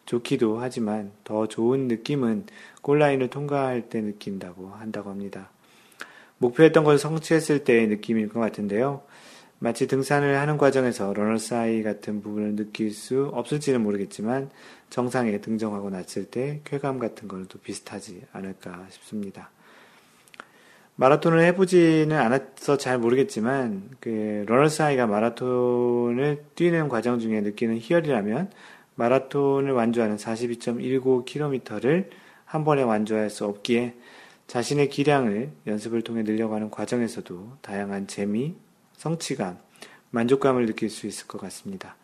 좋기도 0.09 0.57
하지만 0.57 1.11
더 1.23 1.47
좋은 1.47 1.87
느낌은 1.87 2.47
골라인을 2.81 3.27
통과할 3.27 3.89
때 3.89 4.01
느낀다고 4.01 4.69
한다고 4.69 5.11
합니다. 5.11 5.51
목표했던 6.39 6.83
것을 6.83 6.97
성취했을 6.97 7.63
때의 7.63 7.87
느낌일 7.87 8.29
것 8.29 8.39
같은데요. 8.39 9.03
마치 9.59 9.85
등산을 9.85 10.39
하는 10.39 10.57
과정에서 10.57 11.13
runner's 11.13 11.60
high 11.60 11.83
같은 11.83 12.23
부분을 12.23 12.55
느낄 12.55 12.89
수 12.89 13.29
없을지는 13.33 13.83
모르겠지만 13.83 14.49
정상에 14.89 15.39
등정하고 15.41 15.91
났을 15.91 16.25
때 16.25 16.61
쾌감 16.63 16.97
같은 16.97 17.27
것도 17.27 17.59
비슷하지 17.59 18.23
않을까 18.31 18.87
싶습니다. 18.89 19.51
마라톤을 20.95 21.43
해보지는 21.43 22.17
않아서 22.17 22.77
잘 22.77 22.97
모르겠지만 22.97 23.91
그 23.99 24.43
러너사이가 24.47 25.05
마라톤을 25.05 26.45
뛰는 26.55 26.89
과정 26.89 27.19
중에 27.19 27.41
느끼는 27.41 27.77
희열이라면 27.77 28.49
마라톤을 28.99 29.71
완주하는 29.71 30.17
42.19km를 30.17 32.09
한 32.43 32.65
번에 32.65 32.83
완주할 32.83 33.29
수 33.29 33.45
없기에 33.45 33.95
자신의 34.47 34.89
기량을 34.89 35.51
연습을 35.67 36.01
통해 36.01 36.23
늘려가는 36.23 36.69
과정에서도 36.69 37.59
다양한 37.61 38.07
재미, 38.07 38.55
성취감, 38.97 39.57
만족감을 40.11 40.65
느낄 40.65 40.89
수 40.89 41.07
있을 41.07 41.27
것 41.27 41.39
같습니다. 41.39 41.95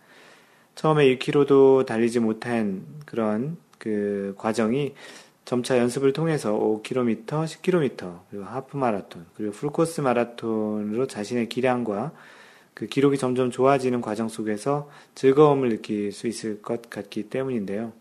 처음에 0.75 1.05
1km도 1.17 1.85
달리지 1.85 2.19
못한 2.19 2.85
그런 3.05 3.57
그 3.77 4.33
과정이 4.37 4.93
점차 5.43 5.77
연습을 5.77 6.13
통해서 6.13 6.53
5km, 6.53 7.25
10km, 7.25 8.19
그리고 8.29 8.45
하프 8.45 8.77
마라톤, 8.77 9.25
그리고 9.35 9.51
풀코스 9.51 10.01
마라톤으로 10.01 11.07
자신의 11.07 11.49
기량과 11.49 12.13
그 12.75 12.87
기록이 12.87 13.17
점점 13.17 13.49
좋아지는 13.49 14.01
과정 14.01 14.27
속에서 14.27 14.89
즐거움을 15.15 15.69
느낄 15.69 16.11
수 16.11 16.27
있을 16.27 16.61
것 16.61 16.89
같기 16.89 17.29
때문인데요. 17.29 17.93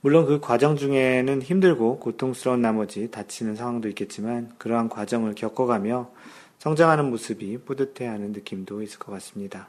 물론 0.00 0.24
그 0.24 0.40
과정 0.40 0.76
중에는 0.76 1.42
힘들고 1.42 1.98
고통스러운 1.98 2.62
나머지 2.62 3.10
다치는 3.10 3.54
상황도 3.54 3.88
있겠지만 3.90 4.50
그러한 4.56 4.88
과정을 4.88 5.34
겪어가며 5.34 6.10
성장하는 6.58 7.10
모습이 7.10 7.58
뿌듯해하는 7.58 8.32
느낌도 8.32 8.80
있을 8.82 8.98
것 8.98 9.12
같습니다. 9.12 9.68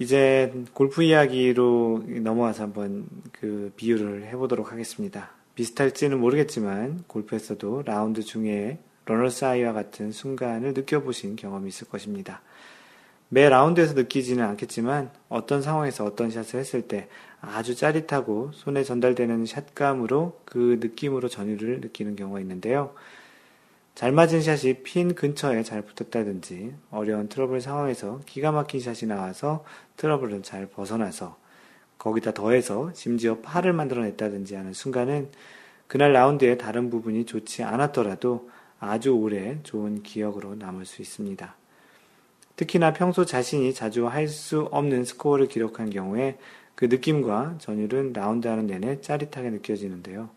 이제 0.00 0.52
골프 0.72 1.04
이야기로 1.04 2.04
넘어와서 2.22 2.64
한번 2.64 3.06
그 3.30 3.72
비유를 3.76 4.26
해보도록 4.26 4.72
하겠습니다. 4.72 5.30
비슷할지는 5.54 6.18
모르겠지만 6.18 7.04
골프에서도 7.06 7.82
라운드 7.84 8.22
중에 8.22 8.78
runner's 9.10 9.45
high와 9.45 9.72
같은 9.72 10.12
순간을 10.12 10.74
느껴보신 10.74 11.36
경험이 11.36 11.68
있을 11.68 11.88
것입니다. 11.88 12.42
매 13.28 13.48
라운드에서 13.48 13.94
느끼지는 13.94 14.44
않겠지만 14.44 15.10
어떤 15.28 15.62
상황에서 15.62 16.04
어떤 16.04 16.30
샷을 16.30 16.58
했을 16.58 16.82
때 16.82 17.08
아주 17.40 17.74
짜릿하고 17.76 18.50
손에 18.52 18.82
전달되는 18.82 19.46
샷감으로 19.46 20.40
그 20.44 20.78
느낌으로 20.80 21.28
전율을 21.28 21.80
느끼는 21.80 22.16
경우가 22.16 22.40
있는데요. 22.40 22.94
잘 23.94 24.12
맞은 24.12 24.42
샷이 24.42 24.82
핀 24.82 25.14
근처에 25.14 25.62
잘 25.62 25.82
붙었다든지 25.82 26.74
어려운 26.90 27.28
트러블 27.28 27.60
상황에서 27.60 28.20
기가 28.26 28.50
막힌 28.50 28.80
샷이 28.80 29.08
나와서 29.08 29.64
트러블을 29.96 30.42
잘 30.42 30.66
벗어나서 30.66 31.36
거기다 31.98 32.32
더해서 32.32 32.90
심지어 32.94 33.38
파를 33.38 33.72
만들어냈다든지 33.72 34.54
하는 34.54 34.72
순간은 34.72 35.30
그날 35.86 36.12
라운드의 36.12 36.56
다른 36.56 36.88
부분이 36.88 37.26
좋지 37.26 37.62
않았더라도 37.62 38.48
아주 38.80 39.12
오래 39.14 39.58
좋은 39.62 40.02
기억으로 40.02 40.54
남을 40.56 40.86
수 40.86 41.02
있습니다. 41.02 41.54
특히나 42.56 42.92
평소 42.92 43.24
자신이 43.24 43.72
자주 43.74 44.06
할 44.06 44.28
수 44.28 44.62
없는 44.72 45.04
스코어를 45.04 45.48
기록한 45.48 45.90
경우에 45.90 46.38
그 46.74 46.86
느낌과 46.86 47.56
전율은 47.58 48.12
라운드하는 48.14 48.66
내내 48.66 49.00
짜릿하게 49.00 49.50
느껴지는데요. 49.50 50.30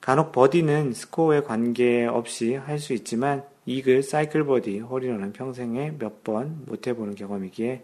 간혹 0.00 0.32
버디는 0.32 0.92
스코어에 0.92 1.40
관계없이 1.42 2.54
할 2.54 2.78
수 2.78 2.92
있지만 2.92 3.42
이글, 3.64 4.02
사이클 4.02 4.44
버디, 4.44 4.78
홀인원은 4.80 5.32
평생에 5.32 5.94
몇 5.98 6.22
번 6.22 6.62
못 6.66 6.86
해보는 6.86 7.14
경험이기에 7.16 7.82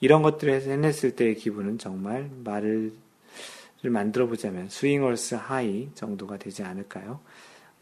이런 0.00 0.22
것들을 0.22 0.62
해냈을 0.62 1.16
때의 1.16 1.36
기분은 1.36 1.78
정말 1.78 2.28
말을 2.44 2.92
만들어 3.84 4.26
보자면 4.26 4.68
swinger's 4.68 5.36
high 5.36 5.88
정도가 5.94 6.36
되지 6.38 6.62
않을까요? 6.62 7.20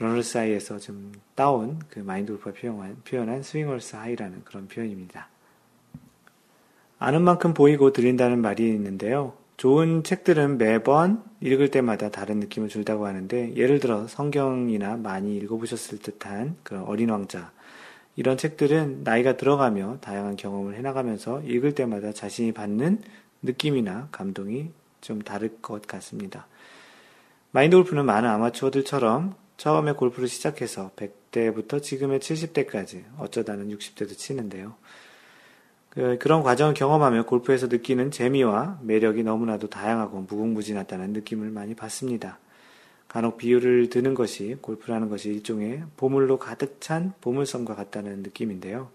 runner's 0.02 0.22
high에서 0.22 0.78
좀 0.78 1.12
따온 1.34 1.78
그 1.88 2.00
마인드 2.00 2.32
골프가 2.32 2.52
표현한, 2.52 2.96
표현한 3.04 3.42
swinger's 3.42 3.96
high라는 3.96 4.42
그런 4.44 4.68
표현입니다. 4.68 5.28
아는 6.98 7.22
만큼 7.22 7.54
보이고 7.54 7.92
들린다는 7.92 8.40
말이 8.40 8.68
있는데요. 8.68 9.34
좋은 9.56 10.02
책들은 10.02 10.58
매번 10.58 11.22
읽을 11.40 11.70
때마다 11.70 12.10
다른 12.10 12.40
느낌을 12.40 12.68
준다고 12.68 13.06
하는데 13.06 13.54
예를 13.54 13.80
들어 13.80 14.06
성경이나 14.06 14.96
많이 14.96 15.36
읽어보셨을 15.36 15.98
듯한 15.98 16.56
그런 16.62 16.82
어린 16.84 17.10
왕자 17.10 17.52
이런 18.16 18.36
책들은 18.36 19.04
나이가 19.04 19.36
들어가며 19.36 19.98
다양한 20.00 20.36
경험을 20.36 20.74
해나가면서 20.74 21.42
읽을 21.42 21.74
때마다 21.74 22.12
자신이 22.12 22.52
받는 22.52 23.02
느낌이나 23.42 24.08
감동이 24.10 24.70
좀 25.00 25.22
다를 25.22 25.60
것 25.62 25.86
같습니다. 25.86 26.46
마인드 27.52 27.76
골프는 27.76 28.04
많은 28.04 28.28
아마추어들처럼 28.28 29.34
처음에 29.62 29.92
골프를 29.92 30.26
시작해서 30.26 30.90
100대부터 30.96 31.80
지금의 31.80 32.18
70대까지 32.18 33.04
어쩌다는 33.16 33.68
60대도 33.68 34.18
치는데요. 34.18 34.74
그, 35.88 36.18
런 36.24 36.42
과정을 36.42 36.74
경험하며 36.74 37.26
골프에서 37.26 37.68
느끼는 37.68 38.10
재미와 38.10 38.80
매력이 38.82 39.22
너무나도 39.22 39.68
다양하고 39.68 40.22
무궁무진하다는 40.22 41.12
느낌을 41.12 41.50
많이 41.50 41.76
받습니다. 41.76 42.40
간혹 43.06 43.36
비유를 43.36 43.88
드는 43.88 44.14
것이 44.14 44.56
골프라는 44.60 45.08
것이 45.08 45.28
일종의 45.28 45.84
보물로 45.96 46.40
가득 46.40 46.80
찬 46.80 47.12
보물섬과 47.20 47.76
같다는 47.76 48.24
느낌인데요. 48.24 48.90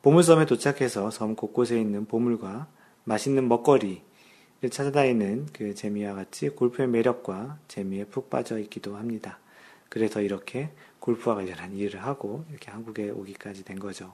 보물섬에 0.00 0.46
도착해서 0.46 1.10
섬 1.10 1.36
곳곳에 1.36 1.78
있는 1.78 2.06
보물과 2.06 2.68
맛있는 3.04 3.46
먹거리를 3.48 4.00
찾아다니는 4.70 5.48
그 5.52 5.74
재미와 5.74 6.14
같이 6.14 6.48
골프의 6.48 6.88
매력과 6.88 7.58
재미에 7.68 8.04
푹 8.04 8.30
빠져 8.30 8.58
있기도 8.60 8.96
합니다. 8.96 9.38
그래서 9.88 10.20
이렇게 10.20 10.70
골프와 11.00 11.36
관련한 11.36 11.74
일을 11.74 12.02
하고 12.02 12.44
이렇게 12.50 12.70
한국에 12.70 13.10
오기까지 13.10 13.64
된 13.64 13.78
거죠. 13.78 14.12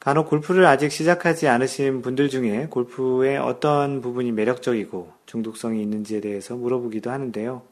간혹 0.00 0.28
골프를 0.28 0.66
아직 0.66 0.92
시작하지 0.92 1.48
않으신 1.48 2.00
분들 2.02 2.28
중에 2.28 2.68
골프의 2.70 3.38
어떤 3.38 4.00
부분이 4.00 4.32
매력적이고 4.32 5.12
중독성이 5.26 5.82
있는지에 5.82 6.20
대해서 6.20 6.54
물어보기도 6.54 7.10
하는데요. 7.10 7.62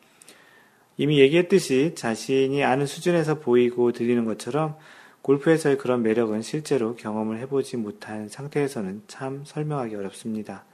이미 0.96 1.20
얘기했듯이 1.20 1.94
자신이 1.94 2.64
아는 2.64 2.86
수준에서 2.86 3.40
보이고 3.40 3.92
들리는 3.92 4.24
것처럼 4.24 4.76
골프에서의 5.22 5.78
그런 5.78 6.02
매력은 6.02 6.42
실제로 6.42 6.94
경험을 6.96 7.38
해보지 7.40 7.76
못한 7.76 8.28
상태에서는 8.28 9.02
참 9.06 9.42
설명하기 9.44 9.94
어렵습니다. 9.94 10.64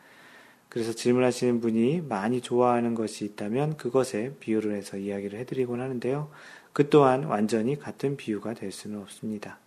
그래서 0.70 0.92
질문하시는 0.92 1.60
분이 1.60 2.04
많이 2.08 2.40
좋아하는 2.40 2.94
것이 2.94 3.24
있다면 3.24 3.76
그것에 3.76 4.34
비유를 4.38 4.76
해서 4.76 4.96
이야기를 4.96 5.38
해드리곤 5.40 5.80
하는데요. 5.80 6.30
그 6.72 6.88
또한 6.88 7.24
완전히 7.24 7.78
같은 7.78 8.16
비유가 8.16 8.54
될 8.54 8.70
수는 8.70 9.00
없습니다. 9.00 9.58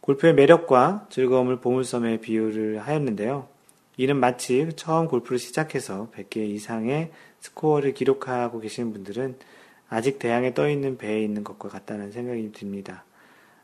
골프의 0.00 0.34
매력과 0.34 1.08
즐거움을 1.10 1.60
보물섬에 1.60 2.20
비유를 2.20 2.80
하였는데요. 2.80 3.46
이는 3.98 4.16
마치 4.16 4.70
처음 4.76 5.06
골프를 5.06 5.38
시작해서 5.38 6.08
100개 6.16 6.38
이상의 6.38 7.12
스코어를 7.40 7.92
기록하고 7.92 8.60
계신 8.60 8.92
분들은 8.94 9.36
아직 9.90 10.18
대양에 10.18 10.54
떠 10.54 10.70
있는 10.70 10.96
배에 10.96 11.22
있는 11.22 11.44
것과 11.44 11.68
같다는 11.68 12.12
생각이 12.12 12.50
듭니다. 12.52 13.04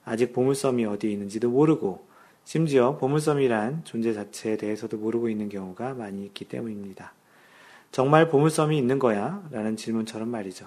아직 0.04 0.34
보물섬이 0.34 0.84
어디에 0.84 1.10
있는지도 1.10 1.48
모르고 1.48 2.06
심지어 2.48 2.96
보물섬이란 2.96 3.82
존재 3.84 4.14
자체에 4.14 4.56
대해서도 4.56 4.96
모르고 4.96 5.28
있는 5.28 5.50
경우가 5.50 5.92
많이 5.92 6.24
있기 6.24 6.46
때문입니다. 6.46 7.12
정말 7.92 8.30
보물섬이 8.30 8.78
있는 8.78 8.98
거야? 8.98 9.46
라는 9.50 9.76
질문처럼 9.76 10.30
말이죠. 10.30 10.66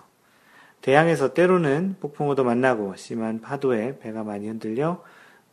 대양에서 0.81 1.33
때로는 1.33 1.95
폭풍우도 1.99 2.43
만나고 2.43 2.95
심한 2.97 3.41
파도에 3.41 3.97
배가 3.97 4.23
많이 4.23 4.47
흔들려 4.47 5.03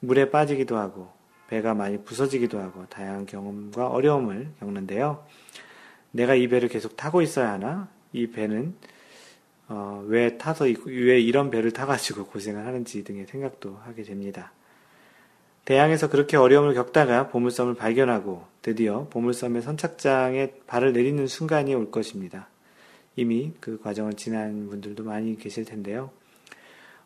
물에 0.01 0.29
빠지기도 0.29 0.77
하고 0.77 1.11
배가 1.49 1.73
많이 1.73 1.97
부서지기도 2.05 2.61
하고 2.61 2.85
다양한 2.91 3.25
경험과 3.25 3.89
어려움을 3.89 4.51
겪는데요. 4.61 5.25
내가 6.11 6.35
이 6.35 6.47
배를 6.47 6.69
계속 6.69 6.95
타고 6.99 7.23
있어야 7.23 7.53
하나? 7.53 7.89
이 8.13 8.27
배는 8.27 8.75
어, 9.69 10.05
왜 10.07 10.37
타서 10.37 10.67
왜 10.85 11.21
이런 11.21 11.49
배를 11.49 11.71
타가지고 11.71 12.27
고생을 12.27 12.67
하는지 12.67 13.03
등의 13.03 13.25
생각도 13.29 13.81
하게 13.83 14.03
됩니다. 14.03 14.53
대양에서 15.69 16.09
그렇게 16.09 16.39
어려움을 16.39 16.73
겪다가 16.73 17.29
보물섬을 17.29 17.75
발견하고 17.75 18.43
드디어 18.63 19.07
보물섬의 19.11 19.61
선착장에 19.61 20.53
발을 20.67 20.95
내리는 20.95 21.27
순간이 21.27 21.75
올 21.75 21.91
것입니다. 21.91 22.49
이미 23.17 23.53
그 23.61 23.79
과정을 23.79 24.15
지난 24.15 24.71
분들도 24.71 25.05
많이 25.05 25.37
계실 25.37 25.67
텐데요. 25.67 26.09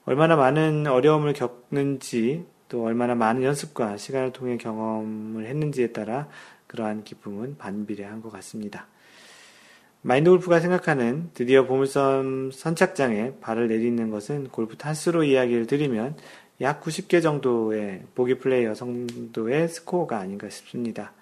얼마나 0.05 0.37
많은 0.37 0.87
어려움을 0.87 1.33
겪는지 1.33 2.45
또 2.69 2.85
얼마나 2.85 3.17
많은 3.17 3.43
연습과 3.43 3.97
시간을 3.97 4.33
통해 4.33 4.57
경험을 4.59 5.47
했는지에 5.47 5.89
따라 5.89 6.29
그러한 6.69 7.03
기쁨은 7.03 7.57
반비례한 7.59 8.23
것 8.23 8.31
같습니다. 8.31 8.87
마인드 10.05 10.31
골프가 10.31 10.59
생각하는 10.59 11.31
드디어 11.35 11.65
보물섬 11.65 12.51
선착장에 12.53 13.35
발을 13.41 13.67
내딛는 13.67 14.11
것은 14.11 14.49
골프 14.51 14.77
탄수로 14.77 15.23
이야기를 15.23 15.69
드리면 15.69 16.17
약 16.61 16.83
90개 16.83 17.23
정도의 17.23 18.03
보기 18.15 18.39
플레이어 18.39 18.75
정도의 18.75 19.69
스코어가 19.69 20.19
아닌가 20.19 20.49
싶습니다. 20.51 21.13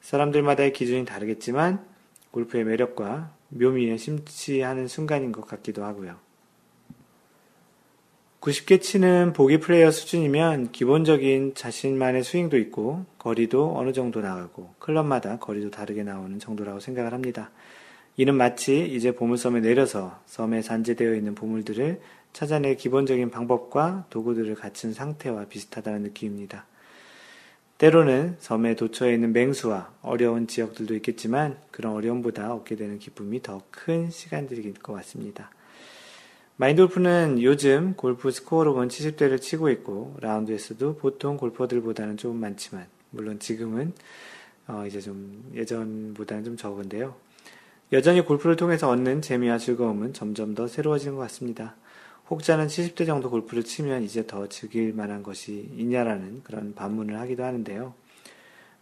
사람들마다의 0.00 0.72
기준이 0.72 1.04
다르겠지만 1.04 1.84
골프의 2.30 2.64
매력과 2.64 3.30
묘미에 3.48 3.96
심취하는 3.96 4.88
순간인 4.88 5.32
것 5.32 5.46
같기도 5.46 5.84
하고요. 5.84 6.16
90개 8.40 8.82
치는 8.82 9.32
보기 9.32 9.58
플레이어 9.58 9.90
수준이면 9.90 10.72
기본적인 10.72 11.54
자신만의 11.54 12.24
스윙도 12.24 12.58
있고 12.58 13.06
거리도 13.16 13.78
어느 13.78 13.94
정도 13.94 14.20
나가고 14.20 14.74
클럽마다 14.78 15.38
거리도 15.38 15.70
다르게 15.70 16.02
나오는 16.02 16.38
정도라고 16.38 16.80
생각을 16.80 17.14
합니다. 17.14 17.50
이는 18.18 18.34
마치 18.34 18.86
이제 18.86 19.12
보물섬에 19.12 19.60
내려서 19.60 20.20
섬에 20.26 20.60
산재되어 20.60 21.14
있는 21.14 21.34
보물들을 21.34 22.00
찾아낼 22.34 22.76
기본적인 22.76 23.30
방법과 23.30 24.06
도구들을 24.10 24.56
갖춘 24.56 24.92
상태와 24.92 25.46
비슷하다는 25.46 26.02
느낌입니다. 26.02 26.66
때로는 27.78 28.36
섬에 28.40 28.74
도처에 28.74 29.14
있는 29.14 29.32
맹수와 29.32 29.92
어려운 30.02 30.46
지역들도 30.46 30.94
있겠지만 30.96 31.56
그런 31.70 31.94
어려움보다 31.94 32.52
얻게 32.52 32.76
되는 32.76 32.98
기쁨이 32.98 33.40
더 33.40 33.62
큰 33.70 34.10
시간들일 34.10 34.74
것 34.74 34.92
같습니다. 34.94 35.50
마인돌프는 36.56 37.40
요즘 37.42 37.94
골프 37.94 38.30
스코어로건 38.30 38.88
70대를 38.88 39.40
치고 39.40 39.70
있고 39.70 40.16
라운드에서도 40.20 40.96
보통 40.96 41.36
골퍼들보다는 41.36 42.16
조금 42.16 42.38
많지만 42.40 42.86
물론 43.10 43.38
지금은 43.38 43.92
어 44.66 44.84
이제 44.86 45.00
좀 45.00 45.50
예전보다는 45.54 46.44
좀 46.44 46.56
적은데요. 46.56 47.14
여전히 47.92 48.22
골프를 48.22 48.56
통해서 48.56 48.88
얻는 48.88 49.22
재미와 49.22 49.58
즐거움은 49.58 50.14
점점 50.14 50.54
더 50.54 50.66
새로워지는 50.66 51.14
것 51.14 51.22
같습니다. 51.22 51.76
혹자는 52.30 52.68
70대 52.68 53.04
정도 53.06 53.30
골프를 53.30 53.64
치면 53.64 54.02
이제 54.02 54.26
더 54.26 54.48
즐길 54.48 54.94
만한 54.94 55.22
것이 55.22 55.70
있냐라는 55.76 56.42
그런 56.42 56.74
반문을 56.74 57.18
하기도 57.20 57.44
하는데요. 57.44 57.92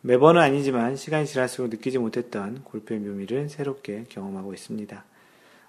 매번은 0.03 0.41
아니지만 0.41 0.97
시간이 0.97 1.27
지날수록 1.27 1.71
느끼지 1.71 1.99
못했던 1.99 2.63
골프의 2.65 3.01
묘미를 3.01 3.49
새롭게 3.49 4.05
경험하고 4.09 4.55
있습니다. 4.55 5.05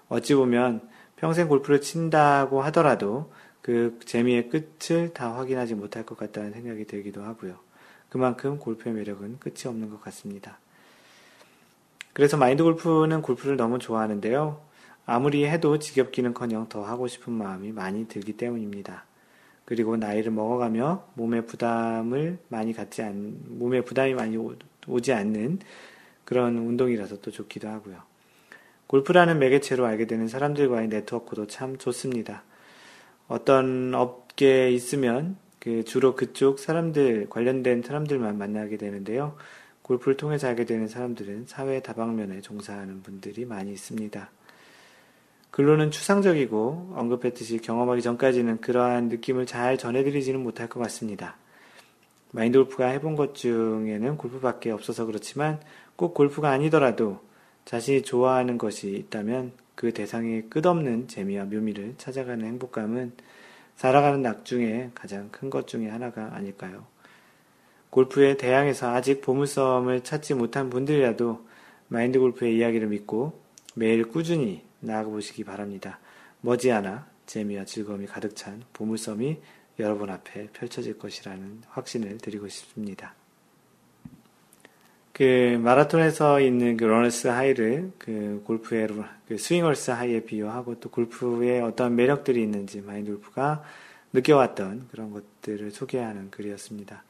어찌 0.08 0.34
보면 0.34 0.88
평생 1.16 1.48
골프를 1.48 1.80
친다고 1.80 2.62
하더라도 2.62 3.32
그 3.60 3.98
재미의 4.04 4.50
끝을 4.50 5.12
다 5.12 5.36
확인하지 5.36 5.74
못할 5.74 6.04
것 6.04 6.18
같다는 6.18 6.52
생각이 6.52 6.84
들기도 6.84 7.22
하고요. 7.22 7.56
그만큼 8.08 8.58
골프의 8.58 8.94
매력은 8.94 9.38
끝이 9.40 9.66
없는 9.66 9.90
것 9.90 10.00
같습니다. 10.02 10.58
그래서 12.12 12.36
마인드 12.36 12.62
골프는 12.62 13.22
골프를 13.22 13.56
너무 13.56 13.78
좋아하는데요. 13.78 14.60
아무리 15.06 15.46
해도 15.46 15.78
지겹기는 15.78 16.32
커녕 16.34 16.68
더 16.68 16.84
하고 16.84 17.06
싶은 17.06 17.32
마음이 17.32 17.72
많이 17.72 18.08
들기 18.08 18.34
때문입니다. 18.34 19.04
그리고 19.64 19.96
나이를 19.96 20.32
먹어가며 20.32 21.08
몸에 21.14 21.42
부담을 21.42 22.38
많이 22.48 22.72
갖지 22.72 23.02
않, 23.02 23.38
몸에 23.48 23.82
부담이 23.82 24.14
많이 24.14 24.36
오, 24.36 25.00
지 25.00 25.12
않는 25.12 25.60
그런 26.24 26.58
운동이라서 26.58 27.20
또 27.20 27.30
좋기도 27.30 27.68
하고요. 27.68 28.02
골프라는 28.86 29.38
매개체로 29.38 29.86
알게 29.86 30.06
되는 30.06 30.28
사람들과의 30.28 30.88
네트워크도 30.88 31.46
참 31.46 31.78
좋습니다. 31.78 32.42
어떤 33.28 33.94
업계에 33.94 34.70
있으면 34.70 35.36
그 35.58 35.82
주로 35.84 36.14
그쪽 36.14 36.58
사람들, 36.58 37.28
관련된 37.30 37.82
사람들만 37.82 38.36
만나게 38.36 38.76
되는데요. 38.76 39.36
골프를 39.80 40.16
통해서 40.16 40.46
알게 40.48 40.66
되는 40.66 40.88
사람들은 40.88 41.46
사회 41.46 41.80
다방면에 41.80 42.42
종사하는 42.42 43.02
분들이 43.02 43.46
많이 43.46 43.72
있습니다. 43.72 44.30
글로는 45.54 45.92
추상적이고 45.92 46.94
언급했듯이 46.96 47.58
경험하기 47.58 48.02
전까지는 48.02 48.60
그러한 48.60 49.08
느낌을 49.08 49.46
잘 49.46 49.78
전해드리지는 49.78 50.42
못할 50.42 50.68
것 50.68 50.80
같습니다. 50.80 51.36
마인드 52.32 52.58
골프가 52.58 52.88
해본 52.88 53.14
것 53.14 53.36
중에는 53.36 54.16
골프밖에 54.16 54.72
없어서 54.72 55.06
그렇지만 55.06 55.60
꼭 55.94 56.12
골프가 56.12 56.50
아니더라도 56.50 57.20
자신이 57.66 58.02
좋아하는 58.02 58.58
것이 58.58 58.96
있다면 58.96 59.52
그 59.76 59.92
대상의 59.92 60.46
끝없는 60.50 61.06
재미와 61.06 61.44
묘미를 61.44 61.94
찾아가는 61.98 62.44
행복감은 62.44 63.12
살아가는 63.76 64.22
낙 64.22 64.44
중에 64.44 64.90
가장 64.92 65.28
큰 65.30 65.50
것 65.50 65.68
중에 65.68 65.88
하나가 65.88 66.34
아닐까요? 66.34 66.84
골프의 67.90 68.38
대항에서 68.38 68.92
아직 68.92 69.20
보물섬을 69.20 70.02
찾지 70.02 70.34
못한 70.34 70.68
분들이라도 70.68 71.46
마인드 71.86 72.18
골프의 72.18 72.56
이야기를 72.56 72.88
믿고 72.88 73.40
매일 73.76 74.08
꾸준히 74.08 74.64
나아가 74.84 75.08
보시기 75.08 75.44
바랍니다. 75.44 75.98
머지않아 76.40 77.06
재미와 77.26 77.64
즐거움이 77.64 78.06
가득 78.06 78.36
찬 78.36 78.62
보물섬이 78.72 79.38
여러분 79.78 80.10
앞에 80.10 80.48
펼쳐질 80.52 80.98
것이라는 80.98 81.62
확신을 81.70 82.18
드리고 82.18 82.48
싶습니다. 82.48 83.14
그 85.12 85.58
마라톤에서 85.62 86.40
있는 86.40 86.76
그 86.76 86.84
러너스 86.84 87.28
하이를 87.28 87.92
그 87.98 88.42
골프의 88.44 88.88
그 89.28 89.38
swinger's 89.38 89.92
high에 89.92 90.24
비유하고 90.24 90.80
또 90.80 90.90
골프의 90.90 91.60
어떤 91.62 91.94
매력들이 91.94 92.42
있는지 92.42 92.80
마인드 92.80 93.12
골프가 93.12 93.62
느껴왔던 94.12 94.88
그런 94.90 95.12
것들을 95.12 95.70
소개하는 95.70 96.30
글이었습니다. 96.30 97.04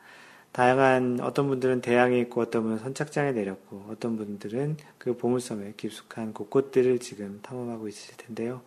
다양한 0.54 1.18
어떤 1.20 1.48
분들은 1.48 1.80
대양에 1.80 2.16
있고 2.20 2.40
어떤 2.40 2.62
분은 2.62 2.78
선착장에 2.78 3.32
내렸고 3.32 3.86
어떤 3.90 4.16
분들은 4.16 4.76
그 4.98 5.16
보물섬의 5.16 5.74
깊숙한 5.76 6.32
곳곳들을 6.32 7.00
지금 7.00 7.40
탐험하고 7.42 7.88
있을 7.88 8.16
텐데요. 8.16 8.62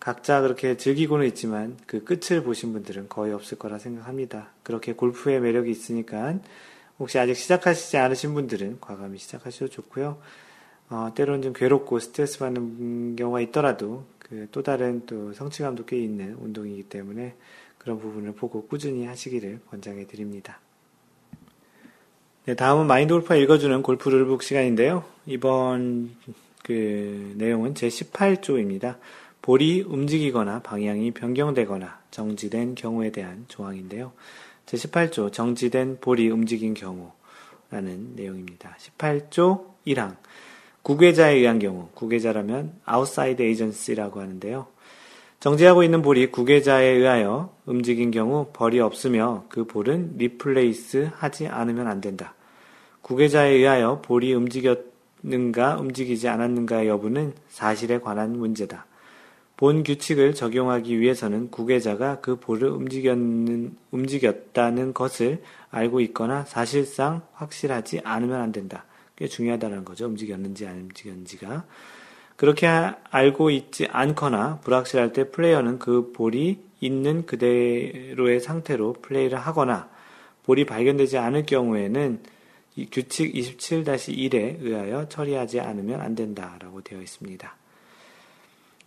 각자 0.00 0.40
그렇게 0.40 0.78
즐기고는 0.78 1.26
있지만 1.28 1.76
그 1.86 2.02
끝을 2.02 2.42
보신 2.42 2.72
분들은 2.72 3.10
거의 3.10 3.34
없을 3.34 3.58
거라 3.58 3.78
생각합니다. 3.78 4.48
그렇게 4.62 4.94
골프의 4.94 5.40
매력이 5.40 5.70
있으니까 5.70 6.38
혹시 6.98 7.18
아직 7.18 7.34
시작하시지 7.34 7.98
않으신 7.98 8.32
분들은 8.32 8.78
과감히 8.80 9.18
시작하셔도 9.18 9.68
좋고요. 9.68 10.18
어, 10.88 11.12
때로는 11.14 11.42
좀 11.42 11.52
괴롭고 11.52 11.98
스트레스 11.98 12.38
받는 12.38 13.16
경우가 13.16 13.40
있더라도 13.42 14.06
그 14.18 14.48
또 14.50 14.62
다른 14.62 15.04
또 15.06 15.32
성취감도 15.34 15.84
꽤 15.84 15.98
있는 15.98 16.34
운동이기 16.40 16.84
때문에 16.84 17.34
그런 17.78 18.00
부분을 18.00 18.32
보고 18.32 18.66
꾸준히 18.66 19.04
하시기를 19.04 19.60
권장해 19.70 20.06
드립니다. 20.06 20.58
네, 22.46 22.54
다음은 22.54 22.86
마인드 22.86 23.12
골프가 23.12 23.34
읽어주는 23.34 23.82
골프 23.82 24.08
룰북 24.08 24.44
시간인데요. 24.44 25.02
이번 25.26 26.12
그 26.62 27.34
내용은 27.36 27.74
제 27.74 27.88
18조입니다. 27.88 28.98
볼이 29.42 29.80
움직이거나 29.80 30.60
방향이 30.60 31.10
변경되거나 31.10 31.98
정지된 32.12 32.76
경우에 32.76 33.10
대한 33.10 33.46
조항인데요. 33.48 34.12
제 34.64 34.76
18조 34.76 35.32
정지된 35.32 35.98
볼이 36.00 36.28
움직인 36.28 36.74
경우라는 36.74 38.14
내용입니다. 38.14 38.76
18조 38.78 39.64
1항 39.84 40.14
국외자에 40.82 41.34
의한 41.34 41.58
경우 41.58 41.88
국외자라면 41.94 42.74
outside 42.88 43.44
agency라고 43.44 44.20
하는데요. 44.20 44.68
정지하고 45.40 45.82
있는 45.82 46.00
볼이 46.00 46.28
국외자에 46.28 46.86
의하여 46.86 47.52
움직인 47.66 48.12
경우 48.12 48.50
벌이 48.52 48.78
없으며 48.78 49.46
그 49.48 49.64
볼은 49.64 50.14
replace 50.16 51.10
하지 51.12 51.48
않으면 51.48 51.88
안 51.88 52.00
된다. 52.00 52.35
국외자에 53.06 53.50
의하여 53.50 54.00
볼이 54.02 54.34
움직였는가 54.34 55.76
움직이지 55.76 56.26
않았는가의 56.26 56.88
여부는 56.88 57.34
사실에 57.48 58.00
관한 58.00 58.36
문제다. 58.36 58.84
본 59.56 59.84
규칙을 59.84 60.34
적용하기 60.34 60.98
위해서는 60.98 61.52
국외자가 61.52 62.18
그 62.20 62.34
볼을 62.34 62.68
움직였다는 63.92 64.92
것을 64.92 65.40
알고 65.70 66.00
있거나 66.00 66.44
사실상 66.46 67.22
확실하지 67.34 68.00
않으면 68.02 68.40
안 68.40 68.50
된다. 68.50 68.84
꽤 69.14 69.28
중요하다는 69.28 69.84
거죠. 69.84 70.06
움직였는지 70.06 70.66
안 70.66 70.78
움직였는지가. 70.80 71.64
그렇게 72.34 72.66
알고 72.66 73.50
있지 73.50 73.86
않거나 73.86 74.58
불확실할 74.64 75.12
때 75.12 75.30
플레이어는 75.30 75.78
그 75.78 76.10
볼이 76.12 76.58
있는 76.80 77.24
그대로의 77.24 78.40
상태로 78.40 78.94
플레이를 78.94 79.38
하거나 79.38 79.88
볼이 80.42 80.66
발견되지 80.66 81.18
않을 81.18 81.46
경우에는 81.46 82.34
규칙 82.90 83.32
27-1에 83.32 84.58
의하여 84.60 85.08
처리하지 85.08 85.60
않으면 85.60 86.00
안 86.00 86.14
된다라고 86.14 86.82
되어 86.82 87.00
있습니다. 87.00 87.56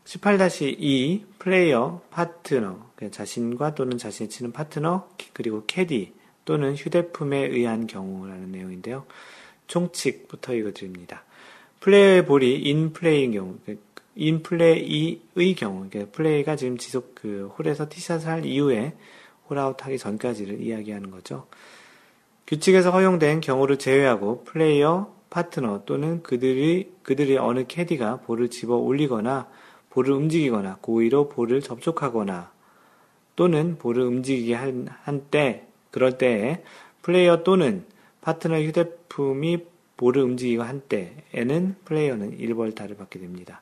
18-2 0.06 1.24
플레이어, 1.38 2.02
파트너, 2.10 2.80
자신과 3.12 3.76
또는 3.76 3.98
자신이 3.98 4.30
치는 4.30 4.52
파트너, 4.52 5.08
그리고 5.34 5.64
캐디 5.68 6.14
또는 6.46 6.76
휴대품에 6.76 7.38
의한 7.48 7.86
경우라는 7.86 8.52
내용인데요. 8.52 9.06
총칙부터 9.68 10.56
읽어드립니다. 10.56 11.24
플레이어의 11.80 12.26
볼이 12.26 12.56
인 12.56 12.92
플레이인 12.92 13.32
경우, 13.34 13.58
인 14.16 14.42
플레이의 14.42 15.56
경우, 15.56 15.88
플레이가 16.12 16.56
지금 16.56 16.78
지속 16.78 17.14
그 17.14 17.54
홀에서 17.58 17.88
티샷을 17.88 18.28
할 18.28 18.46
이후에 18.46 18.96
홀아웃 19.48 19.86
하기 19.86 19.98
전까지를 19.98 20.62
이야기하는 20.62 21.12
거죠. 21.12 21.48
규칙에서 22.50 22.90
허용된 22.90 23.42
경우를 23.42 23.78
제외하고 23.78 24.44
플레이어, 24.44 25.14
파트너 25.30 25.84
또는 25.86 26.24
그들이, 26.24 26.92
그들의 27.04 27.38
어느 27.38 27.68
캐디가 27.68 28.22
볼을 28.22 28.50
집어 28.50 28.76
올리거나 28.76 29.48
볼을 29.92 30.10
움직이거나 30.14 30.80
고의로 30.82 31.30
볼을 31.30 31.62
접촉하거나 31.62 32.52
또는 33.36 33.78
볼을 33.78 34.02
움직이게 34.02 34.56
한, 34.56 34.88
한 35.04 35.28
때, 35.30 35.68
그럴 35.92 36.18
때에 36.18 36.64
플레이어 37.04 37.44
또는 37.44 37.86
파트너 38.22 38.60
휴대품이 38.60 39.66
볼을 39.96 40.24
움직이고 40.24 40.64
한 40.64 40.82
때에는 40.82 41.76
플레이어는 41.86 42.40
1벌타를 42.40 42.98
받게 42.98 43.20
됩니다. 43.20 43.62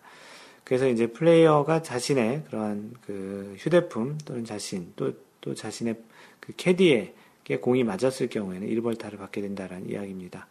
그래서 0.63 0.87
이제 0.87 1.07
플레이어가 1.07 1.81
자신의 1.81 2.45
그러한 2.45 2.93
그 3.05 3.53
휴대품 3.57 4.17
또는 4.23 4.45
자신 4.45 4.93
또, 4.95 5.11
또 5.41 5.53
자신의 5.53 5.97
그 6.39 6.53
캐디에게 6.55 7.16
공이 7.55 7.85
맞았을 7.85 8.27
경우에는 8.27 8.67
1벌타를 8.67 9.17
받게 9.17 9.41
된다는 9.41 9.89
이야기입니다. 9.89 10.47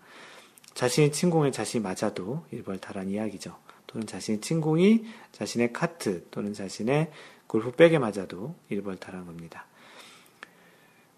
자신이 0.73 1.13
친 1.13 1.29
공에 1.29 1.51
자신이 1.51 1.83
맞아도 1.83 2.45
1벌타란 2.53 3.11
이야기죠. 3.11 3.57
또는 3.87 4.07
자신이 4.07 4.41
친 4.41 4.61
공이 4.61 5.05
자신의 5.33 5.73
카트 5.73 6.27
또는 6.31 6.55
자신의 6.55 7.11
골프백에 7.47 7.99
맞아도 7.99 8.55
1벌타란 8.71 9.27
겁니다. 9.27 9.67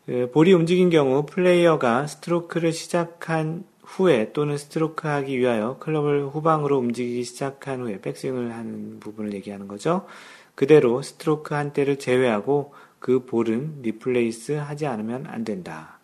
그 0.07 0.31
볼이 0.33 0.53
움직인 0.53 0.91
경우 0.91 1.27
플레이어가 1.27 2.07
스트로크를 2.07 2.73
시작한 2.73 3.65
후에 3.83 4.33
또는 4.33 4.59
스트로크 4.59 5.09
하기 5.09 5.39
위하여 5.39 5.79
클럽을 5.79 6.29
후방으로 6.29 6.79
움직이기 6.79 7.25
시작한 7.25 7.81
후에 7.81 8.01
백스윙을 8.01 8.53
하는 8.53 9.01
부분을 9.01 9.33
얘기하는 9.35 9.67
거죠. 9.67 10.07
그대로 10.55 11.03
스트로크 11.03 11.55
한 11.55 11.73
때를 11.73 11.99
제외하고 11.99 12.75
그 12.99 13.25
볼은 13.25 13.83
replace 13.83 14.53
하지 14.53 14.87
않으면 14.87 15.27
안 15.27 15.45
된다. 15.45 15.99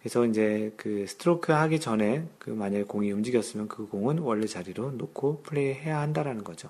그래서 0.00 0.26
이제 0.26 0.72
그 0.76 1.06
스트로크 1.08 1.52
하기 1.52 1.80
전에 1.80 2.26
그 2.38 2.50
만약에 2.50 2.84
공이 2.84 3.10
움직였으면 3.10 3.68
그 3.68 3.86
공은 3.86 4.18
원래 4.18 4.46
자리로 4.46 4.92
놓고 4.92 5.42
플레이해야 5.44 5.98
한다라는 5.98 6.44
거죠. 6.44 6.68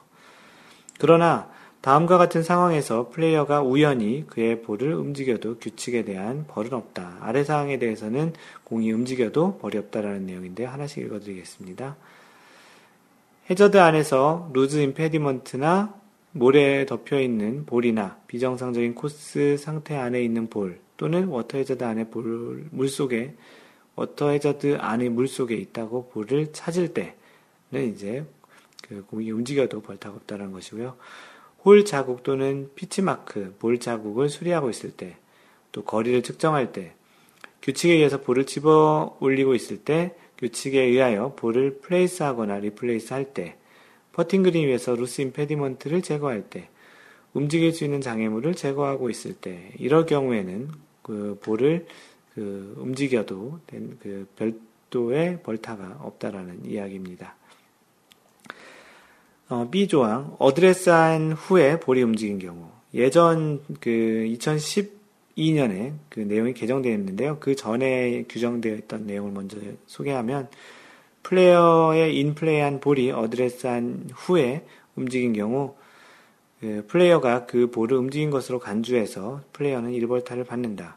그러나 1.01 1.51
다음과 1.81 2.17
같은 2.17 2.43
상황에서 2.43 3.11
플레이어가 3.11 3.61
우연히 3.61 4.25
그의 4.29 4.63
볼을 4.63 4.95
움직여도 4.95 5.59
규칙에 5.59 6.05
대한 6.05 6.47
벌은 6.47 6.73
없다. 6.73 7.19
아래 7.21 7.45
사항에 7.45 7.79
대해서는 7.79 8.33
공이 8.65 8.91
움직여도 8.93 9.59
벌이 9.59 9.77
없다라는 9.79 10.27
내용인데 10.27 10.65
하나씩 10.65 11.05
읽어드리겠습니다. 11.05 11.97
해저드 13.51 13.79
안에서 13.79 14.49
loose 14.55 14.79
impediment나 14.79 15.95
모래에 16.37 16.85
덮여 16.85 17.21
있는 17.21 17.65
볼이나 17.65 18.19
비정상적인 18.27 18.97
코스 18.97 19.57
상태 19.57 19.95
안에 19.95 20.21
있는 20.21 20.49
볼 20.49 20.81
또는 20.97 21.29
워터 21.29 21.59
해저드 21.59 21.85
안에 21.85 22.11
볼, 22.11 22.67
물 22.73 22.89
속에 22.89 23.35
워터 23.95 24.31
해저드 24.31 24.79
안의 24.81 25.11
물 25.11 25.29
속에 25.29 25.55
있다고 25.55 26.09
볼을 26.09 26.53
찾을 26.53 26.89
때는 26.93 27.93
이제 27.93 28.25
그 28.83 29.05
공이 29.07 29.31
움직여도 29.31 29.81
벌타가 29.83 30.17
없다는 30.17 30.51
것이고요. 30.51 30.97
홀 31.65 31.85
자국 31.85 32.25
또는 32.25 32.69
pitch 32.75 33.01
mark, 33.01 33.55
볼 33.61 33.79
자국을 33.79 34.29
수리하고 34.29 34.69
있을 34.71 34.91
때, 34.91 35.17
또 35.73 35.83
거리를 35.85 36.23
측정할 36.23 36.73
때, 36.73 36.95
규칙에 37.63 37.95
의해서 37.95 38.21
볼을 38.21 38.45
집어 38.45 39.17
올리고 39.21 39.55
있을 39.55 39.79
때, 39.79 40.15
규칙에 40.37 40.83
의하여 40.83 41.35
볼을 41.37 41.79
place하거나 41.81 42.59
replace 42.59 43.15
할 43.15 43.33
때, 43.33 43.57
퍼팅 44.15 44.45
그린 44.45 44.69
위에서 44.69 44.95
loose 44.95 45.21
impediment를 45.23 46.03
제거할 46.03 46.43
때, 46.49 46.69
움직일 47.33 47.73
수 47.73 47.85
있는 47.85 48.01
장애물을 48.01 48.55
제거하고 48.55 49.11
있을 49.11 49.35
때, 49.35 49.73
이럴 49.79 50.07
경우에는 50.07 50.71
그 51.03 51.39
볼을 51.43 51.87
그 52.35 52.75
움직여도 52.79 53.61
된그 53.67 54.27
별도의 54.37 55.43
벌타가 55.43 55.99
없다라는 56.01 56.65
이야기입니다. 56.67 57.35
어, 59.49 59.69
B조항, 59.71 60.37
어드레스한 60.39 61.33
후에 61.33 61.79
볼이 61.79 62.03
움직인 62.03 62.39
경우. 62.39 62.69
예전 62.95 63.63
그 63.81 63.91
2012년에 64.39 65.93
그 66.09 66.21
내용이 66.21 66.55
개정되어 66.55 66.93
있는데요. 66.93 67.39
그 67.41 67.55
전에 67.55 68.25
규정되어 68.29 68.75
있던 68.77 69.07
내용을 69.07 69.33
먼저 69.33 69.59
소개하면 69.87 70.49
플레이어의 71.25 72.17
인플레이한 72.19 72.81
볼이 72.81 73.11
어드레스한 73.11 74.11
후에 74.15 74.65
움직인 74.95 75.33
경우 75.33 75.75
그 76.61 76.85
플레이어가 76.89 77.47
그 77.47 77.71
볼을 77.71 77.95
움직인 77.95 78.31
것으로 78.31 78.59
간주해서 78.59 79.43
플레이어는 79.53 79.91
1벌타를 79.93 80.47
받는다. 80.47 80.97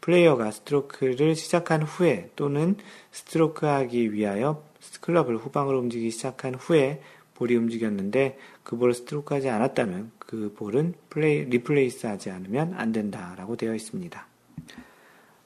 플레이어가 0.00 0.50
스트로크를 0.50 1.34
시작한 1.34 1.82
후에 1.82 2.30
또는 2.36 2.76
스트로크 3.10 3.66
하기 3.66 4.12
위하여 4.12 4.62
클럽을 5.00 5.36
후방으로 5.36 5.78
움직이기 5.80 6.10
시작한 6.10 6.54
후에 6.54 7.02
볼이 7.34 7.56
움직였는데 7.56 8.38
그 8.62 8.76
볼을 8.76 8.94
스트로크하지 8.94 9.48
않았다면 9.48 10.12
그 10.18 10.54
볼은 10.56 10.94
플레이, 11.08 11.44
리플레이스 11.44 12.06
하지 12.06 12.30
않으면 12.30 12.74
안 12.74 12.92
된다라고 12.92 13.56
되어 13.56 13.74
있습니다. 13.74 14.26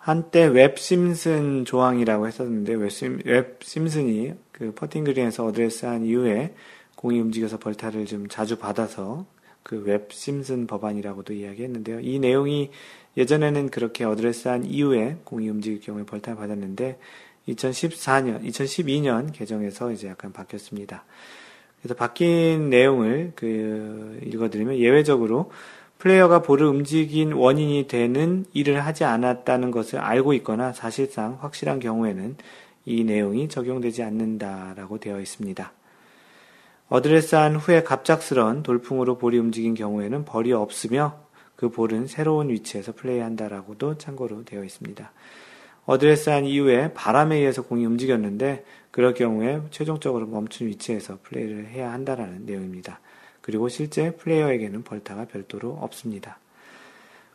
한때 0.03 0.47
웹 0.47 0.79
심슨 0.79 1.65
조항이라고 1.65 2.27
했었는데 2.27 2.75
웹, 2.75 3.61
심슨이 3.63 4.33
그 4.51 4.73
퍼팅 4.75 5.05
그린에서 5.05 5.47
어드레스한 5.47 6.05
이후에 6.07 6.55
공이 6.97 7.21
움직여서 7.21 7.61
벌타를 7.61 8.07
좀 8.07 8.27
자주 8.27 8.59
받아서 8.59 9.27
그 9.63 9.77
웹 9.77 10.09
심슨 10.11 10.67
법안이라고도 10.67 11.35
이야기했는데요. 11.35 12.01
이 12.01 12.19
내용이 12.19 12.73
예전에는 13.17 13.71
그렇게 13.71 14.03
어드레스한 14.03 14.65
이후에 14.65 15.19
공이 15.23 15.49
움직일 15.49 15.81
경우에 15.81 16.05
벌타를 16.05 16.37
받았는데 16.37 16.99
2014년, 17.51 18.45
2012년 18.45 19.33
개정에서 19.33 19.93
이제 19.93 20.09
약간 20.09 20.33
바뀌었습니다. 20.33 21.05
그래서 21.81 21.95
바뀐 21.95 22.71
내용을 22.71 23.35
그 23.37 24.19
읽어드리면 24.25 24.79
예외적으로 24.79 25.53
플레이어가 26.03 26.43
볼을 26.43 26.65
움직인 26.65 27.33
원인이 27.33 27.87
되는 27.87 28.45
일을 28.53 28.85
하지 28.85 29.05
않았다는 29.05 29.71
것을 29.71 30.01
알고 30.01 30.33
있거나 30.33 30.73
사실상 30.73 31.39
확실한 31.41 31.79
경우에는 31.79 32.37
이 32.87 33.05
내용이 33.05 33.49
적용되지 33.49 34.03
않는다라고 34.03 34.99
되어 34.99 35.21
있습니다. 35.21 35.73
어드레스한 36.89 37.55
후에 37.55 37.85
갑작스런 37.85 38.65
돌풍으로 38.65 39.17
볼이 39.17 39.39
움직인 39.39 39.75
경우에는 39.75 40.25
벌이 40.25 40.53
없으며 40.53 41.21
그 41.55 41.69
볼은 41.69 42.09
새로운 42.09 42.49
위치에서 42.49 42.95
플레이한다라고도 42.97 43.97
참고로 43.99 44.45
되어 44.45 44.65
있습니다. 44.65 45.13
어드레스한 45.87 46.47
이후에 46.47 46.95
바람에 46.95 47.37
의해서 47.37 47.63
공이 47.63 47.87
움직였는데 47.87 48.65
그럴 48.91 49.15
경우에 49.15 49.61
최종적으로 49.71 50.27
멈춘 50.27 50.67
위치에서 50.67 51.21
플레이를 51.23 51.69
해야 51.69 51.93
한다라는 51.93 52.45
내용입니다. 52.45 52.99
그리고 53.43 53.69
실제 53.69 54.13
플레이어에게는 54.17 54.85
벌타가 54.85 55.27
별도로 55.27 55.73
없습니다. 55.83 56.39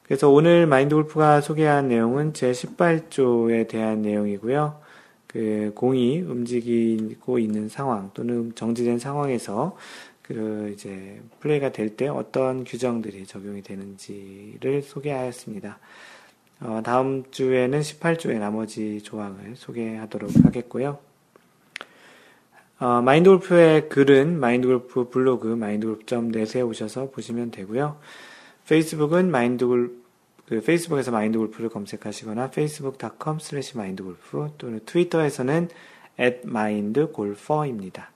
그래서 0.04 0.30
오늘 0.30 0.66
마인드 0.66 0.96
골프가 0.96 1.42
소개한 1.42 1.90
내용은 1.90 2.34
제 2.34 2.52
18조에 2.52 3.68
대한 3.68 4.02
내용이고요. 4.02 4.82
그 5.28 5.74
공이 5.76 6.22
움직이고 6.22 7.38
있는 7.38 7.68
상황 7.68 8.10
또는 8.14 8.56
정지된 8.56 8.98
상황에서 9.00 9.76
그 10.22 10.72
이제 10.74 11.22
플레이가 11.42 11.72
될 11.72 11.96
때 11.96 12.08
어떤 12.08 12.64
규정들이 12.64 13.26
적용이 13.26 13.62
되는지를 13.62 14.82
소개하였습니다. 14.82 15.78
어, 16.62 16.82
다음 16.84 17.30
주에는 17.30 17.82
18조의 17.82 18.40
나머지 18.40 19.02
조항을 19.04 19.56
소개하도록 19.56 20.46
하겠고요. 20.46 21.00
어, 22.80 23.02
마인드골프의 23.02 23.90
글은 23.90 24.40
마인드골프 24.40 25.10
블로그 25.10 25.48
마인드골프.net에 25.48 26.62
오셔서 26.62 27.10
보시면 27.10 27.52
되고요. 27.52 27.98
페이스북은 28.68 29.32
마인드골프 29.32 30.08
그 30.48 30.62
페이스북에서 30.62 31.12
마인드골프를 31.12 31.70
검색하시거나 31.70 32.46
facebook.com 32.46 33.38
slash 33.42 33.76
마인드골프 33.76 34.52
또는 34.58 34.80
트위터에서는 34.86 35.70
at 36.20 36.42
mindgolfer입니다. 36.46 38.12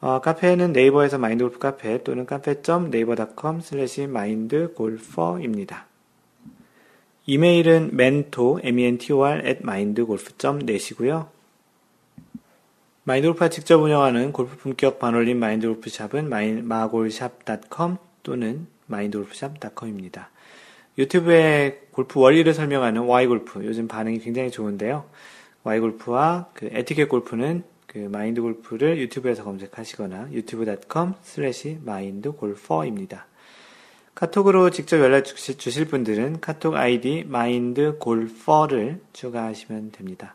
어, 0.00 0.20
카페는 0.20 0.72
네이버에서 0.72 1.18
마인드골프 1.18 1.58
카페 1.58 2.02
또는 2.02 2.26
카페.naver.com 2.26 3.58
slash 3.58 4.02
mindgolfer입니다. 4.02 5.86
이메일은 7.26 7.90
mentor, 7.92 8.60
mentor 8.64 9.46
at 9.46 9.60
mindgolf.net이고요. 9.62 11.37
마인드골프가 13.08 13.48
직접 13.48 13.80
운영하는 13.80 14.32
골프 14.32 14.58
품격 14.58 14.98
반올림 14.98 15.38
마인드골프샵은 15.38 16.28
마골샵.com 16.28 17.96
또는 18.22 18.66
마인드골프샵.com입니다. 18.84 20.28
유튜브에 20.98 21.80
골프 21.90 22.20
원리를 22.20 22.52
설명하는 22.52 23.06
Y골프 23.06 23.64
요즘 23.64 23.88
반응이 23.88 24.18
굉장히 24.18 24.50
좋은데요. 24.50 25.06
Y골프와 25.64 26.50
그 26.52 26.68
에티켓 26.70 27.08
골프는 27.08 27.62
그 27.86 27.96
마인드 27.96 28.42
골프를 28.42 28.98
유튜브에서 28.98 29.42
검색하시거나 29.42 30.28
youtube.com 30.32 31.14
slash 31.22 31.78
마인드 31.82 32.32
골퍼입니다. 32.32 33.24
카톡으로 34.14 34.68
직접 34.68 35.00
연락 35.00 35.24
주실 35.24 35.86
분들은 35.86 36.40
카톡 36.42 36.74
아이디 36.74 37.24
마인드 37.26 37.96
골퍼를 37.98 39.00
추가하시면 39.14 39.92
됩니다. 39.92 40.34